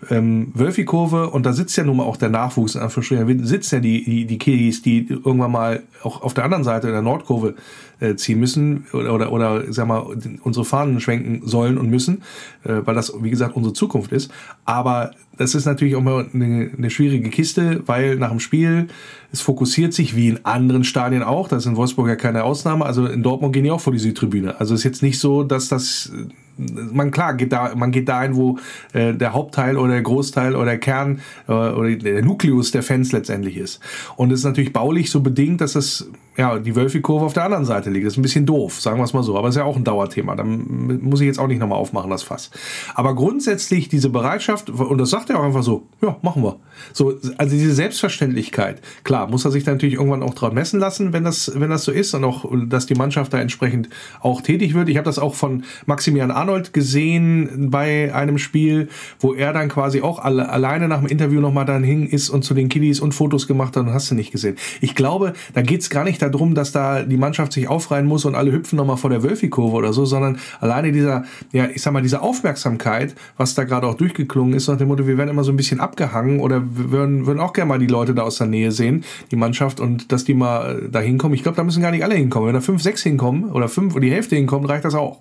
ähm, 0.10 0.52
Wölfi-Kurve, 0.54 1.30
und 1.30 1.46
da 1.46 1.54
sitzt 1.54 1.78
ja 1.78 1.84
nun 1.84 1.98
mal 1.98 2.04
auch 2.04 2.18
der 2.18 2.30
Nachwuchs, 2.30 2.76
in 2.76 2.82
Anführungsstrichen, 2.82 3.46
sitzen 3.46 3.76
ja 3.76 3.82
die, 3.82 4.04
die, 4.04 4.26
die 4.26 4.38
Kiddies, 4.38 4.82
die 4.82 5.08
irgendwann 5.08 5.52
mal 5.52 5.84
auch 6.02 6.22
auf 6.22 6.34
der 6.34 6.44
anderen 6.44 6.64
Seite 6.64 6.88
in 6.88 6.94
der 6.94 7.02
Nordkurve 7.02 7.56
äh, 8.00 8.16
ziehen 8.16 8.40
müssen 8.40 8.86
oder, 8.92 9.14
oder, 9.14 9.32
oder 9.32 9.72
sag 9.72 9.88
mal, 9.88 10.06
unsere 10.42 10.66
Fahnen 10.66 11.00
schwenken 11.00 11.48
sollen 11.48 11.78
und 11.78 11.90
müssen, 11.90 12.24
äh, 12.64 12.82
weil 12.84 12.96
das, 12.96 13.14
wie 13.22 13.30
gesagt, 13.30 13.56
unsere 13.56 13.74
Zukunft 13.74 14.12
ist. 14.12 14.32
Aber 14.66 15.12
das 15.38 15.56
ist 15.56 15.66
natürlich 15.66 15.96
auch 15.96 16.02
mal 16.02 16.28
eine, 16.34 16.72
eine 16.78 16.90
schwierige 16.90 17.30
Kiste, 17.30 17.84
weil 17.86 18.18
nach 18.18 18.30
dem 18.30 18.40
Spiel, 18.40 18.88
es 19.32 19.42
fokussiert 19.42 19.94
sich 19.94 20.16
wie 20.16 20.28
in 20.28 20.46
anderen 20.46 20.84
Stadien 20.84 21.24
auch, 21.24 21.48
das 21.48 21.64
ist 21.64 21.70
in 21.70 21.76
Wolfsburg 21.76 22.08
ja 22.08 22.16
keine 22.16 22.44
Ausnahme, 22.44 22.86
also 22.86 23.06
in 23.06 23.24
Dortmund 23.24 23.54
gehen 23.54 23.64
die 23.64 23.72
auch 23.72 23.82
vor 23.82 23.94
die 23.94 24.00
Südtribüne. 24.00 24.60
Also 24.60 24.76
ist 24.76 24.84
jetzt 24.84 25.02
nicht 25.02 25.20
so, 25.20 25.44
dass 25.44 25.70
das 25.70 26.12
man 26.58 27.12
klar 27.12 27.34
geht 27.36 27.52
da, 27.52 27.74
man 27.76 27.92
geht 27.92 28.10
dahin, 28.10 28.36
wo 28.36 28.60
äh, 28.94 29.14
der 29.14 29.34
Hauptteil 29.34 29.78
oder 29.78 29.94
der 29.94 30.02
Großteil 30.02 30.56
oder 30.56 30.66
der 30.66 30.80
Kern 30.80 31.22
äh, 31.48 31.52
oder 31.52 31.96
der 31.96 32.24
Nukleus 32.24 32.72
der 32.72 32.84
Fans 32.84 33.12
letztendlich 33.12 33.58
ist. 33.58 33.80
Und 34.16 34.32
es 34.32 34.40
ist 34.40 34.46
natürlich 34.46 34.74
baulich 34.74 35.10
so 35.10 35.22
bedingt, 35.22 35.62
dass 35.62 35.74
das 35.74 36.08
ja 36.38 36.60
die 36.60 36.76
Wölfi-Kurve 36.76 37.26
auf 37.26 37.34
der 37.34 37.46
anderen 37.46 37.66
Seite 37.66 37.90
liegt. 37.90 38.06
Das 38.06 38.14
ist 38.14 38.18
ein 38.18 38.24
bisschen 38.24 38.46
doof, 38.46 38.80
sagen 38.82 38.98
wir 39.00 39.04
es 39.04 39.14
mal 39.14 39.24
so. 39.24 39.38
Aber 39.38 39.48
es 39.48 39.56
ist 39.56 39.60
ja 39.60 39.66
auch 39.66 39.76
ein 39.76 39.84
Dauerthema. 39.84 40.36
Da 40.36 40.44
muss 40.44 41.22
ich 41.22 41.28
jetzt 41.28 41.40
auch 41.40 41.48
nicht 41.48 41.60
nochmal 41.60 41.78
aufmachen, 41.78 42.10
das 42.10 42.24
Fass. 42.24 42.52
Aber 42.96 43.16
grundsätzlich 43.16 43.90
diese 43.90 44.10
Bereitschaft, 44.10 44.70
und 44.70 44.98
das 44.98 45.10
sagt 45.10 45.30
er 45.30 45.40
auch 45.40 45.44
einfach 45.44 45.64
so, 45.64 45.84
ja, 46.02 46.18
machen 46.22 46.44
wir. 46.44 46.58
So, 46.92 47.14
also 47.38 47.56
diese 47.56 47.74
Selbstverständlichkeit. 47.74 48.82
Klar, 49.04 49.28
muss 49.30 49.46
er 49.46 49.52
sich 49.52 49.64
da 49.64 49.72
natürlich 49.72 49.96
irgendwann 49.96 50.24
auch 50.24 50.34
drauf 50.34 50.54
messen 50.54 50.80
lassen, 50.80 51.14
wenn 51.14 51.24
das, 51.24 51.52
wenn 51.56 51.70
das 51.70 51.84
so 51.84 51.92
ist 51.92 52.14
und 52.14 52.24
auch, 52.24 52.46
dass 52.68 52.88
die 52.88 52.96
Mannschaft 52.96 53.34
da 53.34 53.40
entsprechend 53.40 53.90
auch 54.22 54.42
tätig 54.42 54.74
wird. 54.74 54.90
Ich 54.90 54.98
habe 54.98 55.06
das 55.06 55.20
auch 55.20 55.36
von 55.36 55.64
Maximilian 55.86 56.32
Arnold 56.32 56.74
gesehen 56.74 57.70
bei 57.70 58.14
einem 58.14 58.38
Spiel, 58.38 58.90
wo 59.20 59.34
er 59.34 59.54
dann 59.54 59.70
quasi 59.70 60.02
auch 60.02 60.20
alle, 60.20 60.50
alleine 60.50 60.88
nach 60.88 61.00
dem 61.00 61.08
Interview 61.08 61.42
nochmal 61.42 61.66
dann 61.66 61.84
hing 61.84 62.08
ist 62.08 62.30
und 62.30 62.44
zu 62.44 62.54
den 62.54 62.70
Kiddies 62.70 63.00
und 63.00 63.14
Fotos 63.14 63.48
gemacht 63.48 63.76
hat 63.78 63.86
und 63.86 63.94
hast 63.94 64.10
du 64.10 64.16
nicht 64.16 64.32
gesehen. 64.32 64.56
Ich 64.82 64.96
glaube, 64.96 65.34
da 65.54 65.62
geht's 65.62 65.90
gar 65.90 66.04
nicht 66.04 66.23
darum, 66.30 66.56
dass 66.56 66.72
da 66.72 67.04
die 67.04 67.18
Mannschaft 67.18 67.54
sich 67.54 67.68
aufreihen 67.68 68.06
muss 68.06 68.26
und 68.26 68.36
alle 68.36 68.52
hüpfen 68.52 68.78
nochmal 68.78 68.98
vor 68.98 69.10
der 69.10 69.24
Wölfi-Kurve 69.24 69.76
oder 69.76 69.94
so, 69.94 70.06
sondern 70.06 70.38
alleine 70.60 70.92
dieser, 70.92 71.24
ja, 71.52 71.68
ich 71.74 71.82
sag 71.82 71.94
mal, 71.94 72.02
diese 72.02 72.22
Aufmerksamkeit, 72.22 73.16
was 73.38 73.56
da 73.56 73.64
gerade 73.64 73.88
auch 73.88 73.96
durchgeklungen 73.96 74.54
ist, 74.54 74.68
nach 74.68 74.78
dem 74.78 74.88
Motto, 74.88 75.08
wir 75.08 75.18
werden 75.18 75.30
immer 75.30 75.44
so 75.44 75.52
ein 75.52 75.58
bisschen 75.58 75.80
abgehangen 75.80 76.40
oder 76.40 76.62
wir 76.62 76.92
würden, 76.92 77.26
würden 77.26 77.40
auch 77.40 77.54
gerne 77.54 77.70
mal 77.70 77.80
die 77.80 77.88
Leute 77.88 78.14
da 78.14 78.24
aus 78.24 78.38
der 78.38 78.48
Nähe 78.48 78.72
sehen, 78.72 79.04
die 79.32 79.36
Mannschaft 79.36 79.80
und 79.80 80.12
dass 80.12 80.24
die 80.24 80.34
mal 80.34 80.90
da 80.92 81.00
hinkommen. 81.00 81.36
Ich 81.36 81.44
glaube, 81.44 81.56
da 81.56 81.64
müssen 81.64 81.82
gar 81.82 81.92
nicht 81.92 82.04
alle 82.04 82.16
hinkommen. 82.16 82.48
Wenn 82.48 82.56
da 82.56 82.62
fünf, 82.62 82.82
sechs 82.82 83.04
hinkommen 83.04 83.52
oder 83.52 83.70
fünf 83.70 83.94
oder 83.94 84.02
die 84.02 84.12
Hälfte 84.12 84.36
hinkommt, 84.36 84.70
reicht 84.70 84.86
das 84.86 84.96
auch. 84.96 85.20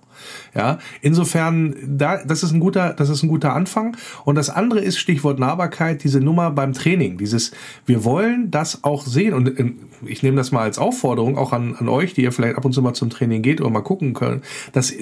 Ja, 0.54 0.78
insofern, 1.00 1.74
da, 1.86 2.22
das 2.24 2.42
ist 2.42 2.52
ein 2.52 2.60
guter, 2.60 2.92
das 2.94 3.08
ist 3.08 3.22
ein 3.22 3.28
guter 3.28 3.54
Anfang. 3.54 3.96
Und 4.24 4.36
das 4.36 4.50
andere 4.50 4.80
ist 4.80 4.98
Stichwort 4.98 5.38
Nahbarkeit, 5.38 6.04
diese 6.04 6.20
Nummer 6.20 6.50
beim 6.50 6.72
Training, 6.72 7.18
dieses, 7.18 7.52
wir 7.86 8.04
wollen 8.04 8.50
das 8.50 8.84
auch 8.84 9.06
sehen 9.06 9.34
und 9.34 9.58
ähm, 9.58 9.78
ich 10.04 10.22
nehme 10.22 10.36
das 10.36 10.52
mal 10.52 10.62
als 10.62 10.78
Aufforderung 10.92 11.38
auch 11.38 11.52
an, 11.52 11.74
an 11.78 11.88
euch, 11.88 12.14
die 12.14 12.22
ihr 12.22 12.32
vielleicht 12.32 12.56
ab 12.56 12.64
und 12.64 12.72
zu 12.72 12.82
mal 12.82 12.94
zum 12.94 13.10
Training 13.10 13.42
geht 13.42 13.60
oder 13.60 13.70
mal 13.70 13.80
gucken 13.80 14.14
könnt, 14.14 14.44
das 14.72 14.92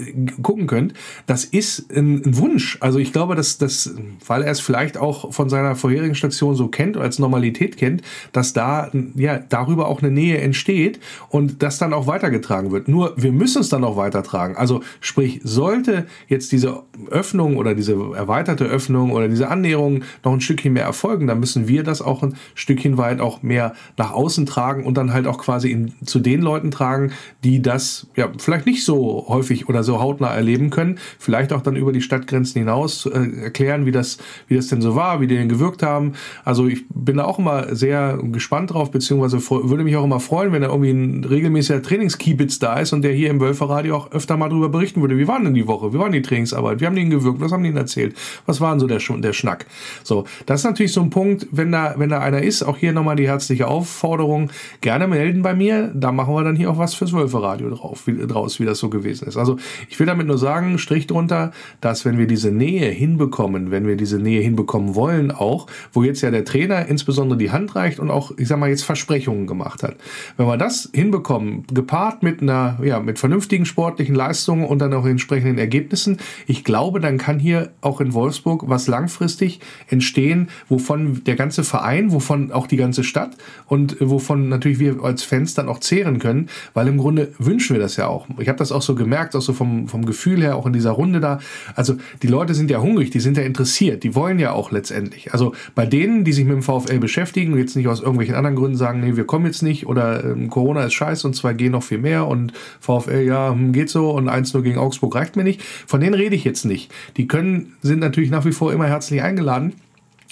gucken 0.42 0.66
könnt. 0.66 0.94
Das 1.26 1.44
ist 1.44 1.90
ein, 1.94 2.22
ein 2.24 2.38
Wunsch. 2.38 2.78
Also 2.80 2.98
ich 2.98 3.12
glaube, 3.12 3.34
dass 3.34 3.58
das, 3.58 3.94
weil 4.26 4.42
er 4.42 4.52
es 4.52 4.60
vielleicht 4.60 4.96
auch 4.96 5.32
von 5.32 5.48
seiner 5.48 5.76
vorherigen 5.76 6.14
Station 6.14 6.54
so 6.54 6.68
kennt 6.68 6.96
als 6.96 7.18
Normalität 7.18 7.76
kennt, 7.76 8.02
dass 8.32 8.52
da 8.52 8.90
ja 9.14 9.38
darüber 9.38 9.88
auch 9.88 10.02
eine 10.02 10.10
Nähe 10.10 10.38
entsteht 10.38 11.00
und 11.28 11.62
das 11.62 11.78
dann 11.78 11.92
auch 11.92 12.06
weitergetragen 12.06 12.70
wird. 12.70 12.88
Nur 12.88 13.14
wir 13.16 13.32
müssen 13.32 13.60
es 13.60 13.68
dann 13.68 13.84
auch 13.84 13.96
weitertragen. 13.96 14.56
Also 14.56 14.80
Sprich, 15.00 15.40
sollte 15.42 16.06
jetzt 16.28 16.52
diese 16.52 16.82
Öffnung 17.10 17.56
oder 17.56 17.74
diese 17.74 17.94
erweiterte 18.14 18.64
Öffnung 18.64 19.12
oder 19.12 19.28
diese 19.28 19.48
Annäherung 19.48 20.02
noch 20.24 20.32
ein 20.32 20.40
Stückchen 20.40 20.72
mehr 20.72 20.84
erfolgen, 20.84 21.26
dann 21.26 21.40
müssen 21.40 21.68
wir 21.68 21.82
das 21.82 22.02
auch 22.02 22.22
ein 22.22 22.36
Stückchen 22.54 22.98
weit 22.98 23.20
auch 23.20 23.42
mehr 23.42 23.74
nach 23.96 24.12
außen 24.12 24.46
tragen 24.46 24.84
und 24.84 24.96
dann 24.96 25.12
halt 25.12 25.26
auch 25.26 25.38
quasi 25.38 25.70
in, 25.70 25.79
zu 26.04 26.18
den 26.20 26.42
Leuten 26.42 26.70
tragen, 26.70 27.12
die 27.44 27.62
das 27.62 28.06
ja 28.16 28.30
vielleicht 28.38 28.66
nicht 28.66 28.84
so 28.84 29.26
häufig 29.28 29.68
oder 29.68 29.82
so 29.82 30.00
hautnah 30.00 30.34
erleben 30.34 30.70
können. 30.70 30.98
Vielleicht 31.18 31.52
auch 31.52 31.62
dann 31.62 31.76
über 31.76 31.92
die 31.92 32.00
Stadtgrenzen 32.00 32.60
hinaus 32.60 33.06
äh, 33.06 33.42
erklären, 33.42 33.86
wie 33.86 33.92
das, 33.92 34.18
wie 34.48 34.56
das 34.56 34.68
denn 34.68 34.82
so 34.82 34.94
war, 34.94 35.20
wie 35.20 35.26
die 35.26 35.36
denn 35.36 35.48
gewirkt 35.48 35.82
haben. 35.82 36.12
Also 36.44 36.66
ich 36.66 36.84
bin 36.88 37.16
da 37.16 37.24
auch 37.24 37.38
immer 37.38 37.74
sehr 37.74 38.18
gespannt 38.22 38.72
drauf, 38.72 38.90
beziehungsweise 38.90 39.40
würde 39.50 39.84
mich 39.84 39.96
auch 39.96 40.04
immer 40.04 40.20
freuen, 40.20 40.52
wenn 40.52 40.62
da 40.62 40.68
irgendwie 40.68 40.90
ein 40.90 41.24
regelmäßiger 41.24 41.82
Trainingskiebitz 41.82 42.58
da 42.58 42.78
ist 42.78 42.92
und 42.92 43.02
der 43.02 43.12
hier 43.12 43.30
im 43.30 43.40
Wölferradio 43.40 43.96
auch 43.96 44.12
öfter 44.12 44.36
mal 44.36 44.48
drüber 44.48 44.68
berichten 44.68 45.00
würde, 45.00 45.18
wie 45.18 45.28
war 45.28 45.40
denn 45.40 45.54
die 45.54 45.66
Woche, 45.66 45.92
wie 45.92 45.98
war 45.98 46.10
die 46.10 46.22
Trainingsarbeit, 46.22 46.80
wie 46.80 46.86
haben 46.86 46.96
die 46.96 47.02
ihn 47.02 47.10
gewirkt, 47.10 47.40
was 47.40 47.52
haben 47.52 47.62
die 47.62 47.68
ihnen 47.68 47.78
erzählt, 47.78 48.16
was 48.46 48.60
war 48.60 48.70
denn 48.70 48.80
so 48.80 48.86
der, 48.86 48.98
der 48.98 49.32
Schnack. 49.32 49.66
So, 50.04 50.24
das 50.46 50.60
ist 50.60 50.64
natürlich 50.64 50.92
so 50.92 51.00
ein 51.02 51.10
Punkt, 51.10 51.46
wenn 51.50 51.72
da, 51.72 51.94
wenn 51.96 52.10
da 52.10 52.20
einer 52.20 52.42
ist, 52.42 52.62
auch 52.62 52.76
hier 52.76 52.92
nochmal 52.92 53.16
die 53.16 53.26
herzliche 53.26 53.68
Aufforderung, 53.68 54.50
gerne 54.80 55.06
melden 55.08 55.42
bei 55.42 55.54
mir, 55.54 55.69
da 55.94 56.12
machen 56.12 56.34
wir 56.34 56.44
dann 56.44 56.56
hier 56.56 56.70
auch 56.70 56.78
was 56.78 56.94
fürs 56.94 57.12
Wölferadio 57.12 57.70
drauf, 57.70 58.06
wie, 58.06 58.26
draus, 58.26 58.60
wie 58.60 58.64
das 58.64 58.78
so 58.78 58.88
gewesen 58.88 59.28
ist. 59.28 59.36
Also 59.36 59.56
ich 59.88 59.98
will 59.98 60.06
damit 60.06 60.26
nur 60.26 60.38
sagen, 60.38 60.78
Strich 60.78 61.06
drunter, 61.06 61.52
dass 61.80 62.04
wenn 62.04 62.18
wir 62.18 62.26
diese 62.26 62.50
Nähe 62.50 62.90
hinbekommen, 62.90 63.70
wenn 63.70 63.86
wir 63.86 63.96
diese 63.96 64.18
Nähe 64.18 64.40
hinbekommen 64.40 64.94
wollen 64.94 65.30
auch, 65.30 65.66
wo 65.92 66.02
jetzt 66.02 66.22
ja 66.22 66.30
der 66.30 66.44
Trainer 66.44 66.86
insbesondere 66.86 67.38
die 67.38 67.50
Hand 67.50 67.74
reicht 67.76 67.98
und 67.98 68.10
auch, 68.10 68.32
ich 68.36 68.48
sag 68.48 68.58
mal, 68.58 68.68
jetzt 68.68 68.84
Versprechungen 68.84 69.46
gemacht 69.46 69.82
hat. 69.82 69.96
Wenn 70.36 70.46
wir 70.46 70.56
das 70.56 70.90
hinbekommen, 70.92 71.64
gepaart 71.72 72.22
mit 72.22 72.42
einer, 72.42 72.78
ja, 72.82 73.00
mit 73.00 73.18
vernünftigen 73.18 73.66
sportlichen 73.66 74.14
Leistungen 74.14 74.64
und 74.64 74.78
dann 74.80 74.92
auch 74.94 75.06
entsprechenden 75.06 75.58
Ergebnissen. 75.58 76.18
Ich 76.46 76.64
glaube, 76.64 77.00
dann 77.00 77.18
kann 77.18 77.38
hier 77.38 77.70
auch 77.80 78.00
in 78.00 78.14
Wolfsburg 78.14 78.64
was 78.66 78.86
langfristig 78.86 79.60
entstehen, 79.88 80.48
wovon 80.68 81.22
der 81.24 81.36
ganze 81.36 81.64
Verein, 81.64 82.12
wovon 82.12 82.52
auch 82.52 82.66
die 82.66 82.76
ganze 82.76 83.04
Stadt 83.04 83.36
und 83.66 83.96
wovon 84.00 84.48
natürlich 84.48 84.78
wir 84.78 85.02
als 85.02 85.22
Fans 85.22 85.54
dann 85.60 85.68
auch 85.68 85.80
zehren 85.80 86.18
können, 86.18 86.48
weil 86.74 86.88
im 86.88 86.98
Grunde 86.98 87.32
wünschen 87.38 87.74
wir 87.74 87.80
das 87.80 87.96
ja 87.96 88.06
auch. 88.06 88.26
Ich 88.38 88.48
habe 88.48 88.58
das 88.58 88.72
auch 88.72 88.82
so 88.82 88.94
gemerkt, 88.94 89.36
auch 89.36 89.42
so 89.42 89.52
vom, 89.52 89.88
vom 89.88 90.04
Gefühl 90.04 90.42
her, 90.42 90.56
auch 90.56 90.66
in 90.66 90.72
dieser 90.72 90.92
Runde 90.92 91.20
da. 91.20 91.38
Also 91.74 91.96
die 92.22 92.26
Leute 92.26 92.54
sind 92.54 92.70
ja 92.70 92.80
hungrig, 92.80 93.10
die 93.10 93.20
sind 93.20 93.36
ja 93.36 93.42
interessiert, 93.42 94.02
die 94.02 94.14
wollen 94.14 94.38
ja 94.38 94.52
auch 94.52 94.70
letztendlich. 94.72 95.32
Also 95.32 95.54
bei 95.74 95.86
denen, 95.86 96.24
die 96.24 96.32
sich 96.32 96.44
mit 96.44 96.54
dem 96.54 96.62
VfL 96.62 96.98
beschäftigen 96.98 97.52
und 97.52 97.58
jetzt 97.58 97.76
nicht 97.76 97.88
aus 97.88 98.00
irgendwelchen 98.00 98.34
anderen 98.34 98.56
Gründen 98.56 98.76
sagen, 98.76 99.00
nee, 99.00 99.16
wir 99.16 99.24
kommen 99.24 99.46
jetzt 99.46 99.62
nicht 99.62 99.86
oder 99.86 100.24
ähm, 100.24 100.50
Corona 100.50 100.84
ist 100.84 100.94
scheiße 100.94 101.26
und 101.26 101.34
zwar 101.34 101.54
gehen 101.54 101.72
noch 101.72 101.82
viel 101.82 101.98
mehr 101.98 102.26
und 102.26 102.52
VfL, 102.80 103.22
ja, 103.22 103.52
hm, 103.52 103.72
geht 103.72 103.90
so 103.90 104.10
und 104.10 104.28
1-0 104.28 104.62
gegen 104.62 104.78
Augsburg 104.78 105.14
reicht 105.14 105.36
mir 105.36 105.44
nicht. 105.44 105.62
Von 105.62 106.00
denen 106.00 106.14
rede 106.14 106.34
ich 106.34 106.44
jetzt 106.44 106.64
nicht. 106.64 106.90
Die 107.16 107.28
können, 107.28 107.74
sind 107.82 108.00
natürlich 108.00 108.30
nach 108.30 108.44
wie 108.44 108.52
vor 108.52 108.72
immer 108.72 108.86
herzlich 108.86 109.22
eingeladen 109.22 109.74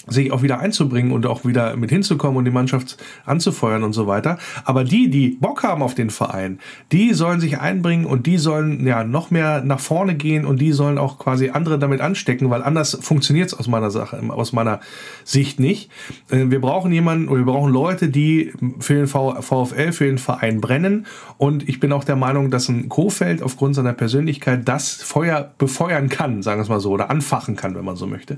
sich 0.09 0.31
auch 0.31 0.41
wieder 0.41 0.59
einzubringen 0.59 1.11
und 1.11 1.25
auch 1.25 1.45
wieder 1.45 1.75
mit 1.75 1.89
hinzukommen 1.89 2.37
und 2.37 2.45
die 2.45 2.51
Mannschaft 2.51 2.97
anzufeuern 3.25 3.83
und 3.83 3.93
so 3.93 4.07
weiter. 4.07 4.37
Aber 4.65 4.83
die, 4.83 5.09
die 5.09 5.29
Bock 5.29 5.63
haben 5.63 5.81
auf 5.81 5.95
den 5.95 6.09
Verein, 6.09 6.59
die 6.91 7.13
sollen 7.13 7.39
sich 7.39 7.59
einbringen 7.59 8.05
und 8.05 8.25
die 8.25 8.37
sollen 8.37 8.85
ja 8.85 9.03
noch 9.03 9.31
mehr 9.31 9.63
nach 9.63 9.79
vorne 9.79 10.15
gehen 10.15 10.45
und 10.45 10.59
die 10.59 10.71
sollen 10.71 10.97
auch 10.97 11.17
quasi 11.17 11.49
andere 11.49 11.79
damit 11.79 12.01
anstecken, 12.01 12.49
weil 12.49 12.63
anders 12.63 12.97
funktioniert 13.01 13.47
es 13.47 13.53
aus 13.57 13.67
meiner 13.67 13.91
Sache, 13.91 14.21
aus 14.29 14.53
meiner 14.53 14.79
Sicht 15.23 15.59
nicht. 15.59 15.89
Äh, 16.29 16.45
wir 16.49 16.61
brauchen 16.61 16.91
jemanden 16.91 17.27
oder 17.29 17.45
wir 17.45 17.51
brauchen 17.51 17.71
Leute, 17.71 18.09
die 18.09 18.51
für 18.79 18.95
den 18.95 19.07
VfL, 19.07 19.91
für 19.91 20.05
den 20.05 20.17
Verein 20.17 20.61
brennen 20.61 21.05
und 21.37 21.67
ich 21.69 21.79
bin 21.79 21.93
auch 21.93 22.03
der 22.03 22.15
Meinung, 22.15 22.51
dass 22.51 22.67
ein 22.69 22.89
Kofeld 22.89 23.41
aufgrund 23.41 23.75
seiner 23.75 23.93
Persönlichkeit 23.93 24.67
das 24.67 24.93
Feuer 24.95 25.51
befeuern 25.57 26.09
kann, 26.09 26.41
sagen 26.41 26.59
wir 26.59 26.63
es 26.63 26.69
mal 26.69 26.79
so, 26.79 26.91
oder 26.91 27.09
anfachen 27.09 27.55
kann, 27.55 27.75
wenn 27.75 27.85
man 27.85 27.95
so 27.95 28.07
möchte. 28.07 28.37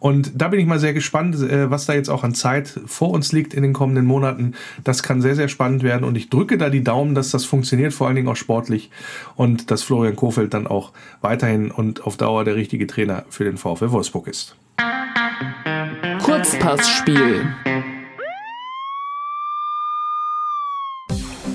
Und 0.00 0.32
da 0.34 0.48
bin 0.48 0.60
ich 0.60 0.66
mal 0.66 0.78
sehr 0.78 0.92
gespannt 0.92 1.11
gespannt, 1.12 1.36
äh, 1.42 1.70
was 1.70 1.84
da 1.84 1.92
jetzt 1.92 2.08
auch 2.08 2.24
an 2.24 2.34
Zeit 2.34 2.80
vor 2.86 3.10
uns 3.10 3.32
liegt 3.32 3.52
in 3.52 3.62
den 3.62 3.74
kommenden 3.74 4.06
Monaten. 4.06 4.54
Das 4.82 5.02
kann 5.02 5.20
sehr, 5.20 5.34
sehr 5.34 5.48
spannend 5.48 5.82
werden 5.82 6.04
und 6.04 6.16
ich 6.16 6.30
drücke 6.30 6.56
da 6.56 6.70
die 6.70 6.82
Daumen, 6.82 7.14
dass 7.14 7.30
das 7.30 7.44
funktioniert, 7.44 7.92
vor 7.92 8.06
allen 8.06 8.16
Dingen 8.16 8.28
auch 8.28 8.36
sportlich 8.36 8.90
und 9.36 9.70
dass 9.70 9.82
Florian 9.82 10.16
Kofeld 10.16 10.54
dann 10.54 10.66
auch 10.66 10.92
weiterhin 11.20 11.70
und 11.70 12.06
auf 12.06 12.16
Dauer 12.16 12.44
der 12.44 12.56
richtige 12.56 12.86
Trainer 12.86 13.24
für 13.28 13.44
den 13.44 13.58
VfL 13.58 13.90
Wolfsburg 13.90 14.26
ist. 14.26 14.56
Kurzpassspiel. 16.22 17.44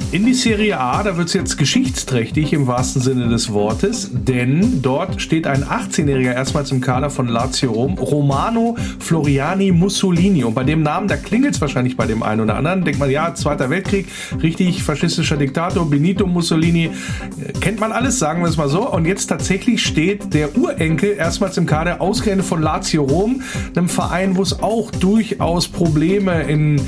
In 0.09 0.25
die 0.25 0.33
Serie 0.33 0.79
A, 0.79 1.03
da 1.03 1.17
wird 1.17 1.27
es 1.27 1.33
jetzt 1.33 1.57
geschichtsträchtig 1.57 2.53
im 2.53 2.65
wahrsten 2.65 3.01
Sinne 3.01 3.27
des 3.27 3.51
Wortes, 3.51 4.09
denn 4.13 4.81
dort 4.81 5.21
steht 5.21 5.45
ein 5.45 5.65
18-Jähriger 5.65 6.33
erstmals 6.33 6.71
im 6.71 6.79
Kader 6.79 7.09
von 7.09 7.27
Lazio 7.27 7.73
Rom, 7.73 7.95
Romano 7.95 8.77
Floriani 8.99 9.73
Mussolini. 9.73 10.45
Und 10.45 10.53
bei 10.53 10.63
dem 10.63 10.81
Namen, 10.81 11.09
da 11.09 11.17
klingelt 11.17 11.55
es 11.55 11.61
wahrscheinlich 11.61 11.97
bei 11.97 12.05
dem 12.05 12.23
einen 12.23 12.39
oder 12.39 12.55
anderen. 12.55 12.85
Denkt 12.85 13.01
man, 13.01 13.11
ja, 13.11 13.35
Zweiter 13.35 13.69
Weltkrieg, 13.69 14.07
richtig 14.41 14.81
faschistischer 14.81 15.35
Diktator, 15.35 15.89
Benito 15.89 16.25
Mussolini, 16.25 16.85
äh, 16.85 17.51
kennt 17.59 17.81
man 17.81 17.91
alles, 17.91 18.17
sagen 18.17 18.41
wir 18.43 18.47
es 18.47 18.55
mal 18.55 18.69
so. 18.69 18.89
Und 18.89 19.05
jetzt 19.05 19.27
tatsächlich 19.27 19.85
steht 19.85 20.33
der 20.33 20.57
Urenkel 20.57 21.17
erstmals 21.17 21.57
im 21.57 21.65
Kader, 21.65 21.99
ausgerechnet 21.99 22.45
von 22.45 22.61
Lazio 22.61 23.03
Rom, 23.03 23.41
einem 23.75 23.89
Verein, 23.89 24.37
wo 24.37 24.41
es 24.41 24.63
auch 24.63 24.89
durchaus 24.89 25.67
Probleme 25.67 26.43
in 26.43 26.79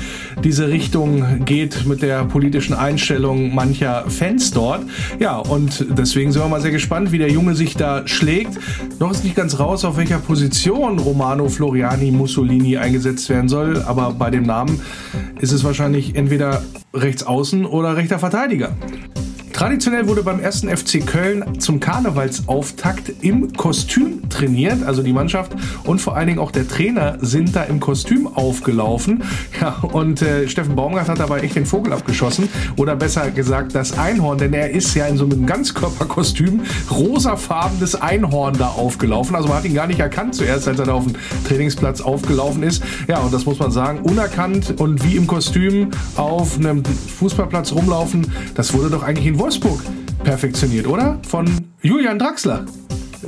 diese 0.42 0.68
Richtung 0.68 1.44
geht 1.44 1.84
mit 1.84 2.00
der 2.00 2.24
politischen 2.24 2.72
Einstellung 2.72 3.09
Einstellung 3.10 3.52
mancher 3.52 4.04
Fans 4.08 4.52
dort. 4.52 4.82
Ja, 5.18 5.38
und 5.38 5.84
deswegen 5.90 6.30
sind 6.30 6.42
wir 6.42 6.48
mal 6.48 6.60
sehr 6.60 6.70
gespannt, 6.70 7.10
wie 7.10 7.18
der 7.18 7.28
Junge 7.28 7.56
sich 7.56 7.74
da 7.74 8.06
schlägt. 8.06 8.56
Noch 9.00 9.10
ist 9.10 9.24
nicht 9.24 9.34
ganz 9.34 9.58
raus, 9.58 9.84
auf 9.84 9.96
welcher 9.96 10.18
Position 10.18 11.00
Romano 11.00 11.48
Floriani 11.48 12.12
Mussolini 12.12 12.76
eingesetzt 12.76 13.28
werden 13.28 13.48
soll, 13.48 13.82
aber 13.82 14.12
bei 14.12 14.30
dem 14.30 14.44
Namen 14.44 14.80
ist 15.40 15.50
es 15.50 15.64
wahrscheinlich 15.64 16.14
entweder 16.14 16.62
rechts 16.94 17.24
außen 17.24 17.66
oder 17.66 17.96
rechter 17.96 18.20
Verteidiger. 18.20 18.76
Traditionell 19.60 20.08
wurde 20.08 20.22
beim 20.22 20.40
ersten 20.40 20.74
FC 20.74 21.06
Köln 21.06 21.60
zum 21.60 21.80
Karnevalsauftakt 21.80 23.12
im 23.20 23.52
Kostüm 23.52 24.26
trainiert. 24.30 24.82
Also 24.84 25.02
die 25.02 25.12
Mannschaft 25.12 25.52
und 25.84 26.00
vor 26.00 26.16
allen 26.16 26.28
Dingen 26.28 26.38
auch 26.38 26.50
der 26.50 26.66
Trainer 26.66 27.18
sind 27.20 27.54
da 27.54 27.64
im 27.64 27.78
Kostüm 27.78 28.26
aufgelaufen. 28.26 29.22
Ja, 29.60 29.76
und 29.92 30.22
äh, 30.22 30.48
Steffen 30.48 30.74
Baumgart 30.76 31.10
hat 31.10 31.18
dabei 31.18 31.40
echt 31.40 31.56
den 31.56 31.66
Vogel 31.66 31.92
abgeschossen. 31.92 32.48
Oder 32.78 32.96
besser 32.96 33.30
gesagt 33.30 33.74
das 33.74 33.98
Einhorn, 33.98 34.38
denn 34.38 34.54
er 34.54 34.70
ist 34.70 34.94
ja 34.94 35.04
in 35.04 35.18
so 35.18 35.26
einem 35.26 35.44
Ganzkörperkostüm, 35.44 36.62
rosafarbenes 36.90 38.00
Einhorn 38.00 38.56
da 38.56 38.68
aufgelaufen. 38.68 39.36
Also 39.36 39.48
man 39.48 39.58
hat 39.58 39.66
ihn 39.66 39.74
gar 39.74 39.86
nicht 39.86 40.00
erkannt 40.00 40.36
zuerst, 40.36 40.68
als 40.68 40.78
er 40.78 40.86
da 40.86 40.94
auf 40.94 41.04
dem 41.04 41.16
Trainingsplatz 41.46 42.00
aufgelaufen 42.00 42.62
ist. 42.62 42.82
Ja, 43.08 43.18
und 43.18 43.34
das 43.34 43.44
muss 43.44 43.58
man 43.58 43.70
sagen, 43.70 44.00
unerkannt 44.04 44.80
und 44.80 45.04
wie 45.04 45.16
im 45.16 45.26
Kostüm 45.26 45.90
auf 46.16 46.56
einem 46.56 46.82
Fußballplatz 46.84 47.72
rumlaufen, 47.72 48.26
das 48.54 48.72
wurde 48.72 48.88
doch 48.88 49.02
eigentlich 49.02 49.26
in 49.26 49.38
Wolfsburg 49.38 49.49
Wolfsburg 49.50 49.82
perfektioniert, 50.22 50.86
oder? 50.86 51.18
Von 51.26 51.44
Julian 51.82 52.20
Draxler 52.20 52.66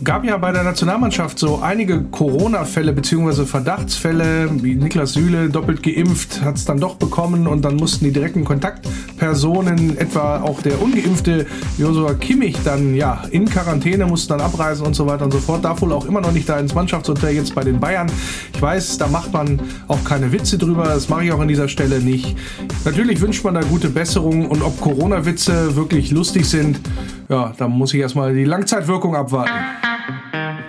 gab 0.03 0.25
ja 0.25 0.37
bei 0.39 0.53
der 0.53 0.63
Nationalmannschaft 0.63 1.39
so 1.39 1.61
einige 1.61 2.03
Corona-Fälle 2.03 2.93
bzw. 2.93 3.45
Verdachtsfälle, 3.45 4.49
wie 4.63 4.75
Niklas 4.75 5.13
Süle 5.13 5.51
doppelt 5.51 5.83
geimpft, 5.83 6.43
hat 6.43 6.57
es 6.57 6.65
dann 6.65 6.81
doch 6.81 6.97
bekommen 6.97 7.47
und 7.47 7.63
dann 7.63 7.77
mussten 7.77 8.07
die 8.07 8.13
direkten 8.13 8.45
Kontaktpersonen, 8.45 9.99
etwa 9.99 10.41
auch 10.41 10.63
der 10.63 10.81
ungeimpfte 10.81 11.47
Josua 11.79 12.15
Kimmich, 12.15 12.57
dann 12.65 12.95
ja 12.95 13.23
in 13.31 13.45
Quarantäne, 13.45 14.07
mussten 14.07 14.31
dann 14.31 14.41
abreisen 14.41 14.87
und 14.87 14.95
so 14.95 15.07
weiter 15.07 15.25
und 15.25 15.33
so 15.33 15.39
fort. 15.39 15.65
Darf 15.65 15.83
wohl 15.83 15.93
auch 15.93 16.07
immer 16.07 16.21
noch 16.21 16.33
nicht 16.33 16.49
da 16.49 16.59
ins 16.59 16.75
Mannschaftshotel 16.75 17.35
jetzt 17.35 17.55
bei 17.55 17.63
den 17.63 17.79
Bayern. 17.79 18.11
Ich 18.55 18.63
weiß, 18.63 18.99
da 18.99 19.09
macht 19.09 19.33
man 19.33 19.61
auch 19.89 20.03
keine 20.05 20.33
Witze 20.33 20.57
drüber, 20.57 20.85
das 20.85 21.09
mache 21.09 21.25
ich 21.25 21.33
auch 21.33 21.41
an 21.41 21.49
dieser 21.49 21.69
Stelle 21.69 22.01
nicht. 22.01 22.37
Natürlich 22.85 23.21
wünscht 23.21 23.45
man 23.45 23.55
da 23.55 23.61
gute 23.61 23.91
Besserung 23.91 24.49
und 24.49 24.63
ob 24.63 24.81
Corona-Witze 24.81 25.77
wirklich 25.77 26.11
lustig 26.11 26.47
sind, 26.47 26.81
ja, 27.33 27.55
da 27.57 27.67
muss 27.67 27.95
ich 27.95 28.01
erstmal 28.01 28.35
die 28.35 28.45
Langzeitwirkung 28.45 29.17
abwarten. 29.17 29.53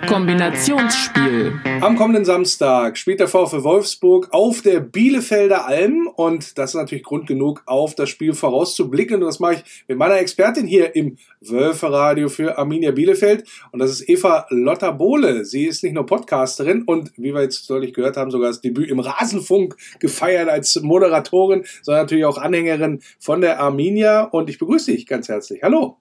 Kombinationsspiel. 0.08 1.52
Am 1.82 1.96
kommenden 1.96 2.24
Samstag 2.24 2.96
spielt 2.96 3.20
der 3.20 3.28
VfL 3.28 3.64
Wolfsburg 3.64 4.28
auf 4.32 4.62
der 4.62 4.80
Bielefelder 4.80 5.66
Alm 5.66 6.08
und 6.14 6.56
das 6.56 6.70
ist 6.70 6.76
natürlich 6.76 7.04
Grund 7.04 7.26
genug, 7.26 7.62
auf 7.66 7.94
das 7.94 8.08
Spiel 8.08 8.32
vorauszublicken 8.32 9.16
und 9.16 9.26
das 9.26 9.40
mache 9.40 9.54
ich 9.54 9.84
mit 9.88 9.98
meiner 9.98 10.16
Expertin 10.16 10.66
hier 10.66 10.96
im 10.96 11.16
Wölferadio 11.40 12.30
für 12.30 12.56
Arminia 12.56 12.92
Bielefeld 12.92 13.44
und 13.72 13.78
das 13.78 13.90
ist 13.90 14.08
Eva 14.08 14.46
Lotta 14.48 14.90
Bohle. 14.90 15.44
Sie 15.44 15.66
ist 15.66 15.82
nicht 15.82 15.94
nur 15.94 16.06
Podcasterin 16.06 16.84
und 16.84 17.12
wie 17.16 17.34
wir 17.34 17.42
jetzt 17.42 17.68
deutlich 17.68 17.92
gehört 17.92 18.16
haben, 18.16 18.30
sogar 18.30 18.48
das 18.48 18.62
Debüt 18.62 18.90
im 18.90 19.00
Rasenfunk 19.00 19.76
gefeiert 20.00 20.48
als 20.48 20.80
Moderatorin, 20.80 21.64
sondern 21.82 22.04
natürlich 22.04 22.24
auch 22.24 22.38
Anhängerin 22.38 23.00
von 23.18 23.42
der 23.42 23.60
Arminia 23.60 24.22
und 24.22 24.48
ich 24.48 24.58
begrüße 24.58 24.92
dich 24.92 25.06
ganz 25.06 25.28
herzlich. 25.28 25.62
Hallo. 25.62 25.98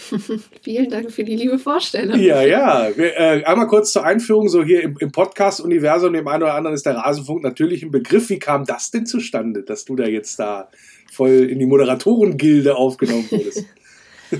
Vielen 0.62 0.90
Dank 0.90 1.12
für 1.12 1.24
die 1.24 1.36
liebe 1.36 1.58
Vorstellung. 1.58 2.18
Ja, 2.18 2.42
ja. 2.42 2.90
Wir, 2.96 3.16
äh, 3.16 3.44
einmal 3.44 3.66
kurz 3.66 3.92
zur 3.92 4.04
Einführung, 4.04 4.48
so 4.48 4.64
hier 4.64 4.82
im, 4.82 4.96
im 4.98 5.12
Podcast-Universum, 5.12 6.12
dem 6.12 6.26
einen 6.28 6.42
oder 6.42 6.54
anderen 6.54 6.74
ist 6.74 6.86
der 6.86 6.96
Rasenfunk 6.96 7.42
natürlich 7.42 7.82
ein 7.82 7.90
Begriff. 7.90 8.30
Wie 8.30 8.38
kam 8.38 8.64
das 8.64 8.90
denn 8.90 9.06
zustande, 9.06 9.62
dass 9.62 9.84
du 9.84 9.96
da 9.96 10.04
jetzt 10.04 10.38
da 10.38 10.68
voll 11.12 11.48
in 11.50 11.58
die 11.58 11.66
Moderatorengilde 11.66 12.74
aufgenommen 12.74 13.30
wurdest? 13.30 13.64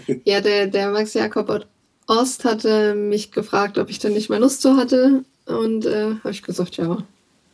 ja, 0.25 0.41
der, 0.41 0.67
der 0.67 0.91
Max 0.91 1.15
Jakob 1.15 1.67
Ost 2.07 2.45
hatte 2.45 2.95
mich 2.95 3.31
gefragt, 3.31 3.79
ob 3.79 3.91
ich 3.91 3.99
denn 3.99 4.13
nicht 4.13 4.29
mal 4.29 4.41
Lust 4.41 4.63
zu 4.63 4.77
hatte. 4.77 5.25
Und 5.47 5.87
äh, 5.87 6.15
habe 6.23 6.31
ich 6.31 6.43
gesagt, 6.43 6.77
ja, 6.77 7.05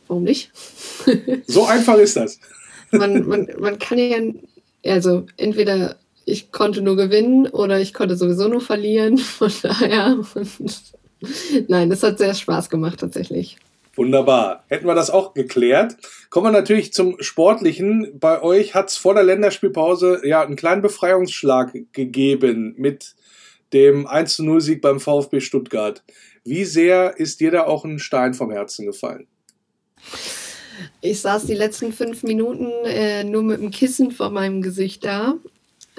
warum 0.07 0.23
nicht? 0.23 0.51
so 1.47 1.65
einfach 1.65 1.97
ist 1.97 2.15
das. 2.15 2.39
man, 2.91 3.27
man, 3.27 3.47
man 3.59 3.79
kann 3.79 3.97
ja, 3.97 4.17
also 4.85 5.25
entweder 5.37 5.97
ich 6.29 6.51
konnte 6.51 6.81
nur 6.81 6.95
gewinnen 6.95 7.47
oder 7.47 7.79
ich 7.79 7.93
konnte 7.93 8.15
sowieso 8.15 8.47
nur 8.47 8.61
verlieren. 8.61 9.17
Von 9.17 9.51
daher, 9.61 10.17
nein, 11.67 11.89
das 11.89 12.03
hat 12.03 12.17
sehr 12.17 12.33
Spaß 12.33 12.69
gemacht 12.69 12.99
tatsächlich. 12.99 13.57
Wunderbar. 13.95 14.63
Hätten 14.69 14.87
wir 14.87 14.95
das 14.95 15.09
auch 15.09 15.33
geklärt. 15.33 15.97
Kommen 16.29 16.47
wir 16.47 16.51
natürlich 16.51 16.93
zum 16.93 17.21
Sportlichen. 17.21 18.17
Bei 18.17 18.41
euch 18.41 18.73
hat 18.73 18.89
es 18.89 18.97
vor 18.97 19.13
der 19.13 19.23
Länderspielpause 19.23 20.21
ja 20.23 20.41
einen 20.41 20.55
kleinen 20.55 20.81
Befreiungsschlag 20.81 21.73
gegeben 21.91 22.75
mit 22.77 23.15
dem 23.73 24.07
1-0-Sieg 24.07 24.81
beim 24.81 24.99
VfB 25.01 25.41
Stuttgart. 25.41 26.03
Wie 26.45 26.63
sehr 26.63 27.19
ist 27.19 27.41
dir 27.41 27.51
da 27.51 27.65
auch 27.65 27.83
ein 27.83 27.99
Stein 27.99 28.33
vom 28.33 28.51
Herzen 28.51 28.85
gefallen? 28.85 29.27
Ich 31.01 31.19
saß 31.19 31.45
die 31.45 31.55
letzten 31.55 31.91
fünf 31.91 32.23
Minuten 32.23 32.71
äh, 32.85 33.25
nur 33.25 33.43
mit 33.43 33.59
dem 33.59 33.69
Kissen 33.69 34.11
vor 34.11 34.29
meinem 34.29 34.61
Gesicht 34.61 35.03
da 35.03 35.35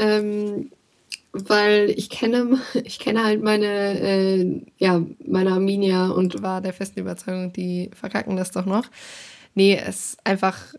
ähm, 0.00 0.70
weil 1.32 1.90
ich 1.90 2.10
kenne, 2.10 2.58
ich 2.84 2.98
kenne 2.98 3.24
halt 3.24 3.42
meine, 3.42 4.00
äh, 4.00 4.62
ja, 4.78 5.02
meine 5.24 5.52
Arminia 5.52 6.08
und 6.08 6.42
war 6.42 6.60
der 6.60 6.72
festen 6.72 7.00
Überzeugung, 7.00 7.52
die 7.52 7.90
verkacken 7.94 8.36
das 8.36 8.50
doch 8.50 8.66
noch. 8.66 8.86
Nee, 9.54 9.76
es 9.76 10.16
einfach 10.24 10.74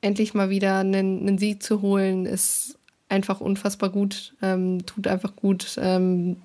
endlich 0.00 0.34
mal 0.34 0.50
wieder 0.50 0.78
einen, 0.78 1.20
einen 1.20 1.38
Sieg 1.38 1.62
zu 1.62 1.82
holen, 1.82 2.26
ist 2.26 2.78
einfach 3.08 3.40
unfassbar 3.40 3.90
gut, 3.90 4.34
ähm, 4.40 4.86
tut 4.86 5.06
einfach 5.06 5.34
gut. 5.36 5.76
Ähm, 5.80 6.36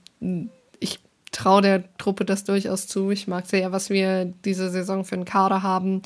ich 0.79 0.99
traue 1.31 1.61
der 1.61 1.97
Truppe 1.97 2.25
das 2.25 2.43
durchaus 2.43 2.87
zu. 2.87 3.11
Ich 3.11 3.27
mag 3.27 3.45
sehr, 3.45 3.71
was 3.71 3.89
wir 3.89 4.25
diese 4.45 4.69
Saison 4.69 5.05
für 5.05 5.15
einen 5.15 5.25
Kader 5.25 5.63
haben 5.63 6.01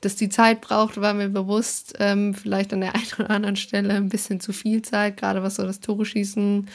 dass 0.00 0.16
die 0.16 0.28
Zeit 0.28 0.60
braucht, 0.60 1.00
war 1.00 1.14
mir 1.14 1.28
bewusst. 1.28 1.94
Ähm, 1.98 2.34
vielleicht 2.34 2.72
an 2.72 2.80
der 2.80 2.94
einen 2.94 3.06
oder 3.18 3.30
anderen 3.30 3.56
Stelle 3.56 3.94
ein 3.94 4.08
bisschen 4.08 4.40
zu 4.40 4.52
viel 4.52 4.82
Zeit, 4.82 5.16
gerade 5.16 5.42
was 5.42 5.56
so 5.56 5.64
das 5.64 5.80
Tore 5.80 6.04
schießen 6.04 6.68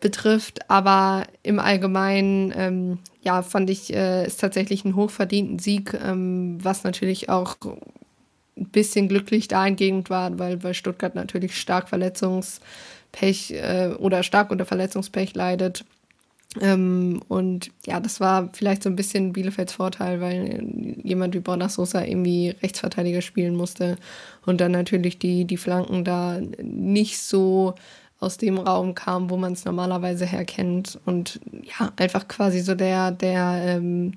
betrifft. 0.00 0.70
Aber 0.70 1.24
im 1.42 1.58
Allgemeinen, 1.58 2.52
ähm, 2.56 2.98
ja, 3.22 3.42
fand 3.42 3.70
ich, 3.70 3.92
äh, 3.92 4.26
tatsächlich 4.28 4.84
ein 4.84 4.94
hochverdienten 4.94 5.58
Sieg, 5.58 5.94
ähm, 5.94 6.58
was 6.62 6.84
natürlich 6.84 7.28
auch 7.28 7.56
ein 8.56 8.68
bisschen 8.68 9.08
glücklich 9.08 9.48
dahingehend 9.48 10.10
war, 10.10 10.38
weil, 10.38 10.62
weil 10.62 10.74
Stuttgart 10.74 11.14
natürlich 11.14 11.58
stark 11.58 11.88
Verletzungspech 11.88 13.52
äh, 13.52 13.94
oder 13.98 14.22
stark 14.22 14.50
unter 14.50 14.66
Verletzungspech 14.66 15.34
leidet. 15.34 15.84
Ähm, 16.60 17.20
und 17.28 17.70
ja, 17.86 18.00
das 18.00 18.20
war 18.20 18.48
vielleicht 18.52 18.82
so 18.82 18.88
ein 18.88 18.96
bisschen 18.96 19.32
Bielefelds 19.32 19.74
Vorteil, 19.74 20.20
weil 20.20 20.96
jemand 21.02 21.34
wie 21.34 21.40
Borna 21.40 21.68
Sosa 21.68 22.04
irgendwie 22.04 22.54
Rechtsverteidiger 22.62 23.20
spielen 23.20 23.54
musste 23.54 23.96
und 24.46 24.60
dann 24.60 24.72
natürlich 24.72 25.18
die, 25.18 25.44
die 25.44 25.58
Flanken 25.58 26.04
da 26.04 26.40
nicht 26.62 27.18
so 27.18 27.74
aus 28.20 28.38
dem 28.38 28.58
Raum 28.58 28.94
kamen, 28.94 29.30
wo 29.30 29.36
man 29.36 29.52
es 29.52 29.64
normalerweise 29.64 30.26
herkennt. 30.26 30.98
Und 31.04 31.38
ja, 31.62 31.92
einfach 31.96 32.26
quasi 32.28 32.60
so 32.60 32.74
der, 32.74 33.12
der 33.12 33.60
ähm, 33.64 34.14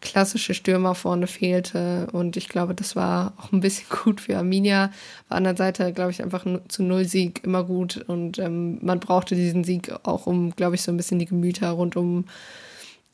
klassische 0.00 0.54
Stürmer 0.54 0.94
vorne 0.94 1.26
fehlte. 1.26 2.08
Und 2.12 2.36
ich 2.36 2.48
glaube, 2.48 2.74
das 2.74 2.96
war 2.96 3.34
auch 3.38 3.52
ein 3.52 3.60
bisschen 3.60 3.86
gut 4.04 4.20
für 4.20 4.36
Arminia. 4.36 4.86
Auf 4.86 5.28
der 5.30 5.36
anderen 5.36 5.56
Seite, 5.56 5.92
glaube 5.92 6.10
ich, 6.10 6.22
einfach 6.22 6.44
zu 6.68 6.82
Null-Sieg 6.82 7.42
immer 7.44 7.64
gut. 7.64 8.04
Und 8.06 8.38
ähm, 8.38 8.78
man 8.82 9.00
brauchte 9.00 9.34
diesen 9.34 9.64
Sieg 9.64 9.92
auch, 10.04 10.26
um, 10.26 10.54
glaube 10.54 10.76
ich, 10.76 10.82
so 10.82 10.92
ein 10.92 10.96
bisschen 10.96 11.18
die 11.18 11.26
Gemüter 11.26 11.70
rund 11.70 11.96
um 11.96 12.24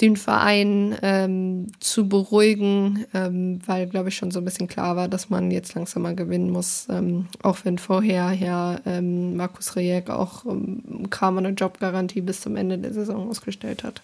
den 0.01 0.16
Verein 0.16 0.97
ähm, 1.03 1.66
zu 1.79 2.09
beruhigen, 2.09 3.05
ähm, 3.14 3.61
weil, 3.66 3.87
glaube 3.87 4.09
ich, 4.09 4.16
schon 4.16 4.33
so 4.33 4.40
ein 4.40 4.45
bisschen 4.45 4.66
klar 4.66 4.97
war, 4.97 5.07
dass 5.07 5.31
man 5.31 5.53
jetzt 5.53 5.75
langsam 5.75 6.03
mal 6.03 6.16
gewinnen 6.16 6.51
muss. 6.51 6.88
Ähm, 6.90 7.29
auch 7.42 7.59
wenn 7.62 7.79
vorher 7.79 8.33
ja 8.33 8.81
ähm, 8.85 9.37
Markus 9.37 9.77
Rejek 9.77 10.11
auch 10.11 10.45
ähm, 10.45 11.09
Kramer 11.11 11.38
eine 11.38 11.51
Jobgarantie 11.51 12.23
bis 12.23 12.40
zum 12.40 12.57
Ende 12.57 12.79
der 12.79 12.92
Saison 12.92 13.29
ausgestellt 13.29 13.85
hat 13.85 14.03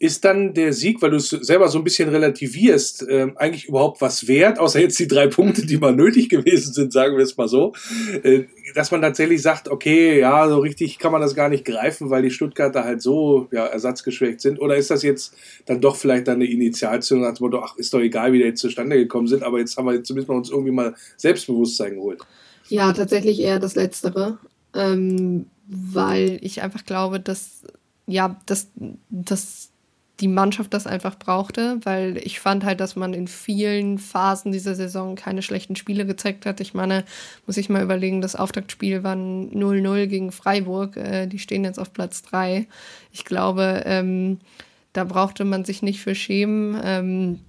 ist 0.00 0.24
dann 0.24 0.54
der 0.54 0.72
Sieg, 0.72 1.02
weil 1.02 1.10
du 1.10 1.16
es 1.16 1.30
selber 1.30 1.68
so 1.68 1.78
ein 1.78 1.84
bisschen 1.84 2.08
relativierst, 2.08 3.08
äh, 3.08 3.32
eigentlich 3.34 3.66
überhaupt 3.66 4.00
was 4.00 4.28
wert, 4.28 4.60
außer 4.60 4.80
jetzt 4.80 4.98
die 5.00 5.08
drei 5.08 5.26
Punkte, 5.26 5.66
die 5.66 5.76
mal 5.76 5.94
nötig 5.94 6.28
gewesen 6.28 6.72
sind, 6.72 6.92
sagen 6.92 7.16
wir 7.16 7.24
es 7.24 7.36
mal 7.36 7.48
so, 7.48 7.72
äh, 8.22 8.44
dass 8.76 8.92
man 8.92 9.02
tatsächlich 9.02 9.42
sagt, 9.42 9.68
okay, 9.68 10.20
ja, 10.20 10.48
so 10.48 10.58
richtig 10.58 11.00
kann 11.00 11.10
man 11.10 11.20
das 11.20 11.34
gar 11.34 11.48
nicht 11.48 11.64
greifen, 11.64 12.10
weil 12.10 12.22
die 12.22 12.30
Stuttgarter 12.30 12.84
halt 12.84 13.02
so 13.02 13.48
ja, 13.50 13.66
ersatzgeschwächt 13.66 14.40
sind, 14.40 14.60
oder 14.60 14.76
ist 14.76 14.90
das 14.90 15.02
jetzt 15.02 15.34
dann 15.66 15.80
doch 15.80 15.96
vielleicht 15.96 16.28
eine 16.28 16.44
Initialzündung 16.44 17.26
als 17.26 17.40
Motto, 17.40 17.60
ach, 17.60 17.76
ist 17.76 17.92
doch 17.92 18.00
egal, 18.00 18.32
wie 18.32 18.38
die 18.38 18.44
jetzt 18.44 18.60
zustande 18.60 18.96
gekommen 18.96 19.26
sind, 19.26 19.42
aber 19.42 19.58
jetzt 19.58 19.76
haben 19.76 19.86
wir 19.86 20.04
zumindest 20.04 20.28
mal 20.28 20.36
uns 20.36 20.50
irgendwie 20.50 20.72
mal 20.72 20.94
Selbstbewusstsein 21.16 21.96
geholt. 21.96 22.20
Ja, 22.68 22.92
tatsächlich 22.92 23.40
eher 23.40 23.58
das 23.58 23.74
Letztere, 23.74 24.38
ähm, 24.74 25.46
weil 25.66 26.38
ich 26.40 26.62
einfach 26.62 26.84
glaube, 26.84 27.18
dass 27.18 27.64
ja, 28.06 28.40
dass, 28.46 28.68
dass 29.10 29.70
die 30.20 30.28
Mannschaft 30.28 30.74
das 30.74 30.86
einfach 30.86 31.16
brauchte, 31.16 31.78
weil 31.84 32.16
ich 32.18 32.40
fand 32.40 32.64
halt, 32.64 32.80
dass 32.80 32.96
man 32.96 33.14
in 33.14 33.28
vielen 33.28 33.98
Phasen 33.98 34.50
dieser 34.50 34.74
Saison 34.74 35.14
keine 35.14 35.42
schlechten 35.42 35.76
Spiele 35.76 36.06
gezeigt 36.06 36.44
hat. 36.44 36.60
Ich 36.60 36.74
meine, 36.74 37.04
muss 37.46 37.56
ich 37.56 37.68
mal 37.68 37.82
überlegen, 37.82 38.20
das 38.20 38.34
Auftaktspiel 38.34 39.04
war 39.04 39.14
0-0 39.14 40.06
gegen 40.06 40.32
Freiburg. 40.32 40.96
Äh, 40.96 41.26
die 41.28 41.38
stehen 41.38 41.64
jetzt 41.64 41.78
auf 41.78 41.92
Platz 41.92 42.22
3. 42.22 42.66
Ich 43.12 43.24
glaube, 43.24 43.82
ähm, 43.86 44.40
da 44.92 45.04
brauchte 45.04 45.44
man 45.44 45.64
sich 45.64 45.82
nicht 45.82 46.00
für 46.00 46.16
schämen. 46.16 46.80
Ähm, 46.82 47.40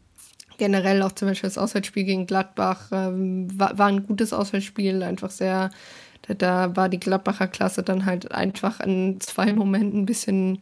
generell 0.59 1.01
auch 1.01 1.13
zum 1.13 1.27
Beispiel 1.27 1.49
das 1.49 1.57
Auswärtsspiel 1.57 2.03
gegen 2.03 2.27
Gladbach 2.27 2.89
ähm, 2.91 3.47
war, 3.57 3.77
war, 3.79 3.87
ein 3.87 4.05
gutes 4.05 4.31
Auswärtsspiel, 4.31 5.01
einfach 5.01 5.31
sehr, 5.31 5.71
da, 6.37 6.75
war 6.75 6.89
die 6.89 6.99
Gladbacher 6.99 7.47
Klasse 7.47 7.81
dann 7.81 8.05
halt 8.05 8.31
einfach 8.31 8.79
in 8.81 9.19
zwei 9.21 9.53
Momenten 9.53 10.01
ein 10.01 10.05
bisschen 10.05 10.59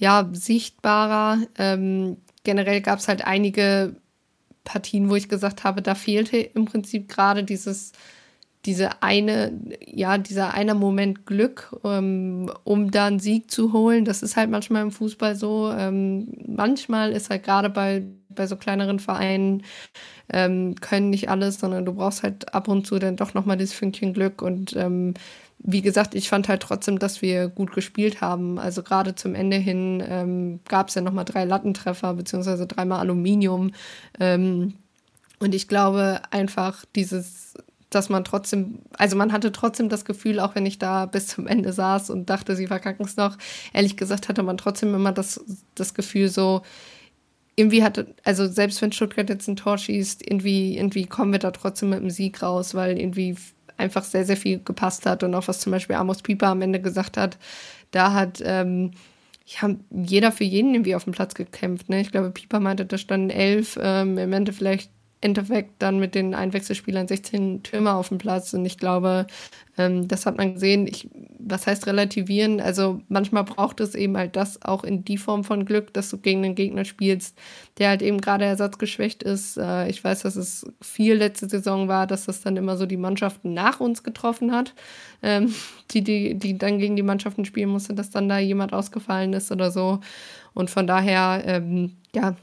ja, 0.00 0.28
sichtbarer. 0.32 1.38
Ähm, 1.58 2.16
generell 2.42 2.80
gab 2.80 2.98
es 2.98 3.08
halt 3.08 3.24
einige 3.24 3.96
Partien, 4.64 5.10
wo 5.10 5.16
ich 5.16 5.28
gesagt 5.28 5.64
habe, 5.64 5.82
da 5.82 5.94
fehlte 5.94 6.38
im 6.38 6.64
Prinzip 6.64 7.08
gerade 7.08 7.44
dieses 7.44 7.92
diese 8.66 9.02
eine, 9.02 9.58
ja, 9.86 10.18
dieser 10.18 10.52
eine 10.52 10.74
Moment 10.74 11.24
Glück, 11.24 11.74
ähm, 11.82 12.50
um 12.64 12.90
da 12.90 13.06
einen 13.06 13.18
Sieg 13.18 13.50
zu 13.50 13.72
holen. 13.72 14.04
Das 14.04 14.22
ist 14.22 14.36
halt 14.36 14.50
manchmal 14.50 14.82
im 14.82 14.90
Fußball 14.90 15.34
so. 15.34 15.72
Ähm, 15.72 16.28
manchmal 16.46 17.12
ist 17.12 17.30
halt 17.30 17.44
gerade 17.44 17.70
bei, 17.70 18.04
bei 18.28 18.46
so 18.46 18.56
kleineren 18.56 18.98
Vereinen 18.98 19.62
ähm, 20.30 20.74
können 20.76 21.08
nicht 21.08 21.30
alles, 21.30 21.58
sondern 21.58 21.86
du 21.86 21.94
brauchst 21.94 22.22
halt 22.22 22.52
ab 22.54 22.68
und 22.68 22.86
zu 22.86 22.98
dann 22.98 23.16
doch 23.16 23.32
nochmal 23.32 23.56
dieses 23.56 23.74
Fünkchen 23.74 24.12
Glück. 24.12 24.42
Und 24.42 24.76
ähm, 24.76 25.14
wie 25.62 25.82
gesagt, 25.82 26.14
ich 26.14 26.28
fand 26.28 26.48
halt 26.48 26.62
trotzdem, 26.62 26.98
dass 26.98 27.22
wir 27.22 27.48
gut 27.48 27.72
gespielt 27.72 28.20
haben. 28.20 28.58
Also 28.58 28.82
gerade 28.82 29.14
zum 29.14 29.34
Ende 29.34 29.56
hin 29.56 30.02
ähm, 30.06 30.60
gab 30.66 30.88
es 30.88 30.94
ja 30.94 31.02
nochmal 31.02 31.26
drei 31.26 31.44
Lattentreffer, 31.44 32.14
beziehungsweise 32.14 32.66
dreimal 32.66 33.00
Aluminium. 33.00 33.72
Ähm, 34.18 34.74
und 35.38 35.54
ich 35.54 35.68
glaube 35.68 36.20
einfach 36.30 36.84
dieses 36.94 37.54
dass 37.90 38.08
man 38.08 38.24
trotzdem, 38.24 38.78
also 38.96 39.16
man 39.16 39.32
hatte 39.32 39.50
trotzdem 39.50 39.88
das 39.88 40.04
Gefühl, 40.04 40.38
auch 40.38 40.54
wenn 40.54 40.64
ich 40.64 40.78
da 40.78 41.06
bis 41.06 41.26
zum 41.26 41.46
Ende 41.46 41.72
saß 41.72 42.10
und 42.10 42.30
dachte, 42.30 42.56
sie 42.56 42.68
verkacken 42.68 43.04
es 43.04 43.16
noch, 43.16 43.36
ehrlich 43.72 43.96
gesagt 43.96 44.28
hatte 44.28 44.42
man 44.42 44.56
trotzdem 44.56 44.94
immer 44.94 45.12
das, 45.12 45.44
das 45.74 45.92
Gefühl 45.92 46.28
so, 46.28 46.62
irgendwie 47.56 47.82
hatte, 47.82 48.14
also 48.24 48.46
selbst 48.46 48.80
wenn 48.80 48.92
Stuttgart 48.92 49.28
jetzt 49.28 49.48
ein 49.48 49.56
Tor 49.56 49.76
schießt, 49.76 50.22
irgendwie, 50.26 50.78
irgendwie 50.78 51.04
kommen 51.04 51.32
wir 51.32 51.40
da 51.40 51.50
trotzdem 51.50 51.90
mit 51.90 52.00
dem 52.00 52.08
Sieg 52.08 52.42
raus, 52.42 52.74
weil 52.74 52.98
irgendwie 52.98 53.36
einfach 53.80 54.04
sehr, 54.04 54.24
sehr 54.24 54.36
viel 54.36 54.60
gepasst 54.62 55.06
hat 55.06 55.22
und 55.22 55.34
auch 55.34 55.48
was 55.48 55.60
zum 55.60 55.72
Beispiel 55.72 55.96
Amos 55.96 56.22
Pieper 56.22 56.48
am 56.48 56.62
Ende 56.62 56.80
gesagt 56.80 57.16
hat, 57.16 57.38
da 57.90 58.12
hat, 58.12 58.42
ähm, 58.44 58.92
ja, 59.46 59.70
jeder 59.90 60.30
für 60.30 60.44
jeden 60.44 60.74
irgendwie 60.74 60.94
auf 60.94 61.04
dem 61.04 61.12
Platz 61.12 61.34
gekämpft. 61.34 61.88
Ne? 61.88 62.00
Ich 62.00 62.12
glaube, 62.12 62.30
Pieper 62.30 62.60
meinte, 62.60 62.86
da 62.86 62.98
standen 62.98 63.30
elf, 63.30 63.78
ähm, 63.82 64.16
im 64.16 64.32
Ende 64.32 64.52
vielleicht 64.52 64.90
Endeffekt 65.22 65.82
dann 65.82 65.98
mit 65.98 66.14
den 66.14 66.34
Einwechselspielern 66.34 67.06
16 67.06 67.62
Türme 67.62 67.92
auf 67.92 68.08
dem 68.08 68.18
Platz. 68.18 68.54
Und 68.54 68.64
ich 68.64 68.78
glaube, 68.78 69.26
ähm, 69.76 70.08
das 70.08 70.24
hat 70.24 70.38
man 70.38 70.54
gesehen. 70.54 70.86
Ich, 70.86 71.10
was 71.38 71.66
heißt 71.66 71.86
relativieren? 71.86 72.58
Also 72.60 73.02
manchmal 73.08 73.44
braucht 73.44 73.80
es 73.80 73.94
eben 73.94 74.16
halt 74.16 74.34
das 74.36 74.62
auch 74.62 74.82
in 74.82 75.04
die 75.04 75.18
Form 75.18 75.44
von 75.44 75.66
Glück, 75.66 75.92
dass 75.92 76.08
du 76.08 76.16
gegen 76.16 76.42
einen 76.44 76.54
Gegner 76.54 76.86
spielst, 76.86 77.36
der 77.76 77.90
halt 77.90 78.00
eben 78.00 78.20
gerade 78.22 78.46
ersatzgeschwächt 78.46 79.22
ist. 79.22 79.58
Äh, 79.58 79.88
ich 79.88 80.02
weiß, 80.02 80.22
dass 80.22 80.36
es 80.36 80.66
viel 80.80 81.14
letzte 81.14 81.50
Saison 81.50 81.86
war, 81.86 82.06
dass 82.06 82.24
das 82.24 82.40
dann 82.40 82.56
immer 82.56 82.78
so 82.78 82.86
die 82.86 82.96
Mannschaften 82.96 83.52
nach 83.52 83.78
uns 83.78 84.02
getroffen 84.02 84.52
hat, 84.52 84.74
ähm, 85.22 85.54
die, 85.90 86.02
die, 86.02 86.38
die 86.38 86.56
dann 86.56 86.78
gegen 86.78 86.96
die 86.96 87.02
Mannschaften 87.02 87.44
spielen 87.44 87.68
musste, 87.68 87.92
dass 87.92 88.08
dann 88.08 88.28
da 88.28 88.38
jemand 88.38 88.72
ausgefallen 88.72 89.34
ist 89.34 89.52
oder 89.52 89.70
so. 89.70 90.00
Und 90.54 90.70
von 90.70 90.86
daher, 90.86 91.42
ähm, 91.46 91.96
ja, 92.14 92.36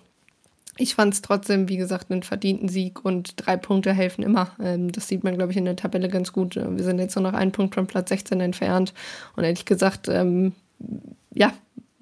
ich 0.78 0.96
fand 0.96 1.14
es 1.14 1.22
trotzdem, 1.22 1.70
wie 1.70 1.78
gesagt, 1.78 2.12
einen 2.12 2.24
verdienten 2.24 2.70
Sieg 2.70 3.04
und 3.04 3.34
drei 3.38 3.58
Punkte 3.58 3.94
helfen 3.94 4.24
immer. 4.24 4.52
Ähm, 4.62 4.92
das 4.92 5.08
sieht 5.08 5.24
man, 5.24 5.36
glaube 5.36 5.52
ich, 5.52 5.58
in 5.58 5.66
der 5.66 5.76
Tabelle 5.76 6.10
ganz 6.10 6.34
gut. 6.34 6.56
Wir 6.56 6.84
sind 6.84 7.00
jetzt 7.00 7.16
nur 7.16 7.24
noch 7.24 7.34
einen 7.34 7.52
Punkt 7.52 7.76
von 7.76 7.88
Platz 7.88 8.10
16 8.10 8.40
entfernt. 8.40 8.94
Und 9.36 9.44
ehrlich 9.44 9.66
gesagt, 9.66 10.08
ähm, 10.08 10.54
ja, 11.34 11.54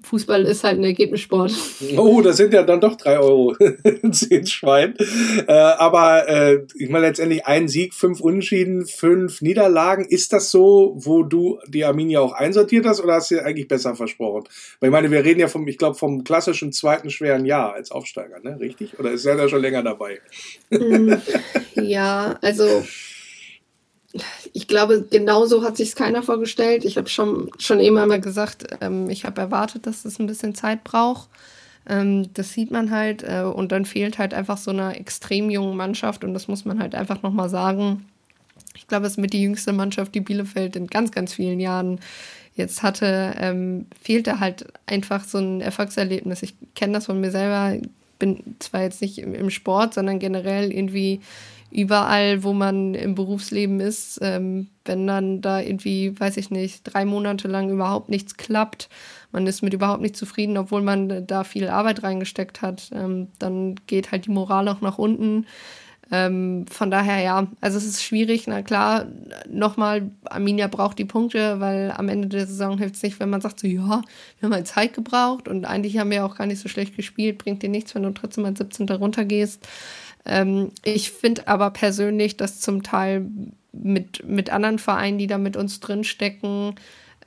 Fußball 0.06 0.44
ist 0.44 0.62
halt 0.62 0.78
ein 0.78 0.84
Ergebnissport. 0.84 1.52
Oh, 1.96 2.20
das 2.20 2.36
sind 2.36 2.54
ja 2.54 2.62
dann 2.62 2.80
doch 2.80 2.96
drei 2.96 3.18
Euro 3.18 3.54
ins 4.02 4.52
Schwein. 4.52 4.94
Äh, 5.48 5.52
aber 5.52 6.28
äh, 6.28 6.60
ich 6.76 6.88
meine 6.88 7.06
letztendlich 7.06 7.44
ein 7.44 7.66
Sieg, 7.66 7.92
fünf 7.92 8.20
Unentschieden, 8.20 8.86
fünf 8.86 9.42
Niederlagen. 9.42 10.04
Ist 10.04 10.32
das 10.32 10.52
so, 10.52 10.94
wo 10.96 11.24
du 11.24 11.58
die 11.66 11.84
Arminia 11.84 12.20
auch 12.20 12.32
einsortiert 12.32 12.86
hast 12.86 13.00
oder 13.00 13.14
hast 13.14 13.32
du 13.32 13.36
dir 13.36 13.44
eigentlich 13.44 13.66
besser 13.66 13.96
versprochen? 13.96 14.44
Weil 14.78 14.90
ich 14.90 14.92
meine, 14.92 15.10
wir 15.10 15.24
reden 15.24 15.40
ja 15.40 15.48
vom, 15.48 15.66
ich 15.66 15.76
glaube, 15.76 15.96
vom 15.96 16.22
klassischen 16.22 16.72
zweiten 16.72 17.10
schweren 17.10 17.44
Jahr 17.44 17.74
als 17.74 17.90
Aufsteiger, 17.90 18.38
ne? 18.40 18.58
Richtig? 18.60 18.98
Oder 19.00 19.10
ist 19.10 19.24
er 19.24 19.36
da 19.36 19.48
schon 19.48 19.60
länger 19.60 19.82
dabei? 19.82 20.20
Mm, 20.70 21.14
ja, 21.74 22.38
also 22.42 22.84
ich 24.52 24.68
glaube, 24.68 25.06
genauso 25.10 25.62
hat 25.62 25.76
sich 25.76 25.94
keiner 25.94 26.22
vorgestellt. 26.22 26.84
Ich 26.84 26.96
habe 26.96 27.08
schon, 27.08 27.50
schon 27.58 27.80
eben 27.80 27.98
einmal 27.98 28.20
gesagt, 28.20 28.66
ähm, 28.80 29.10
ich 29.10 29.24
habe 29.24 29.40
erwartet, 29.40 29.86
dass 29.86 30.02
das 30.02 30.18
ein 30.18 30.26
bisschen 30.26 30.54
Zeit 30.54 30.84
braucht. 30.84 31.28
Ähm, 31.88 32.32
das 32.34 32.52
sieht 32.52 32.70
man 32.70 32.90
halt. 32.90 33.22
Äh, 33.22 33.42
und 33.42 33.72
dann 33.72 33.84
fehlt 33.84 34.18
halt 34.18 34.34
einfach 34.34 34.58
so 34.58 34.70
eine 34.70 34.98
extrem 34.98 35.50
junge 35.50 35.74
Mannschaft. 35.74 36.24
Und 36.24 36.34
das 36.34 36.48
muss 36.48 36.64
man 36.64 36.78
halt 36.78 36.94
einfach 36.94 37.22
nochmal 37.22 37.48
sagen. 37.48 38.06
Ich 38.74 38.86
glaube, 38.86 39.06
es 39.06 39.12
ist 39.12 39.18
mit 39.18 39.32
die 39.32 39.42
jüngste 39.42 39.72
Mannschaft, 39.72 40.14
die 40.14 40.20
Bielefeld 40.20 40.76
in 40.76 40.86
ganz, 40.86 41.10
ganz 41.10 41.34
vielen 41.34 41.60
Jahren 41.60 42.00
jetzt 42.54 42.82
hatte. 42.82 43.34
Ähm, 43.38 43.86
fehlte 44.00 44.40
halt 44.40 44.66
einfach 44.86 45.24
so 45.24 45.38
ein 45.38 45.60
Erfolgserlebnis. 45.60 46.42
Ich 46.42 46.54
kenne 46.74 46.94
das 46.94 47.06
von 47.06 47.20
mir 47.20 47.30
selber. 47.30 47.78
Bin 48.18 48.56
zwar 48.58 48.82
jetzt 48.82 49.02
nicht 49.02 49.18
im, 49.18 49.34
im 49.34 49.50
Sport, 49.50 49.94
sondern 49.94 50.18
generell 50.18 50.72
irgendwie 50.72 51.20
überall, 51.76 52.42
wo 52.42 52.54
man 52.54 52.94
im 52.94 53.14
Berufsleben 53.14 53.80
ist, 53.80 54.18
ähm, 54.22 54.68
wenn 54.86 55.06
dann 55.06 55.42
da 55.42 55.60
irgendwie, 55.60 56.18
weiß 56.18 56.38
ich 56.38 56.50
nicht, 56.50 56.82
drei 56.84 57.04
Monate 57.04 57.48
lang 57.48 57.68
überhaupt 57.70 58.08
nichts 58.08 58.38
klappt, 58.38 58.88
man 59.30 59.46
ist 59.46 59.62
mit 59.62 59.74
überhaupt 59.74 60.00
nicht 60.00 60.16
zufrieden, 60.16 60.56
obwohl 60.56 60.80
man 60.80 61.26
da 61.26 61.44
viel 61.44 61.68
Arbeit 61.68 62.02
reingesteckt 62.02 62.62
hat, 62.62 62.90
ähm, 62.94 63.28
dann 63.38 63.74
geht 63.86 64.10
halt 64.10 64.24
die 64.24 64.30
Moral 64.30 64.68
auch 64.68 64.80
nach 64.80 64.96
unten. 64.96 65.44
Ähm, 66.12 66.66
von 66.70 66.90
daher 66.90 67.20
ja, 67.20 67.48
also 67.60 67.78
es 67.78 67.84
ist 67.84 68.02
schwierig. 68.02 68.46
Na 68.46 68.62
klar, 68.62 69.06
nochmal, 69.48 70.10
Arminia 70.24 70.68
braucht 70.68 70.98
die 70.98 71.04
Punkte, 71.04 71.58
weil 71.60 71.92
am 71.94 72.08
Ende 72.08 72.28
der 72.28 72.46
Saison 72.46 72.78
hilft 72.78 72.94
es 72.94 73.02
nicht, 73.02 73.18
wenn 73.18 73.28
man 73.28 73.40
sagt, 73.40 73.58
so 73.60 73.66
ja, 73.66 74.02
wir 74.38 74.46
haben 74.46 74.54
halt 74.54 74.68
Zeit 74.68 74.94
gebraucht 74.94 75.48
und 75.48 75.64
eigentlich 75.64 75.98
haben 75.98 76.10
wir 76.10 76.24
auch 76.24 76.36
gar 76.36 76.46
nicht 76.46 76.60
so 76.60 76.68
schlecht 76.68 76.96
gespielt, 76.96 77.38
bringt 77.38 77.62
dir 77.62 77.68
nichts, 77.68 77.94
wenn 77.94 78.04
du 78.04 78.10
trotzdem 78.12 78.44
als 78.44 78.58
17. 78.58 78.88
runtergehst. 78.88 79.66
Ähm, 80.26 80.70
ich 80.84 81.10
finde 81.10 81.48
aber 81.48 81.70
persönlich, 81.70 82.36
dass 82.36 82.60
zum 82.60 82.82
Teil 82.82 83.26
mit, 83.72 84.26
mit 84.26 84.50
anderen 84.50 84.78
Vereinen, 84.78 85.18
die 85.18 85.26
da 85.26 85.38
mit 85.38 85.56
uns 85.56 85.80
drinstecken, 85.80 86.74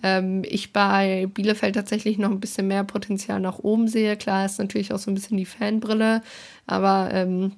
ähm, 0.03 0.43
ich 0.45 0.73
bei 0.73 1.27
Bielefeld 1.33 1.75
tatsächlich 1.75 2.17
noch 2.17 2.31
ein 2.31 2.39
bisschen 2.39 2.67
mehr 2.67 2.83
Potenzial 2.83 3.39
nach 3.39 3.59
oben 3.59 3.87
sehe. 3.87 4.15
Klar 4.17 4.45
ist 4.45 4.59
natürlich 4.59 4.93
auch 4.93 4.99
so 4.99 5.11
ein 5.11 5.15
bisschen 5.15 5.37
die 5.37 5.45
Fanbrille, 5.45 6.21
aber 6.67 7.09
ähm, 7.13 7.53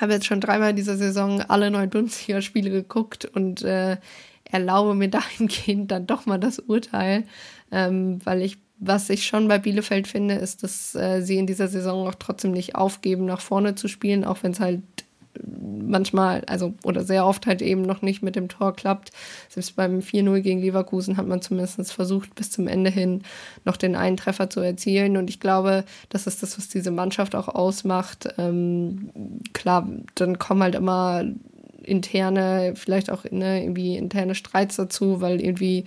habe 0.00 0.12
jetzt 0.12 0.26
schon 0.26 0.40
dreimal 0.40 0.74
dieser 0.74 0.96
Saison 0.96 1.40
alle 1.42 1.70
neun 1.70 1.90
Bundesligaspiele 1.90 2.70
geguckt 2.70 3.24
und 3.24 3.62
äh, 3.62 3.96
erlaube 4.44 4.94
mir 4.94 5.08
dahingehend 5.08 5.90
dann 5.90 6.06
doch 6.06 6.26
mal 6.26 6.38
das 6.38 6.58
Urteil, 6.58 7.24
ähm, 7.72 8.20
weil 8.24 8.42
ich 8.42 8.58
was 8.80 9.10
ich 9.10 9.26
schon 9.26 9.46
bei 9.46 9.58
Bielefeld 9.58 10.08
finde, 10.08 10.34
ist, 10.34 10.62
dass 10.62 10.94
äh, 10.94 11.20
sie 11.20 11.36
in 11.36 11.46
dieser 11.46 11.68
Saison 11.68 12.08
auch 12.08 12.14
trotzdem 12.14 12.52
nicht 12.52 12.74
aufgeben, 12.74 13.26
nach 13.26 13.40
vorne 13.40 13.74
zu 13.74 13.88
spielen, 13.88 14.24
auch 14.24 14.42
wenn 14.42 14.52
es 14.52 14.60
halt 14.60 14.82
manchmal, 15.44 16.44
also 16.46 16.74
oder 16.82 17.04
sehr 17.04 17.26
oft 17.26 17.46
halt 17.46 17.62
eben 17.62 17.82
noch 17.82 18.02
nicht 18.02 18.22
mit 18.22 18.36
dem 18.36 18.48
Tor 18.48 18.74
klappt. 18.74 19.10
Selbst 19.48 19.76
beim 19.76 20.00
4-0 20.00 20.40
gegen 20.40 20.60
Leverkusen 20.60 21.16
hat 21.16 21.26
man 21.26 21.42
zumindest 21.42 21.92
versucht, 21.92 22.34
bis 22.34 22.50
zum 22.50 22.66
Ende 22.66 22.90
hin 22.90 23.22
noch 23.64 23.76
den 23.76 23.96
einen 23.96 24.16
Treffer 24.16 24.50
zu 24.50 24.60
erzielen. 24.60 25.16
Und 25.16 25.30
ich 25.30 25.40
glaube, 25.40 25.84
das 26.08 26.26
ist 26.26 26.42
das, 26.42 26.58
was 26.58 26.68
diese 26.68 26.90
Mannschaft 26.90 27.34
auch 27.34 27.48
ausmacht. 27.48 28.28
Ähm, 28.38 29.10
klar, 29.52 29.88
dann 30.14 30.38
kommen 30.38 30.62
halt 30.62 30.74
immer 30.74 31.24
interne, 31.82 32.74
vielleicht 32.76 33.10
auch 33.10 33.24
ne, 33.30 33.62
irgendwie 33.62 33.96
interne 33.96 34.34
Streits 34.34 34.76
dazu, 34.76 35.20
weil 35.20 35.40
irgendwie 35.40 35.84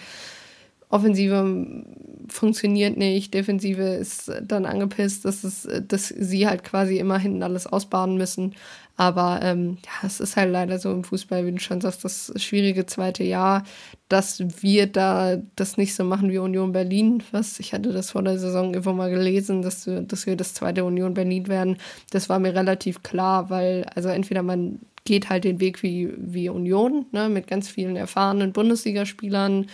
Offensive 0.94 1.84
funktioniert 2.30 2.98
nicht, 2.98 3.34
Defensive 3.34 3.82
ist 3.82 4.32
dann 4.44 4.68
angepisst, 4.68 5.26
dass, 5.26 5.44
es, 5.44 5.68
dass 5.88 6.08
sie 6.08 6.48
halt 6.48 6.64
quasi 6.64 6.98
immer 7.00 7.18
hinten 7.18 7.42
alles 7.42 7.66
ausbaden 7.66 8.16
müssen. 8.16 8.54
Aber 8.96 9.40
ähm, 9.42 9.80
ja, 9.84 10.08
es 10.08 10.20
ist 10.20 10.38
halt 10.38 10.52
leider 10.52 10.78
so 10.78 10.92
im 10.92 11.04
Fußball, 11.04 11.48
wie 11.48 11.52
du 11.52 11.60
schon 11.60 11.82
sagst, 11.82 12.06
das 12.06 12.32
schwierige 12.36 12.86
zweite 12.86 13.24
Jahr, 13.24 13.64
dass 14.08 14.44
wir 14.62 14.86
da 14.86 15.38
das 15.56 15.78
nicht 15.78 15.96
so 15.96 16.04
machen 16.04 16.32
wie 16.32 16.38
Union 16.38 16.74
Berlin. 16.74 17.24
Was 17.32 17.60
ich 17.60 17.74
hatte 17.74 17.92
das 17.92 18.12
vor 18.12 18.22
der 18.22 18.38
Saison 18.38 18.68
irgendwo 18.68 18.94
mal 18.94 19.10
gelesen, 19.10 19.64
dass 19.64 19.88
wir, 19.88 20.02
dass 20.02 20.28
wir 20.28 20.36
das 20.36 20.54
zweite 20.54 20.84
Union 20.84 21.16
Berlin 21.16 21.48
werden. 21.48 21.78
Das 22.12 22.30
war 22.30 22.38
mir 22.38 22.54
relativ 22.54 23.02
klar, 23.02 23.50
weil 23.50 23.84
also 23.96 24.10
entweder 24.10 24.44
man 24.44 24.80
geht 25.06 25.30
halt 25.30 25.44
den 25.44 25.60
Weg 25.60 25.84
wie, 25.84 26.14
wie 26.18 26.50
Union, 26.50 27.06
ne, 27.12 27.30
mit 27.30 27.48
ganz 27.48 27.68
vielen 27.68 27.96
erfahrenen 27.96 28.54
Bundesligaspielern, 28.54 29.68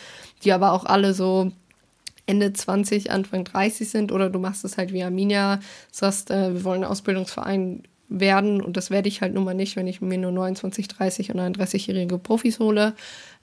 die 0.43 0.51
aber 0.51 0.71
auch 0.73 0.85
alle 0.85 1.13
so 1.13 1.51
Ende 2.25 2.53
20, 2.53 3.11
Anfang 3.11 3.43
30 3.43 3.89
sind. 3.89 4.11
Oder 4.11 4.29
du 4.29 4.39
machst 4.39 4.63
es 4.63 4.77
halt 4.77 4.93
wie 4.93 5.03
Arminia, 5.03 5.59
sagst, 5.91 6.29
äh, 6.31 6.53
wir 6.53 6.63
wollen 6.63 6.83
ein 6.83 6.89
Ausbildungsverein 6.89 7.83
werden. 8.07 8.61
Und 8.61 8.77
das 8.77 8.91
werde 8.91 9.07
ich 9.07 9.21
halt 9.21 9.33
nun 9.33 9.43
mal 9.45 9.55
nicht, 9.55 9.75
wenn 9.75 9.87
ich 9.87 10.01
mir 10.01 10.17
nur 10.17 10.31
29, 10.31 10.87
30 10.87 11.31
und 11.31 11.39
31-jährige 11.39 12.17
Profis 12.17 12.59
hole, 12.59 12.93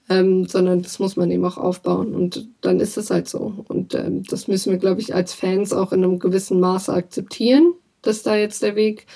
ähm, 0.09 0.47
sondern 0.47 0.83
das 0.83 0.99
muss 0.99 1.17
man 1.17 1.31
eben 1.31 1.45
auch 1.45 1.57
aufbauen. 1.57 2.15
Und 2.15 2.49
dann 2.61 2.79
ist 2.79 2.97
es 2.97 3.11
halt 3.11 3.29
so. 3.29 3.65
Und 3.69 3.95
ähm, 3.95 4.23
das 4.25 4.47
müssen 4.47 4.73
wir, 4.73 4.79
glaube 4.79 5.01
ich, 5.01 5.15
als 5.15 5.35
Fans 5.35 5.73
auch 5.73 5.93
in 5.93 6.05
einem 6.05 6.19
gewissen 6.19 6.61
Maße 6.61 6.93
akzeptieren, 6.93 7.75
dass 8.03 8.23
da 8.23 8.37
jetzt 8.37 8.63
der 8.63 8.77
Weg 8.77 9.07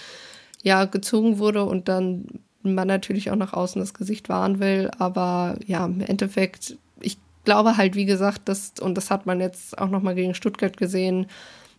ja 0.63 0.85
gezogen 0.85 1.39
wurde. 1.39 1.65
Und 1.65 1.89
dann 1.89 2.27
man 2.63 2.89
natürlich 2.89 3.31
auch 3.31 3.37
nach 3.37 3.53
außen 3.53 3.81
das 3.81 3.95
Gesicht 3.95 4.29
wahren 4.29 4.61
will, 4.61 4.91
aber 4.99 5.57
ja, 5.67 5.85
im 5.87 6.01
Endeffekt, 6.01 6.77
ich 7.01 7.19
glaube 7.45 7.77
halt, 7.77 7.95
wie 7.95 8.05
gesagt, 8.05 8.49
dass, 8.49 8.75
und 8.81 8.97
das 8.97 9.11
hat 9.11 9.27
man 9.27 9.41
jetzt 9.41 9.79
auch 9.79 9.89
nochmal 9.89 10.15
gegen 10.15 10.35
Stuttgart 10.35 10.77
gesehen, 10.77 11.27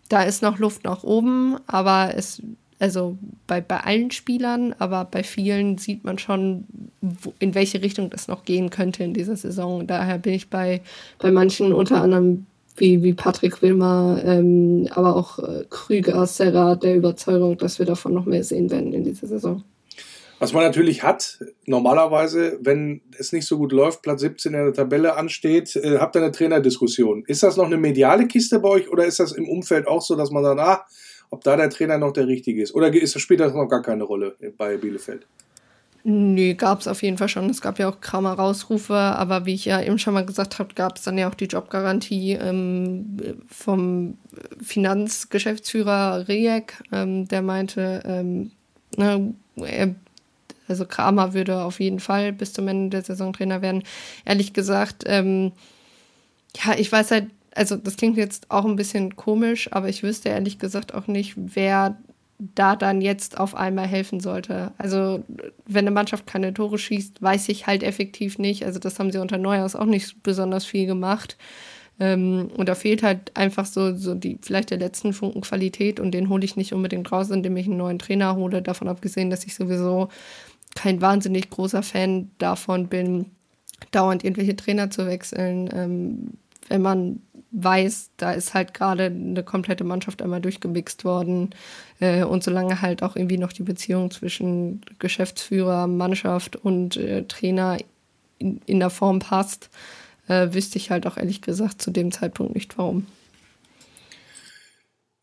da 0.09 0.23
ist 0.23 0.41
noch 0.41 0.59
Luft 0.59 0.83
nach 0.83 1.03
oben, 1.03 1.57
aber 1.67 2.13
es 2.15 2.41
also 2.81 3.15
bei, 3.45 3.61
bei 3.61 3.79
allen 3.81 4.09
Spielern, 4.09 4.73
aber 4.79 5.05
bei 5.05 5.21
vielen 5.21 5.77
sieht 5.77 6.03
man 6.03 6.17
schon, 6.17 6.65
wo, 6.99 7.31
in 7.37 7.53
welche 7.53 7.83
Richtung 7.83 8.09
das 8.09 8.27
noch 8.27 8.43
gehen 8.43 8.71
könnte 8.71 9.03
in 9.03 9.13
dieser 9.13 9.35
Saison. 9.35 9.85
Daher 9.85 10.17
bin 10.17 10.33
ich 10.33 10.49
bei, 10.49 10.81
bei 11.19 11.29
manchen, 11.29 11.73
unter 11.73 12.01
anderem 12.01 12.47
wie, 12.77 13.03
wie 13.03 13.13
Patrick 13.13 13.61
Wilmer, 13.61 14.19
ähm, 14.25 14.87
aber 14.91 15.15
auch 15.15 15.37
äh, 15.37 15.65
Krüger, 15.69 16.25
Serra, 16.25 16.75
der 16.75 16.95
Überzeugung, 16.95 17.55
dass 17.59 17.77
wir 17.77 17.85
davon 17.85 18.15
noch 18.15 18.25
mehr 18.25 18.43
sehen 18.43 18.71
werden 18.71 18.93
in 18.93 19.03
dieser 19.03 19.27
Saison. 19.27 19.63
Was 20.41 20.53
man 20.53 20.63
natürlich 20.63 21.03
hat, 21.03 21.37
normalerweise, 21.67 22.57
wenn 22.63 23.01
es 23.15 23.31
nicht 23.31 23.45
so 23.45 23.59
gut 23.59 23.71
läuft, 23.71 24.01
Platz 24.01 24.21
17 24.21 24.55
in 24.55 24.63
der 24.65 24.73
Tabelle 24.73 25.15
ansteht, 25.15 25.75
äh, 25.75 25.99
habt 25.99 26.15
ihr 26.15 26.23
eine 26.23 26.31
Trainerdiskussion. 26.31 27.23
Ist 27.27 27.43
das 27.43 27.57
noch 27.57 27.67
eine 27.67 27.77
mediale 27.77 28.25
Kiste 28.25 28.57
bei 28.57 28.69
euch 28.69 28.89
oder 28.89 29.05
ist 29.05 29.19
das 29.19 29.33
im 29.33 29.47
Umfeld 29.47 29.87
auch 29.87 30.01
so, 30.01 30.15
dass 30.15 30.31
man 30.31 30.43
sagt, 30.43 30.59
ah, 30.59 30.83
ob 31.29 31.43
da 31.43 31.55
der 31.55 31.69
Trainer 31.69 31.99
noch 31.99 32.11
der 32.11 32.25
richtige 32.25 32.63
ist. 32.63 32.73
Oder 32.73 32.91
ist, 32.91 33.15
das 33.15 33.53
noch 33.53 33.67
gar 33.67 33.83
keine 33.83 34.03
Rolle 34.03 34.35
bei 34.57 34.77
Bielefeld? 34.77 35.27
Nö, 36.03 36.55
gab 36.55 36.79
es 36.79 36.87
auf 36.87 37.03
jeden 37.03 37.19
Fall 37.19 37.29
schon. 37.29 37.47
Es 37.47 37.61
gab 37.61 37.77
ja 37.77 37.87
auch 37.87 38.01
Kramer 38.01 38.33
Rausrufe, 38.33 38.95
aber 38.95 39.45
wie 39.45 39.53
ich 39.53 39.65
ja 39.65 39.79
eben 39.79 39.99
schon 39.99 40.15
mal 40.15 40.25
gesagt 40.25 40.57
habe, 40.57 40.73
gab 40.73 40.97
es 40.97 41.03
dann 41.03 41.19
ja 41.19 41.29
auch 41.29 41.35
die 41.35 41.45
Jobgarantie 41.45 42.31
ähm, 42.31 43.19
vom 43.47 44.17
Finanzgeschäftsführer 44.59 46.27
Rejek, 46.27 46.81
ähm, 46.91 47.27
der 47.27 47.43
meinte, 47.43 48.01
ähm, 48.07 48.49
ne, 48.97 49.35
er, 49.57 49.93
also 50.71 50.85
Kramer 50.85 51.33
würde 51.33 51.61
auf 51.61 51.79
jeden 51.79 51.99
Fall 51.99 52.33
bis 52.33 52.53
zum 52.53 52.67
Ende 52.67 52.89
der 52.89 53.03
Saison 53.03 53.33
Trainer 53.33 53.61
werden. 53.61 53.83
Ehrlich 54.25 54.53
gesagt, 54.53 55.03
ähm, 55.05 55.51
ja, 56.55 56.73
ich 56.77 56.91
weiß 56.91 57.11
halt 57.11 57.27
also 57.53 57.75
das 57.75 57.97
klingt 57.97 58.17
jetzt 58.17 58.49
auch 58.49 58.65
ein 58.65 58.75
bisschen 58.75 59.15
komisch, 59.15 59.71
aber 59.71 59.89
ich 59.89 60.03
wüsste 60.03 60.29
ehrlich 60.29 60.57
gesagt 60.59 60.93
auch 60.93 61.07
nicht, 61.07 61.33
wer 61.37 61.97
da 62.39 62.75
dann 62.75 63.01
jetzt 63.01 63.39
auf 63.39 63.53
einmal 63.53 63.87
helfen 63.87 64.19
sollte. 64.19 64.71
Also 64.77 65.23
wenn 65.67 65.85
eine 65.85 65.91
Mannschaft 65.91 66.25
keine 66.25 66.53
Tore 66.53 66.79
schießt, 66.79 67.21
weiß 67.21 67.49
ich 67.49 67.67
halt 67.67 67.83
effektiv 67.83 68.39
nicht. 68.39 68.65
Also 68.65 68.79
das 68.79 68.97
haben 68.97 69.11
sie 69.11 69.19
unter 69.19 69.37
Neuhaus 69.37 69.75
auch 69.75 69.85
nicht 69.85 70.23
besonders 70.23 70.65
viel 70.65 70.87
gemacht. 70.87 71.37
Ähm, 71.99 72.49
und 72.57 72.67
da 72.67 72.73
fehlt 72.73 73.03
halt 73.03 73.37
einfach 73.37 73.67
so, 73.67 73.95
so 73.95 74.15
die, 74.15 74.39
vielleicht 74.41 74.71
der 74.71 74.79
letzten 74.79 75.13
Funken 75.13 75.41
Qualität 75.41 75.99
und 75.99 76.11
den 76.11 76.29
hole 76.29 76.43
ich 76.43 76.55
nicht 76.55 76.73
unbedingt 76.73 77.11
raus, 77.11 77.29
indem 77.29 77.57
ich 77.57 77.67
einen 77.67 77.77
neuen 77.77 77.99
Trainer 77.99 78.35
hole. 78.35 78.63
Davon 78.63 78.87
abgesehen, 78.87 79.29
dass 79.29 79.45
ich 79.45 79.53
sowieso 79.53 80.09
kein 80.75 81.01
wahnsinnig 81.01 81.49
großer 81.49 81.83
Fan 81.83 82.31
davon 82.37 82.87
bin, 82.87 83.31
dauernd 83.91 84.23
irgendwelche 84.23 84.55
Trainer 84.55 84.89
zu 84.89 85.05
wechseln. 85.05 85.69
Ähm, 85.73 86.31
wenn 86.69 86.81
man 86.81 87.21
weiß, 87.51 88.11
da 88.17 88.31
ist 88.31 88.53
halt 88.53 88.73
gerade 88.73 89.05
eine 89.05 89.43
komplette 89.43 89.83
Mannschaft 89.83 90.21
einmal 90.21 90.41
durchgemixt 90.41 91.03
worden. 91.03 91.49
Äh, 91.99 92.23
und 92.23 92.43
solange 92.43 92.81
halt 92.81 93.03
auch 93.03 93.15
irgendwie 93.15 93.37
noch 93.37 93.51
die 93.51 93.63
Beziehung 93.63 94.09
zwischen 94.11 94.81
Geschäftsführer, 94.99 95.87
Mannschaft 95.87 96.55
und 96.55 96.95
äh, 96.97 97.23
Trainer 97.23 97.77
in, 98.37 98.61
in 98.65 98.79
der 98.79 98.89
Form 98.89 99.19
passt, 99.19 99.69
äh, 100.27 100.53
wüsste 100.53 100.77
ich 100.77 100.91
halt 100.91 101.05
auch 101.05 101.17
ehrlich 101.17 101.41
gesagt 101.41 101.81
zu 101.81 101.91
dem 101.91 102.11
Zeitpunkt 102.11 102.55
nicht 102.55 102.77
warum. 102.77 103.05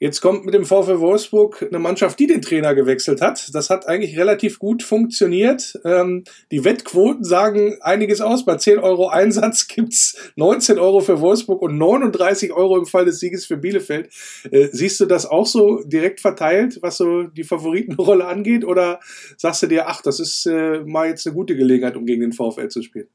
Jetzt 0.01 0.21
kommt 0.21 0.45
mit 0.45 0.55
dem 0.55 0.65
VfL 0.65 1.01
Wolfsburg 1.01 1.67
eine 1.69 1.81
Mannschaft, 1.81 2.21
die 2.21 2.29
den 2.29 2.41
Trainer 2.41 2.77
gewechselt 2.77 3.21
hat. 3.21 3.53
Das 3.53 3.69
hat 3.69 3.89
eigentlich 3.89 4.17
relativ 4.17 4.61
gut 4.61 4.85
funktioniert. 4.85 5.77
Ähm, 5.85 6.23
die 6.53 6.65
Wettquoten 6.65 7.25
sagen 7.25 7.79
einiges 7.81 8.21
aus. 8.21 8.45
Bei 8.45 8.57
10 8.57 8.79
Euro 8.79 9.09
Einsatz 9.09 9.67
gibt's 9.69 10.17
19 10.37 10.79
Euro 10.79 11.01
für 11.01 11.21
Wolfsburg 11.21 11.63
und 11.63 11.79
39 11.79 12.53
Euro 12.53 12.79
im 12.79 12.87
Fall 12.87 13.07
des 13.07 13.19
Sieges 13.19 13.45
für 13.45 13.57
Bielefeld. 13.57 14.11
Äh, 14.53 14.69
siehst 14.71 15.01
du 15.01 15.07
das 15.07 15.27
auch 15.27 15.47
so 15.47 15.83
direkt 15.85 16.21
verteilt, 16.21 16.79
was 16.81 16.99
so 16.99 17.25
die 17.25 17.43
Favoritenrolle 17.43 18.25
angeht? 18.25 18.65
Oder 18.65 19.01
sagst 19.37 19.65
du 19.65 19.67
dir, 19.67 19.89
ach, 19.89 20.01
das 20.01 20.21
ist 20.21 20.47
äh, 20.47 20.79
mal 20.87 21.09
jetzt 21.09 21.27
eine 21.27 21.35
gute 21.35 21.57
Gelegenheit, 21.57 21.97
um 21.97 22.07
gegen 22.07 22.21
den 22.21 22.33
VfL 22.33 22.69
zu 22.69 22.83
spielen? 22.83 23.09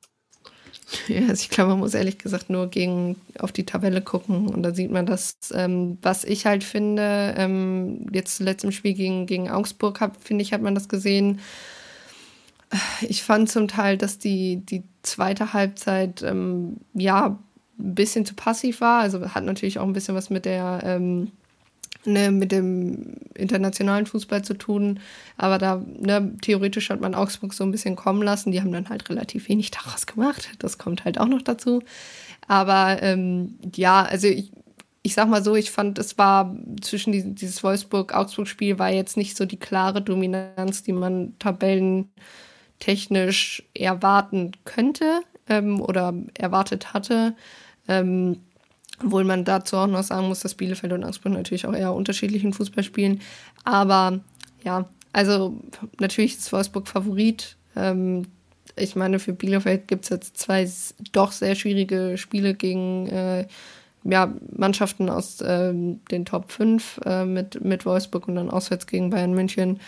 Ja, 1.07 1.21
also 1.27 1.41
ich 1.41 1.49
glaube, 1.49 1.71
man 1.71 1.79
muss 1.79 1.93
ehrlich 1.93 2.17
gesagt 2.17 2.49
nur 2.49 2.67
gegen, 2.67 3.17
auf 3.39 3.51
die 3.51 3.65
Tabelle 3.65 4.01
gucken 4.01 4.47
und 4.47 4.63
da 4.63 4.73
sieht 4.73 4.91
man 4.91 5.05
das, 5.05 5.37
ähm, 5.53 5.97
was 6.01 6.23
ich 6.23 6.45
halt 6.45 6.63
finde, 6.63 7.33
ähm, 7.37 8.07
jetzt 8.11 8.37
zuletzt 8.37 8.63
im 8.63 8.71
Spiel 8.71 8.93
gegen, 8.93 9.25
gegen 9.25 9.49
Augsburg, 9.49 9.99
finde 10.19 10.43
ich, 10.43 10.53
hat 10.53 10.61
man 10.61 10.75
das 10.75 10.89
gesehen. 10.89 11.39
Ich 13.01 13.23
fand 13.23 13.49
zum 13.49 13.67
Teil, 13.67 13.97
dass 13.97 14.17
die, 14.17 14.57
die 14.57 14.83
zweite 15.03 15.53
Halbzeit 15.53 16.23
ähm, 16.23 16.77
ja 16.93 17.37
ein 17.79 17.95
bisschen 17.95 18.25
zu 18.25 18.33
passiv 18.33 18.81
war. 18.81 19.01
Also 19.01 19.33
hat 19.33 19.43
natürlich 19.43 19.79
auch 19.79 19.85
ein 19.85 19.93
bisschen 19.93 20.15
was 20.15 20.29
mit 20.29 20.45
der 20.45 20.81
ähm, 20.83 21.31
ne, 22.05 22.31
mit 22.31 22.51
dem 22.51 23.15
internationalen 23.35 24.05
Fußball 24.05 24.43
zu 24.43 24.55
tun. 24.55 24.99
Aber 25.37 25.57
da, 25.57 25.83
ne, 25.85 26.35
theoretisch 26.41 26.89
hat 26.89 27.01
man 27.01 27.15
Augsburg 27.15 27.53
so 27.53 27.63
ein 27.63 27.71
bisschen 27.71 27.95
kommen 27.95 28.21
lassen. 28.21 28.51
Die 28.51 28.61
haben 28.61 28.71
dann 28.71 28.89
halt 28.89 29.09
relativ 29.09 29.49
wenig 29.49 29.71
daraus 29.71 30.05
gemacht. 30.05 30.49
Das 30.59 30.77
kommt 30.77 31.05
halt 31.05 31.19
auch 31.19 31.27
noch 31.27 31.41
dazu. 31.41 31.81
Aber 32.47 33.01
ähm, 33.01 33.57
ja, 33.75 34.03
also 34.03 34.27
ich, 34.27 34.51
ich 35.01 35.13
sag 35.13 35.29
mal 35.29 35.43
so, 35.43 35.55
ich 35.55 35.71
fand, 35.71 35.97
es 35.99 36.17
war 36.17 36.55
zwischen 36.81 37.11
die, 37.11 37.35
dieses 37.35 37.63
Wolfsburg-Augsburg-Spiel 37.63 38.79
war 38.79 38.91
jetzt 38.91 39.17
nicht 39.17 39.35
so 39.35 39.45
die 39.45 39.59
klare 39.59 40.01
Dominanz, 40.01 40.83
die 40.83 40.93
man 40.93 41.35
tabellentechnisch 41.39 43.63
erwarten 43.73 44.51
könnte 44.65 45.21
ähm, 45.47 45.81
oder 45.81 46.13
erwartet 46.35 46.93
hatte. 46.93 47.35
Ähm, 47.87 48.37
obwohl 49.03 49.23
man 49.23 49.45
dazu 49.45 49.77
auch 49.77 49.87
noch 49.87 50.03
sagen 50.03 50.27
muss, 50.27 50.41
dass 50.41 50.55
Bielefeld 50.55 50.93
und 50.93 51.03
Augsburg 51.03 51.33
natürlich 51.33 51.65
auch 51.65 51.73
eher 51.73 51.93
unterschiedlichen 51.93 52.53
Fußball 52.53 52.83
spielen. 52.83 53.21
Aber 53.63 54.19
ja, 54.63 54.87
also 55.11 55.61
natürlich 55.99 56.37
ist 56.37 56.51
Wolfsburg 56.51 56.87
Favorit. 56.87 57.55
Ähm, 57.75 58.23
ich 58.75 58.95
meine, 58.95 59.19
für 59.19 59.33
Bielefeld 59.33 59.87
gibt 59.87 60.05
es 60.05 60.09
jetzt 60.09 60.37
zwei 60.37 60.69
doch 61.11 61.31
sehr 61.31 61.55
schwierige 61.55 62.17
Spiele 62.17 62.55
gegen 62.55 63.07
äh, 63.07 63.47
ja, 64.03 64.33
Mannschaften 64.51 65.09
aus 65.09 65.43
ähm, 65.45 66.01
den 66.11 66.25
Top 66.25 66.51
5 66.51 67.01
äh, 67.05 67.25
mit, 67.25 67.63
mit 67.63 67.85
Wolfsburg 67.85 68.27
und 68.27 68.35
dann 68.35 68.49
auswärts 68.49 68.87
gegen 68.87 69.11
Bayern 69.11 69.33
München. 69.33 69.79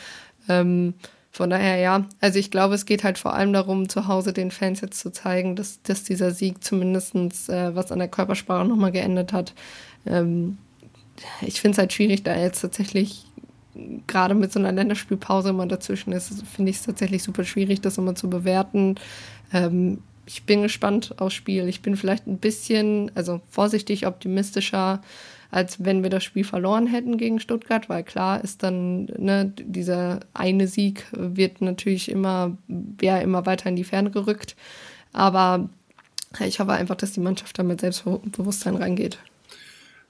Ähm, 0.47 0.93
von 1.35 1.49
daher 1.49 1.75
ja, 1.75 2.05
also 2.21 2.39
ich 2.39 2.49
glaube, 2.49 2.75
es 2.75 2.85
geht 2.85 3.03
halt 3.03 3.17
vor 3.17 3.33
allem 3.33 3.51
darum, 3.51 3.89
zu 3.89 4.07
Hause 4.07 4.31
den 4.31 4.51
Fans 4.51 4.79
jetzt 4.79 5.01
zu 5.01 5.11
zeigen, 5.11 5.57
dass, 5.57 5.81
dass 5.81 6.05
dieser 6.05 6.31
Sieg 6.31 6.63
zumindest 6.63 7.13
äh, 7.49 7.75
was 7.75 7.91
an 7.91 7.99
der 7.99 8.07
Körpersprache 8.07 8.65
nochmal 8.65 8.93
geändert 8.93 9.33
hat. 9.33 9.53
Ähm, 10.05 10.57
ich 11.41 11.59
finde 11.59 11.73
es 11.73 11.77
halt 11.77 11.91
schwierig, 11.91 12.23
da 12.23 12.37
jetzt 12.37 12.61
tatsächlich 12.61 13.25
gerade 14.07 14.33
mit 14.33 14.53
so 14.53 14.59
einer 14.59 14.71
Länderspielpause 14.71 15.49
immer 15.49 15.65
dazwischen 15.65 16.13
ist, 16.13 16.41
finde 16.47 16.69
ich 16.69 16.77
es 16.77 16.83
tatsächlich 16.83 17.21
super 17.21 17.43
schwierig, 17.43 17.81
das 17.81 17.97
immer 17.97 18.15
zu 18.15 18.29
bewerten. 18.29 18.95
Ähm, 19.51 19.97
ich 20.25 20.43
bin 20.43 20.61
gespannt 20.61 21.15
aufs 21.17 21.35
Spiel. 21.35 21.67
Ich 21.67 21.81
bin 21.81 21.97
vielleicht 21.97 22.27
ein 22.27 22.37
bisschen, 22.37 23.11
also 23.13 23.41
vorsichtig 23.49 24.07
optimistischer 24.07 25.01
als 25.51 25.83
wenn 25.83 26.03
wir 26.03 26.09
das 26.09 26.23
Spiel 26.23 26.43
verloren 26.43 26.87
hätten 26.87 27.17
gegen 27.17 27.39
Stuttgart, 27.39 27.89
weil 27.89 28.03
klar 28.03 28.43
ist 28.43 28.63
dann, 28.63 29.05
ne, 29.17 29.53
dieser 29.57 30.21
eine 30.33 30.67
Sieg 30.67 31.05
wird 31.11 31.61
natürlich 31.61 32.09
immer, 32.09 32.57
wäre 32.67 33.21
immer 33.21 33.45
weiter 33.45 33.69
in 33.69 33.75
die 33.75 33.83
Ferne 33.83 34.11
gerückt. 34.11 34.55
Aber 35.13 35.69
ich 36.45 36.59
hoffe 36.59 36.73
einfach, 36.73 36.95
dass 36.95 37.13
die 37.13 37.21
Mannschaft 37.21 37.57
damit 37.57 37.81
Selbstbewusstsein 37.81 38.75
reingeht. 38.75 39.19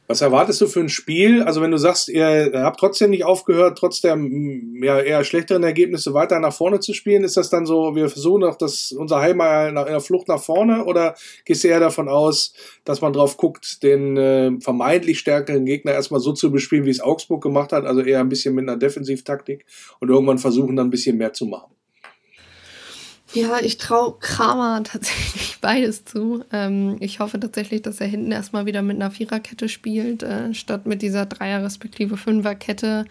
Was 0.08 0.22
erwartest 0.22 0.62
du 0.62 0.68
für 0.68 0.82
ein 0.82 0.90
Spiel? 0.90 1.42
Also 1.42 1.62
wenn 1.62 1.72
du 1.72 1.78
sagst, 1.78 2.10
ihr 2.10 2.52
habt 2.54 2.80
trotzdem 2.80 3.10
nicht 3.10 3.26
aufgehört, 3.26 3.78
trotz 3.78 4.02
der 4.02 4.16
ja, 4.82 5.00
eher 5.00 5.24
schlechteren 5.24 5.64
Ergebnisse 5.64 6.14
weiter 6.14 6.40
nach 6.40 6.54
vorne 6.54 6.80
zu 6.80 6.94
spielen, 6.94 7.24
ist 7.24 7.38
das 7.38 7.50
dann 7.50 7.66
so, 7.66 7.96
wir 7.96 8.08
versuchen 8.10 8.42
noch 8.42 8.56
das, 8.56 8.92
unser 8.92 9.20
Heimat 9.20 9.70
in 9.70 9.76
der 9.76 10.00
Flucht 10.02 10.28
nach 10.28 10.40
vorne 10.40 10.86
oder 10.86 11.16
gehst 11.44 11.64
du 11.64 11.70
eher 11.70 11.80
davon 11.80 12.08
aus, 12.08 12.54
dass 12.84 13.02
man 13.02 13.14
drauf 13.14 13.38
guckt, 13.38 13.82
den 13.82 14.16
äh, 14.16 14.52
vermeintlich 14.60 15.18
stärkeren 15.18 15.66
Gegner 15.66 15.94
erstmal 15.94 16.20
so 16.20 16.34
zu 16.34 16.52
bespielen, 16.52 16.86
wie 16.86 16.92
es 16.92 17.02
Augsburg 17.02 17.42
gemacht 17.42 17.72
hat, 17.72 17.86
also 17.86 18.02
eher 18.02 18.20
ein 18.20 18.30
bisschen 18.30 18.54
mit 18.54 18.70
einer 18.70 18.78
Defensivtaktik 18.78 19.66
und 20.00 20.10
irgendwann 20.10 20.38
versuchen 20.38 20.76
dann 20.76 20.88
ein 20.88 20.92
bisschen 20.92 21.18
mehr 21.18 21.34
zu 21.34 21.48
machen? 21.48 21.76
Ja, 23.36 23.60
ich 23.62 23.78
traue 23.78 24.16
Kramer 24.20 24.82
tatsächlich 24.86 25.58
beides 25.60 26.06
zu. 26.06 26.44
Ähm, 26.54 26.96
ich 27.02 27.20
hoffe 27.20 27.40
tatsächlich, 27.40 27.82
dass 27.82 28.00
er 28.00 28.08
hinten 28.08 28.32
erstmal 28.32 28.66
wieder 28.66 28.82
mit 28.82 28.96
einer 28.96 29.12
Viererkette 29.12 29.68
spielt, 29.68 30.24
äh, 30.24 30.54
statt 30.54 30.86
mit 30.86 31.02
dieser 31.02 31.26
Dreier- 31.26 31.64
respektive 31.64 32.16
Fünferkette, 32.16 33.06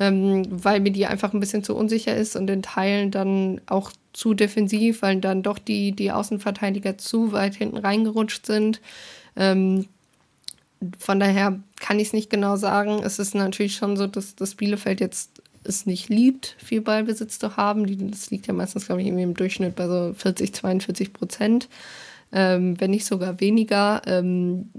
ähm, 0.00 0.44
weil 0.50 0.80
mir 0.80 0.90
die 0.90 1.06
einfach 1.06 1.32
ein 1.32 1.40
bisschen 1.40 1.62
zu 1.62 1.76
unsicher 1.76 2.16
ist 2.16 2.34
und 2.34 2.50
in 2.50 2.62
Teilen 2.62 3.12
dann 3.12 3.60
auch 3.66 3.92
zu 4.12 4.34
defensiv, 4.34 5.02
weil 5.02 5.20
dann 5.20 5.42
doch 5.44 5.58
die, 5.58 5.92
die 5.92 6.10
Außenverteidiger 6.10 6.98
zu 6.98 7.32
weit 7.32 7.54
hinten 7.54 7.78
reingerutscht 7.78 8.44
sind. 8.46 8.80
Ähm, 9.36 9.86
von 10.98 11.20
daher 11.20 11.60
kann 11.80 12.00
ich 12.00 12.08
es 12.08 12.12
nicht 12.12 12.30
genau 12.30 12.56
sagen. 12.56 13.00
Es 13.04 13.20
ist 13.20 13.34
natürlich 13.34 13.76
schon 13.76 13.96
so, 13.96 14.08
dass 14.08 14.34
das 14.34 14.56
Bielefeld 14.56 15.00
jetzt 15.00 15.31
es 15.64 15.86
nicht 15.86 16.08
liebt, 16.08 16.56
viel 16.58 16.80
Ballbesitz 16.80 17.38
zu 17.38 17.56
haben. 17.56 18.10
Das 18.10 18.30
liegt 18.30 18.46
ja 18.46 18.54
meistens, 18.54 18.86
glaube 18.86 19.00
ich, 19.00 19.06
irgendwie 19.06 19.24
im 19.24 19.34
Durchschnitt 19.34 19.76
bei 19.76 19.86
so 19.86 20.14
40, 20.16 20.54
42 20.54 21.12
Prozent, 21.12 21.68
ähm, 22.32 22.80
wenn 22.80 22.90
nicht 22.90 23.06
sogar 23.06 23.40
weniger. 23.40 24.02
Ähm, 24.06 24.70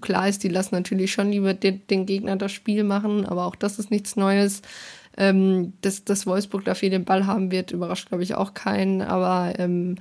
klar 0.00 0.28
ist, 0.28 0.42
die 0.44 0.48
lassen 0.48 0.74
natürlich 0.74 1.12
schon 1.12 1.30
lieber 1.30 1.54
den, 1.54 1.86
den, 1.88 2.06
Gegner 2.06 2.36
das 2.36 2.52
Spiel 2.52 2.84
machen, 2.84 3.26
aber 3.26 3.46
auch 3.46 3.56
das 3.56 3.78
ist 3.78 3.90
nichts 3.90 4.16
Neues. 4.16 4.62
Ähm, 5.16 5.72
dass, 5.80 6.04
dass 6.04 6.26
Wolfsburg 6.26 6.64
da 6.64 6.74
viel 6.74 6.90
den 6.90 7.04
Ball 7.04 7.26
haben 7.26 7.50
wird, 7.50 7.72
überrascht, 7.72 8.08
glaube 8.08 8.22
ich, 8.22 8.36
auch 8.36 8.54
keinen. 8.54 9.02
Aber 9.02 9.52
ähm, 9.58 9.96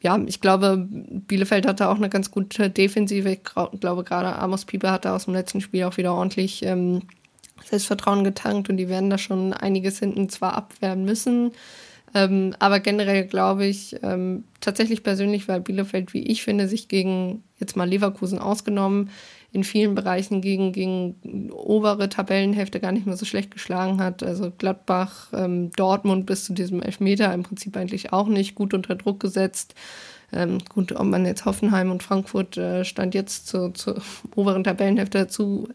ja, 0.00 0.18
ich 0.26 0.40
glaube, 0.40 0.88
Bielefeld 0.88 1.66
hatte 1.66 1.88
auch 1.88 1.96
eine 1.96 2.08
ganz 2.08 2.30
gute 2.30 2.70
Defensive. 2.70 3.30
Ich 3.30 3.42
glaube, 3.44 4.02
gerade 4.02 4.36
Amos 4.36 4.64
Pieper 4.64 4.92
hatte 4.92 5.12
aus 5.12 5.26
dem 5.26 5.34
letzten 5.34 5.60
Spiel 5.60 5.84
auch 5.84 5.98
wieder 5.98 6.14
ordentlich 6.14 6.64
ähm, 6.64 7.02
Selbstvertrauen 7.70 8.24
getankt 8.24 8.68
und 8.68 8.76
die 8.76 8.88
werden 8.88 9.10
da 9.10 9.18
schon 9.18 9.52
einiges 9.52 9.98
hinten 9.98 10.28
zwar 10.28 10.56
abwehren 10.56 11.04
müssen. 11.04 11.52
Ähm, 12.12 12.54
aber 12.58 12.80
generell 12.80 13.24
glaube 13.26 13.66
ich 13.66 13.96
ähm, 14.02 14.44
tatsächlich 14.60 15.02
persönlich, 15.02 15.46
weil 15.46 15.60
Bielefeld, 15.60 16.12
wie 16.12 16.24
ich 16.24 16.42
finde, 16.42 16.66
sich 16.66 16.88
gegen 16.88 17.44
jetzt 17.58 17.76
mal 17.76 17.88
Leverkusen 17.88 18.38
ausgenommen, 18.40 19.10
in 19.52 19.64
vielen 19.64 19.94
Bereichen 19.94 20.40
gegen, 20.40 20.72
gegen 20.72 21.50
obere 21.52 22.08
Tabellenhälfte 22.08 22.80
gar 22.80 22.92
nicht 22.92 23.06
mehr 23.06 23.16
so 23.16 23.24
schlecht 23.24 23.50
geschlagen 23.50 24.00
hat. 24.00 24.22
Also 24.22 24.52
Gladbach, 24.56 25.28
ähm, 25.32 25.70
Dortmund 25.72 26.26
bis 26.26 26.44
zu 26.44 26.52
diesem 26.52 26.82
Elfmeter 26.82 27.32
im 27.34 27.42
Prinzip 27.42 27.76
eigentlich 27.76 28.12
auch 28.12 28.28
nicht 28.28 28.54
gut 28.54 28.74
unter 28.74 28.94
Druck 28.94 29.18
gesetzt. 29.20 29.74
Ähm, 30.32 30.58
gut, 30.68 30.92
ob 30.92 31.06
man 31.06 31.26
jetzt 31.26 31.44
Hoffenheim 31.44 31.90
und 31.90 32.02
Frankfurt 32.02 32.56
äh, 32.56 32.84
Stand 32.84 33.14
jetzt 33.14 33.48
zur, 33.48 33.74
zur 33.74 34.00
oberen 34.36 34.64
Tabellenhälfte 34.64 35.18
dazu 35.18 35.68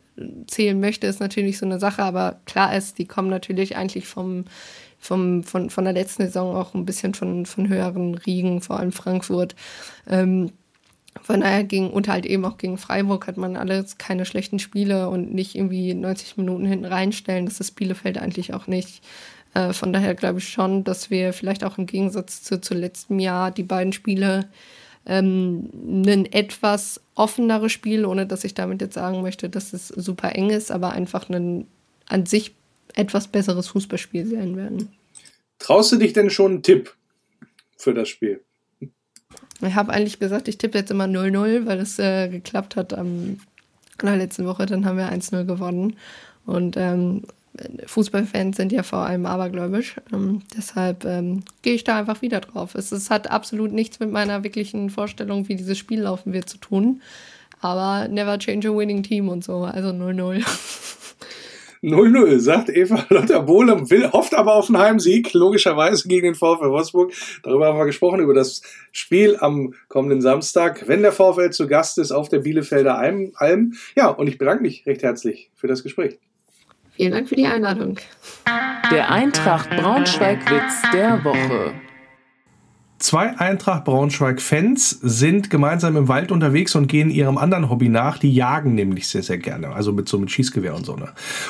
zählen 0.48 0.80
möchte, 0.80 1.08
ist 1.08 1.20
natürlich 1.20 1.58
so 1.58 1.66
eine 1.66 1.80
Sache, 1.80 2.04
aber 2.04 2.40
klar 2.46 2.76
ist, 2.76 2.98
die 2.98 3.06
kommen 3.06 3.30
natürlich 3.30 3.76
eigentlich 3.76 4.08
vom, 4.08 4.46
vom, 4.98 5.44
von, 5.44 5.70
von 5.70 5.84
der 5.84 5.94
letzten 5.94 6.24
Saison 6.24 6.56
auch 6.56 6.74
ein 6.74 6.86
bisschen 6.86 7.14
von, 7.14 7.46
von 7.46 7.68
höheren 7.68 8.16
Riegen, 8.16 8.62
vor 8.62 8.80
allem 8.80 8.92
Frankfurt. 8.92 9.56
Ähm, 10.10 10.52
von 11.22 11.42
daher 11.42 11.64
ging, 11.64 11.90
und 11.90 12.08
halt 12.08 12.26
eben 12.26 12.46
auch 12.46 12.58
gegen 12.58 12.78
Freiburg 12.78 13.28
hat 13.28 13.38
man 13.38 13.56
alles 13.56 13.98
keine 13.98 14.26
schlechten 14.26 14.60
Spiele 14.60 15.10
und 15.10 15.34
nicht 15.34 15.56
irgendwie 15.56 15.94
90 15.94 16.38
Minuten 16.38 16.66
hinten 16.66 16.86
reinstellen. 16.86 17.46
Das 17.46 17.60
ist 17.60 17.72
Bielefeld 17.72 18.18
eigentlich 18.18 18.54
auch 18.54 18.68
nicht. 18.68 19.02
Äh, 19.56 19.74
von 19.74 19.92
daher 19.92 20.14
glaube 20.14 20.40
ich 20.40 20.50
schon, 20.50 20.84
dass 20.84 21.10
wir 21.10 21.34
vielleicht 21.34 21.64
auch 21.64 21.80
im 21.80 21.88
Gegensatz 21.88 22.44
zu, 22.44 22.62
zu 22.62 22.76
letztem 22.76 23.18
Jahr 23.20 23.50
die 23.50 23.64
beiden 23.64 23.94
Spiele 23.94 24.48
ähm, 25.08 25.70
ein 26.06 26.32
etwas 26.32 27.02
offeneres 27.16 27.72
Spiel, 27.72 28.06
ohne 28.06 28.28
dass 28.28 28.44
ich 28.44 28.54
damit 28.54 28.82
jetzt 28.82 28.94
sagen 28.94 29.22
möchte, 29.22 29.50
dass 29.50 29.74
es 29.74 29.88
super 29.88 30.36
eng 30.36 30.50
ist, 30.52 30.72
aber 30.72 30.92
einfach 30.92 31.30
ein 31.30 31.66
an 32.08 32.28
sich 32.28 32.54
etwas 32.94 33.28
besseres 33.28 33.68
Fußballspiel 33.70 34.28
sein 34.28 34.56
werden. 34.56 34.90
Traust 35.58 35.92
du 35.92 35.96
dich 35.96 36.14
denn 36.14 36.30
schon 36.30 36.52
einen 36.52 36.64
Tipp 36.64 36.94
für 37.78 37.96
das 37.96 38.10
Spiel? 38.10 38.42
Ich 39.62 39.74
habe 39.74 39.92
eigentlich 39.92 40.20
gesagt, 40.20 40.48
ich 40.48 40.58
tippe 40.58 40.78
jetzt 40.78 40.92
immer 40.92 41.06
0-0, 41.06 41.66
weil 41.66 41.80
es 41.80 41.98
äh, 41.98 42.28
geklappt 42.30 42.76
hat 42.76 42.94
am 42.94 43.40
in 44.02 44.08
der 44.08 44.18
letzten 44.18 44.46
Woche. 44.46 44.66
Dann 44.66 44.86
haben 44.86 44.98
wir 44.98 45.12
1-0 45.12 45.46
gewonnen. 45.46 45.96
Und 46.46 46.76
ähm, 46.78 47.24
Fußballfans 47.86 48.58
sind 48.58 48.72
ja 48.72 48.84
vor 48.84 49.00
allem 49.00 49.26
abergläubisch. 49.26 49.96
Ähm, 50.14 50.42
deshalb 50.56 51.06
ähm, 51.06 51.44
gehe 51.62 51.74
ich 51.74 51.84
da 51.84 51.98
einfach 51.98 52.22
wieder 52.22 52.42
drauf. 52.42 52.76
Es, 52.76 52.92
es, 52.92 53.10
hat 53.10 53.30
absolut 53.30 53.72
nichts 53.72 54.00
mit 54.00 54.12
meiner 54.12 54.44
wirklichen 54.44 54.90
Vorstellung, 54.90 55.48
wie 55.48 55.56
dieses 55.56 55.78
Spiel 55.78 56.02
laufen 56.02 56.34
wird, 56.34 56.50
zu 56.50 56.58
tun. 56.58 57.02
Aber 57.62 58.08
never 58.08 58.38
change 58.38 58.70
a 58.70 58.76
winning 58.76 59.04
team 59.04 59.30
und 59.30 59.44
so. 59.44 59.64
Also 59.64 59.90
0-0. 59.90 60.44
0-0, 61.86 62.40
sagt 62.40 62.70
Eva 62.70 63.06
Lotter 63.10 63.42
Bohlem, 63.42 63.90
will, 63.92 64.12
hofft 64.12 64.34
aber 64.34 64.56
auf 64.56 64.70
einen 64.70 64.80
Heimsieg, 64.80 65.34
logischerweise 65.34 66.08
gegen 66.08 66.26
den 66.26 66.36
VfL 66.36 66.72
Wolfsburg. 66.72 67.14
Darüber 67.44 67.68
haben 67.68 67.78
wir 67.78 67.86
gesprochen, 67.86 68.22
über 68.22 68.34
das 68.34 68.64
Spiel 68.92 69.38
am 69.40 69.76
kommenden 69.88 70.20
Samstag, 70.22 70.88
wenn 70.88 71.04
der 71.04 71.12
VfL 71.12 71.52
zu 71.52 71.68
Gast 71.68 72.00
ist 72.00 72.12
auf 72.12 72.28
der 72.28 72.40
Bielefelder 72.40 72.98
Alm. 72.98 73.74
Ja, 73.96 74.10
und 74.10 74.28
ich 74.28 74.40
bedanke 74.40 74.64
mich 74.64 74.86
recht 74.88 75.04
herzlich 75.04 75.52
für 75.54 75.68
das 75.68 75.84
Gespräch. 75.84 76.18
Vielen 76.96 77.12
Dank 77.12 77.28
für 77.28 77.36
die 77.36 77.46
Einladung. 77.46 78.00
Der 78.92 79.12
Eintracht 79.12 79.70
Braunschweig-Witz 79.70 80.92
der 80.94 81.24
Woche. 81.24 81.74
Zwei 83.06 83.38
Eintracht 83.38 83.86
Braunschweig-Fans 83.86 84.90
sind 85.04 85.52
gemeinsam 85.52 85.96
im 85.96 86.08
Wald 86.08 86.32
unterwegs 86.32 86.74
und 86.74 86.88
gehen 86.88 87.12
ihrem 87.12 87.38
anderen 87.38 87.70
Hobby 87.70 87.88
nach. 87.88 88.18
Die 88.18 88.34
jagen 88.34 88.74
nämlich 88.74 89.08
sehr, 89.08 89.22
sehr 89.22 89.38
gerne. 89.38 89.74
Also 89.74 89.92
mit 89.92 90.10
so 90.10 90.18
mit 90.18 90.32
Schießgewehr 90.32 90.74
und 90.74 90.88
so. 90.88 90.96
Ne? 90.96 91.10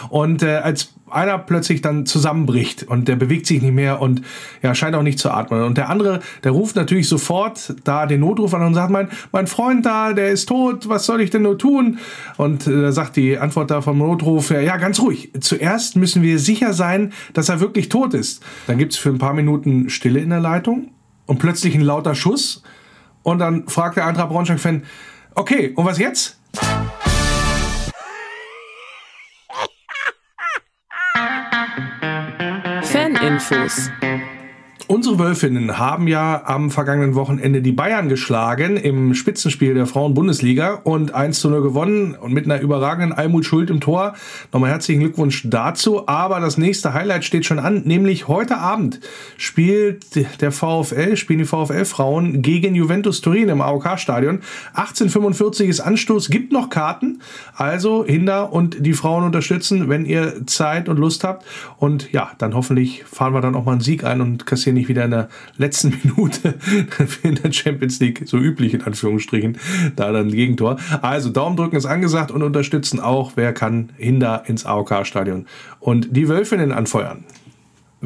Und 0.10 0.43
äh, 0.43 0.56
als 0.56 0.93
einer 1.10 1.38
plötzlich 1.38 1.80
dann 1.80 2.06
zusammenbricht 2.06 2.84
und 2.84 3.08
der 3.08 3.16
bewegt 3.16 3.47
sich 3.47 3.62
nicht 3.62 3.74
mehr 3.74 4.01
und 4.01 4.22
ja, 4.64 4.76
scheint 4.76 4.97
auch 4.97 5.01
nicht 5.01 5.18
zu 5.18 5.32
atmen. 5.32 5.64
Und 5.64 5.78
der 5.78 5.89
andere, 5.89 6.20
der 6.43 6.51
ruft 6.51 6.76
natürlich 6.76 7.08
sofort 7.08 7.74
da 7.86 8.06
den 8.06 8.20
Notruf 8.20 8.53
an 8.53 8.62
und 8.64 8.74
sagt, 8.74 8.91
mein, 8.91 9.08
mein 9.32 9.47
Freund 9.47 9.86
da, 9.86 10.12
der 10.12 10.32
ist 10.32 10.49
tot, 10.49 10.89
was 10.89 11.06
soll 11.06 11.22
ich 11.22 11.30
denn 11.30 11.43
nur 11.43 11.58
tun? 11.58 11.99
Und 12.36 12.68
äh, 12.68 12.82
da 12.82 12.91
sagt 12.91 13.16
die 13.16 13.38
Antwort 13.38 13.72
da 13.72 13.80
vom 13.80 13.97
Notruf, 13.99 14.51
ja, 14.51 14.76
ganz 14.76 14.99
ruhig. 14.99 15.32
Zuerst 15.39 15.95
müssen 15.95 16.22
wir 16.22 16.38
sicher 16.38 16.74
sein, 16.74 17.14
dass 17.32 17.47
er 17.47 17.62
wirklich 17.62 17.88
tot 17.88 18.14
ist. 18.14 18.43
Dann 18.68 18.78
gibt's 18.78 18.97
für 18.97 19.08
ein 19.08 19.20
paar 19.20 19.34
Minuten 19.34 19.89
Stille 19.89 20.20
in 20.20 20.32
der 20.32 20.41
Leitung 20.41 20.89
und 21.26 21.40
plötzlich 21.40 21.76
ein 21.76 21.82
lauter 21.82 22.16
Schuss. 22.16 22.64
Und 23.24 23.40
dann 23.40 23.68
fragt 23.68 23.98
der 23.98 24.06
Eintracht 24.06 24.30
Braunschweig-Fan, 24.30 24.84
okay, 25.34 25.74
und 25.76 25.86
was 25.86 25.98
jetzt? 25.98 26.40
Faninfos. 32.84 33.90
Unsere 34.88 35.18
Wölfinnen 35.18 35.80
haben 35.80 36.08
ja 36.08 36.44
am 36.46 36.70
vergangenen 36.70 37.16
Wochenende 37.16 37.64
die 37.64 37.72
Bayern 37.72 38.08
geschlagen 38.08 38.78
im 38.78 39.16
Spitzenspiel 39.16 39.74
der 39.74 39.88
Frauen-Bundesliga 39.88 40.82
und 40.84 41.12
1 41.12 41.40
zu 41.40 41.50
0 41.50 41.64
gewonnen 41.64 42.14
und 42.14 42.34
mit 42.34 42.46
einer 42.46 42.62
überragenden 42.62 43.12
Almut 43.12 43.46
Schuld 43.46 43.72
im 43.72 43.80
Tor. 43.80 44.14
Nochmal 44.54 44.70
herzlichen 44.70 45.00
Glückwunsch 45.00 45.42
dazu. 45.50 46.08
Aber 46.08 46.40
das 46.40 46.60
nächste 46.60 46.94
Highlight 46.94 47.26
steht 47.26 47.48
schon 47.48 47.58
an, 47.58 47.82
nämlich 47.86 48.28
heute 48.28 48.58
Abend 48.60 49.00
spielt 49.38 50.06
der 50.40 50.52
VfL, 50.52 51.18
spielen 51.18 51.40
die 51.40 51.46
VfL-Frauen 51.46 52.44
gegen 52.44 52.76
Juventus 52.76 53.22
Turin 53.22 53.50
im 53.50 53.62
AOK-Stadion. 53.62 54.42
1845 54.76 55.68
ist 55.68 55.80
Anstoß, 55.80 56.30
gibt 56.30 56.52
noch 56.52 56.70
Karten. 56.70 57.22
Also 57.56 58.06
Hinder 58.06 58.54
und 58.54 58.86
die 58.86 58.94
Frauen 58.94 59.24
unterstützen, 59.24 59.90
wenn 59.90 60.06
ihr 60.06 60.46
Zeit 60.46 60.90
und 60.90 61.00
Lust 61.00 61.24
habt. 61.24 61.44
Und 61.78 62.12
ja, 62.12 62.34
dann 62.38 62.54
hoffentlich 62.54 63.04
fahren 63.06 63.34
wir 63.34 63.42
dann 63.42 63.56
auch 63.56 63.66
mal 63.66 63.72
einen 63.72 63.82
Sieg 63.82 64.04
ein 64.04 64.22
und 64.22 64.46
kassieren 64.46 64.75
nicht 64.76 64.88
wieder 64.88 65.06
in 65.06 65.12
der 65.12 65.30
letzten 65.58 65.90
Minute 66.04 66.56
in 67.24 67.36
der 67.36 67.52
Champions 67.52 68.00
League, 68.00 68.24
so 68.26 68.38
üblich 68.38 68.74
in 68.74 68.84
Anführungsstrichen, 68.84 69.58
da 69.96 70.12
dann 70.12 70.30
Gegentor. 70.30 70.78
Also 71.02 71.30
Daumen 71.30 71.58
drücken 71.58 71.76
ist 71.76 71.86
angesagt 71.86 72.32
und 72.32 72.44
unterstützen 72.44 73.00
auch, 73.00 73.34
wer 73.36 73.54
kann, 73.54 73.92
Hinder 73.98 74.44
ins 74.46 74.66
AOK-Stadion 74.66 75.48
und 75.80 76.16
die 76.16 76.30
Wölfinnen 76.30 76.72
anfeuern. 76.72 77.24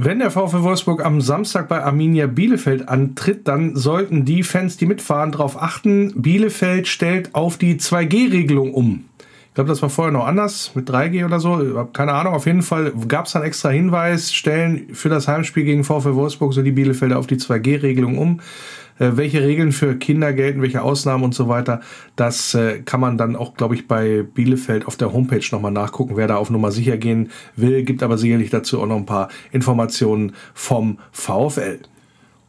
Wenn 0.01 0.19
der 0.19 0.31
VfL 0.31 0.63
Wolfsburg 0.63 1.03
am 1.03 1.19
Samstag 1.19 1.67
bei 1.67 1.83
Arminia 1.83 2.27
Bielefeld 2.27 2.87
antritt, 2.87 3.49
dann 3.49 3.75
sollten 3.75 4.23
die 4.23 4.43
Fans, 4.43 4.77
die 4.77 4.85
mitfahren, 4.85 5.33
darauf 5.33 5.61
achten, 5.61 6.21
Bielefeld 6.21 6.87
stellt 6.87 7.35
auf 7.35 7.57
die 7.57 7.75
2G-Regelung 7.75 8.73
um. 8.73 9.08
Ich 9.59 9.61
glaube, 9.61 9.71
das 9.71 9.81
war 9.81 9.89
vorher 9.89 10.13
noch 10.13 10.25
anders 10.25 10.71
mit 10.73 10.89
3G 10.89 11.25
oder 11.25 11.41
so. 11.41 11.85
Keine 11.91 12.13
Ahnung. 12.13 12.33
Auf 12.33 12.45
jeden 12.45 12.61
Fall 12.61 12.93
gab 13.09 13.25
es 13.25 13.33
dann 13.33 13.43
extra 13.43 13.67
Hinweis, 13.67 14.31
stellen 14.31 14.87
für 14.93 15.09
das 15.09 15.27
Heimspiel 15.27 15.65
gegen 15.65 15.83
VfL 15.83 16.15
Wolfsburg 16.15 16.53
so 16.53 16.61
die 16.61 16.71
Bielefelder 16.71 17.19
auf 17.19 17.27
die 17.27 17.35
2G-Regelung 17.35 18.17
um. 18.17 18.39
Äh, 18.99 19.17
welche 19.17 19.41
Regeln 19.41 19.73
für 19.73 19.97
Kinder 19.97 20.31
gelten, 20.31 20.61
welche 20.61 20.81
Ausnahmen 20.81 21.25
und 21.25 21.35
so 21.35 21.49
weiter, 21.49 21.81
das 22.15 22.53
äh, 22.53 22.79
kann 22.79 23.01
man 23.01 23.17
dann 23.17 23.35
auch, 23.35 23.55
glaube 23.55 23.75
ich, 23.75 23.85
bei 23.85 24.23
Bielefeld 24.23 24.87
auf 24.87 24.95
der 24.95 25.11
Homepage 25.11 25.43
nochmal 25.51 25.73
nachgucken, 25.73 26.15
wer 26.15 26.27
da 26.27 26.37
auf 26.37 26.49
Nummer 26.49 26.71
sicher 26.71 26.95
gehen 26.95 27.29
will. 27.57 27.83
Gibt 27.83 28.01
aber 28.01 28.17
sicherlich 28.17 28.51
dazu 28.51 28.81
auch 28.81 28.87
noch 28.87 28.95
ein 28.95 29.05
paar 29.05 29.27
Informationen 29.51 30.35
vom 30.53 30.99
VfL. 31.11 31.81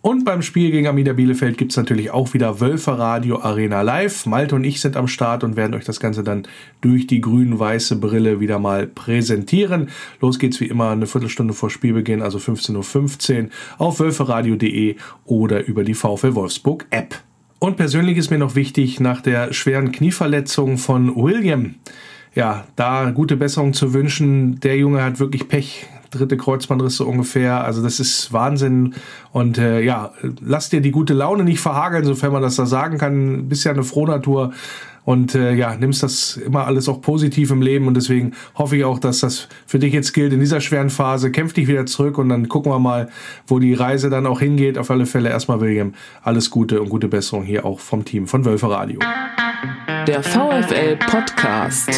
Und 0.03 0.24
beim 0.24 0.40
Spiel 0.40 0.70
gegen 0.70 0.86
Amida 0.86 1.12
Bielefeld 1.12 1.59
gibt 1.59 1.72
es 1.72 1.76
natürlich 1.76 2.11
auch 2.11 2.32
wieder 2.32 2.59
Wölfer 2.59 2.98
Radio 2.98 3.42
Arena 3.42 3.82
Live. 3.82 4.24
Malte 4.24 4.55
und 4.55 4.64
ich 4.64 4.80
sind 4.80 4.96
am 4.96 5.07
Start 5.09 5.44
und 5.44 5.57
werden 5.57 5.74
euch 5.74 5.84
das 5.84 6.01
Ganze 6.01 6.24
dann 6.24 6.44
durch 6.80 7.07
die 7.07 7.20
grün-weiße 7.20 7.96
Brille 7.96 8.40
wieder 8.40 8.59
mal 8.59 8.86
präsentieren. 8.86 9.90
Los 10.22 10.38
geht's 10.38 10.59
wie 10.59 10.68
immer 10.68 10.88
eine 10.88 11.07
Viertelstunde 11.07 11.53
vor 11.53 11.68
Spielbeginn, 11.68 12.22
also 12.22 12.38
15.15 12.38 13.44
Uhr 13.44 13.51
auf 13.76 14.01
wölferadio.de 14.01 14.96
oder 15.26 15.66
über 15.66 15.84
die 15.84 15.94
VfL 15.94 16.34
Wolfsburg 16.34 16.86
App. 16.88 17.16
Und 17.59 17.76
persönlich 17.76 18.16
ist 18.16 18.30
mir 18.30 18.38
noch 18.38 18.55
wichtig, 18.55 19.01
nach 19.01 19.20
der 19.20 19.53
schweren 19.53 19.92
Knieverletzung 19.92 20.78
von 20.78 21.14
William, 21.14 21.74
ja, 22.34 22.64
da 22.74 23.11
gute 23.11 23.36
Besserung 23.36 23.74
zu 23.74 23.92
wünschen. 23.92 24.61
Der 24.61 24.78
Junge 24.78 25.03
hat 25.03 25.20
wirklich 25.20 25.46
Pech 25.46 25.86
dritte 26.11 26.36
Kreuzbandriss 26.36 26.96
so 26.96 27.06
ungefähr. 27.06 27.64
Also 27.64 27.82
das 27.82 28.00
ist 28.00 28.32
Wahnsinn. 28.32 28.94
Und 29.32 29.58
äh, 29.58 29.80
ja, 29.80 30.12
lass 30.40 30.68
dir 30.68 30.80
die 30.80 30.90
gute 30.90 31.14
Laune 31.14 31.44
nicht 31.44 31.61
verhageln, 31.61 32.04
sofern 32.04 32.32
man 32.32 32.42
das 32.42 32.56
da 32.56 32.66
sagen 32.66 32.98
kann. 32.98 33.48
Bist 33.48 33.64
ja 33.64 33.72
eine 33.72 33.84
Frohnatur 33.84 34.52
und 35.04 35.34
äh, 35.34 35.54
ja, 35.54 35.74
nimmst 35.74 36.02
das 36.02 36.36
immer 36.36 36.66
alles 36.66 36.88
auch 36.88 37.00
positiv 37.00 37.50
im 37.50 37.62
Leben 37.62 37.86
und 37.86 37.94
deswegen 37.94 38.32
hoffe 38.54 38.76
ich 38.76 38.84
auch, 38.84 38.98
dass 38.98 39.20
das 39.20 39.48
für 39.66 39.78
dich 39.78 39.92
jetzt 39.92 40.12
gilt 40.12 40.32
in 40.32 40.40
dieser 40.40 40.61
schweren 40.61 40.90
Phase. 40.90 41.30
Kämpf 41.30 41.52
dich 41.52 41.68
wieder 41.68 41.86
zurück 41.86 42.18
und 42.18 42.28
dann 42.28 42.48
gucken 42.48 42.70
wir 42.70 42.78
mal, 42.78 43.08
wo 43.46 43.58
die 43.58 43.74
Reise 43.74 44.11
dann 44.11 44.26
auch 44.26 44.40
hingeht. 44.40 44.78
Auf 44.78 44.90
alle 44.90 45.06
Fälle 45.06 45.30
erstmal 45.30 45.61
William, 45.61 45.94
alles 46.22 46.50
Gute 46.50 46.80
und 46.80 46.90
gute 46.90 47.08
Besserung 47.08 47.44
hier 47.44 47.64
auch 47.64 47.80
vom 47.80 48.04
Team 48.04 48.26
von 48.26 48.44
Wölfe 48.44 48.70
Radio. 48.70 49.00
Der 50.06 50.22
VfL 50.22 50.96
Podcast. 50.96 51.90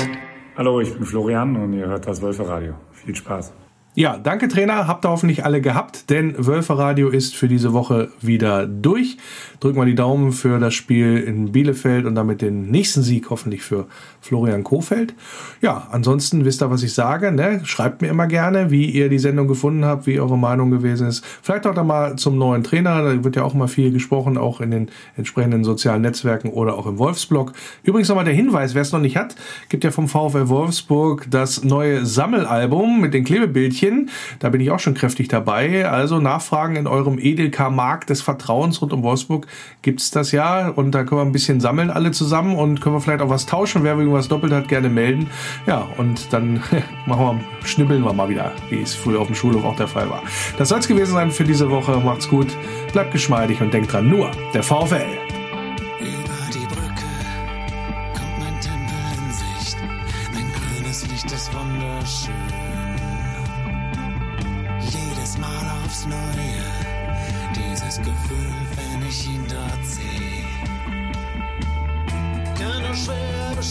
Hallo, 0.56 0.80
ich 0.80 0.92
bin 0.92 1.04
Florian 1.04 1.56
und 1.56 1.72
ihr 1.72 1.86
hört 1.86 2.06
das 2.06 2.20
Wölfe 2.22 2.46
Radio. 2.46 2.74
Viel 2.92 3.14
Spaß. 3.14 3.52
Ja, 3.94 4.16
danke 4.16 4.48
Trainer, 4.48 4.86
habt 4.88 5.04
ihr 5.04 5.10
hoffentlich 5.10 5.44
alle 5.44 5.60
gehabt, 5.60 6.08
denn 6.08 6.34
Wölfer 6.38 6.78
Radio 6.78 7.10
ist 7.10 7.36
für 7.36 7.46
diese 7.46 7.74
Woche 7.74 8.10
wieder 8.22 8.66
durch. 8.66 9.18
Drücken 9.60 9.78
wir 9.78 9.84
die 9.84 9.94
Daumen 9.94 10.32
für 10.32 10.58
das 10.58 10.72
Spiel 10.72 11.18
in 11.18 11.52
Bielefeld 11.52 12.06
und 12.06 12.14
damit 12.14 12.40
den 12.40 12.70
nächsten 12.70 13.02
Sieg 13.02 13.28
hoffentlich 13.28 13.60
für 13.60 13.86
Florian 14.22 14.62
Kofeld. 14.62 15.14
Ja, 15.60 15.88
ansonsten 15.90 16.44
wisst 16.44 16.62
ihr, 16.62 16.70
was 16.70 16.84
ich 16.84 16.94
sage. 16.94 17.32
Ne? 17.32 17.60
Schreibt 17.64 18.02
mir 18.02 18.08
immer 18.08 18.28
gerne, 18.28 18.70
wie 18.70 18.86
ihr 18.86 19.08
die 19.08 19.18
Sendung 19.18 19.48
gefunden 19.48 19.84
habt, 19.84 20.06
wie 20.06 20.20
eure 20.20 20.38
Meinung 20.38 20.70
gewesen 20.70 21.08
ist. 21.08 21.24
Vielleicht 21.42 21.66
auch 21.66 21.74
da 21.74 21.82
mal 21.82 22.16
zum 22.16 22.38
neuen 22.38 22.62
Trainer. 22.62 23.02
Da 23.02 23.24
wird 23.24 23.34
ja 23.34 23.42
auch 23.42 23.52
mal 23.52 23.66
viel 23.66 23.90
gesprochen, 23.90 24.38
auch 24.38 24.60
in 24.60 24.70
den 24.70 24.90
entsprechenden 25.16 25.64
sozialen 25.64 26.02
Netzwerken 26.02 26.50
oder 26.50 26.78
auch 26.78 26.86
im 26.86 26.98
Wolfsblog. 26.98 27.52
Übrigens 27.82 28.08
nochmal 28.08 28.24
der 28.24 28.34
Hinweis, 28.34 28.76
wer 28.76 28.82
es 28.82 28.92
noch 28.92 29.00
nicht 29.00 29.16
hat, 29.16 29.34
gibt 29.68 29.82
ja 29.82 29.90
vom 29.90 30.06
VfL 30.06 30.48
Wolfsburg 30.48 31.26
das 31.28 31.64
neue 31.64 32.06
Sammelalbum 32.06 33.00
mit 33.00 33.14
den 33.14 33.24
Klebebildchen. 33.24 34.08
Da 34.38 34.50
bin 34.50 34.60
ich 34.60 34.70
auch 34.70 34.78
schon 34.78 34.94
kräftig 34.94 35.26
dabei. 35.26 35.88
Also 35.88 36.20
Nachfragen 36.20 36.76
in 36.76 36.86
eurem 36.86 37.18
Edelka-Markt 37.18 38.08
des 38.08 38.22
Vertrauens 38.22 38.80
rund 38.80 38.92
um 38.92 39.02
Wolfsburg 39.02 39.48
gibt 39.82 40.00
es 40.00 40.12
das 40.12 40.30
ja. 40.30 40.68
Und 40.68 40.92
da 40.92 41.02
können 41.02 41.20
wir 41.20 41.24
ein 41.24 41.32
bisschen 41.32 41.60
sammeln 41.60 41.90
alle 41.90 42.12
zusammen 42.12 42.54
und 42.54 42.80
können 42.80 42.94
wir 42.94 43.00
vielleicht 43.00 43.20
auch 43.20 43.30
was 43.30 43.46
tauschen. 43.46 43.82
Wer 43.82 43.98
irgendwas 44.12 44.28
doppelt 44.28 44.52
hat, 44.52 44.68
gerne 44.68 44.88
melden. 44.88 45.30
Ja, 45.66 45.88
und 45.96 46.32
dann 46.32 46.62
machen 47.06 47.40
wir, 47.60 47.66
schnibbeln 47.66 48.04
wir 48.04 48.12
mal 48.12 48.28
wieder, 48.28 48.52
wie 48.68 48.82
es 48.82 48.94
früher 48.94 49.20
auf 49.20 49.26
dem 49.26 49.36
Schulhof 49.36 49.64
auch 49.64 49.76
der 49.76 49.88
Fall 49.88 50.08
war. 50.10 50.22
Das 50.58 50.68
soll 50.68 50.78
es 50.78 50.88
gewesen 50.88 51.14
sein 51.14 51.30
für 51.30 51.44
diese 51.44 51.70
Woche. 51.70 51.98
Macht's 51.98 52.28
gut, 52.28 52.48
bleibt 52.92 53.12
geschmeidig 53.12 53.60
und 53.60 53.72
denkt 53.72 53.92
dran, 53.92 54.08
nur 54.08 54.30
der 54.54 54.62
VfL. 54.62 55.06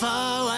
der 0.00 0.49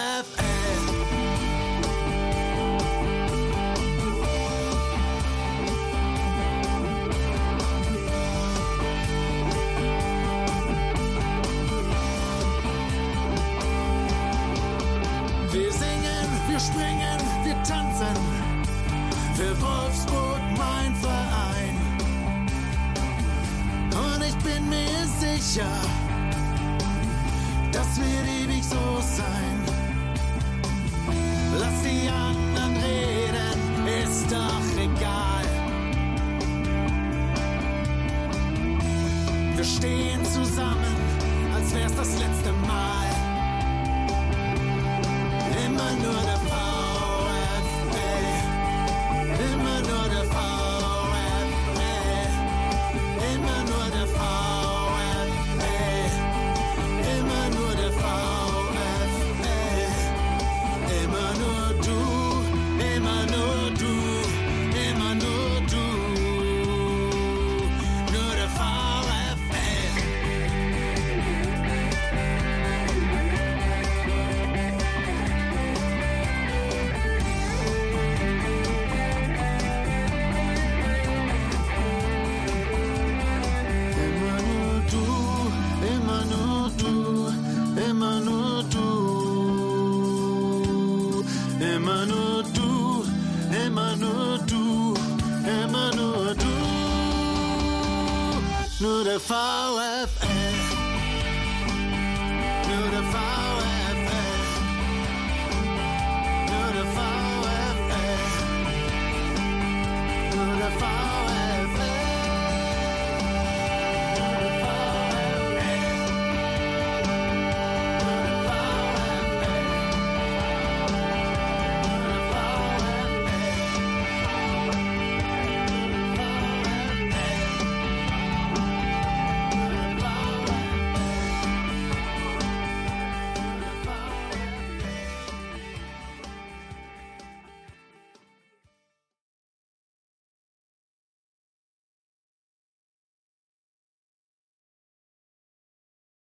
VfL. 99.19 99.72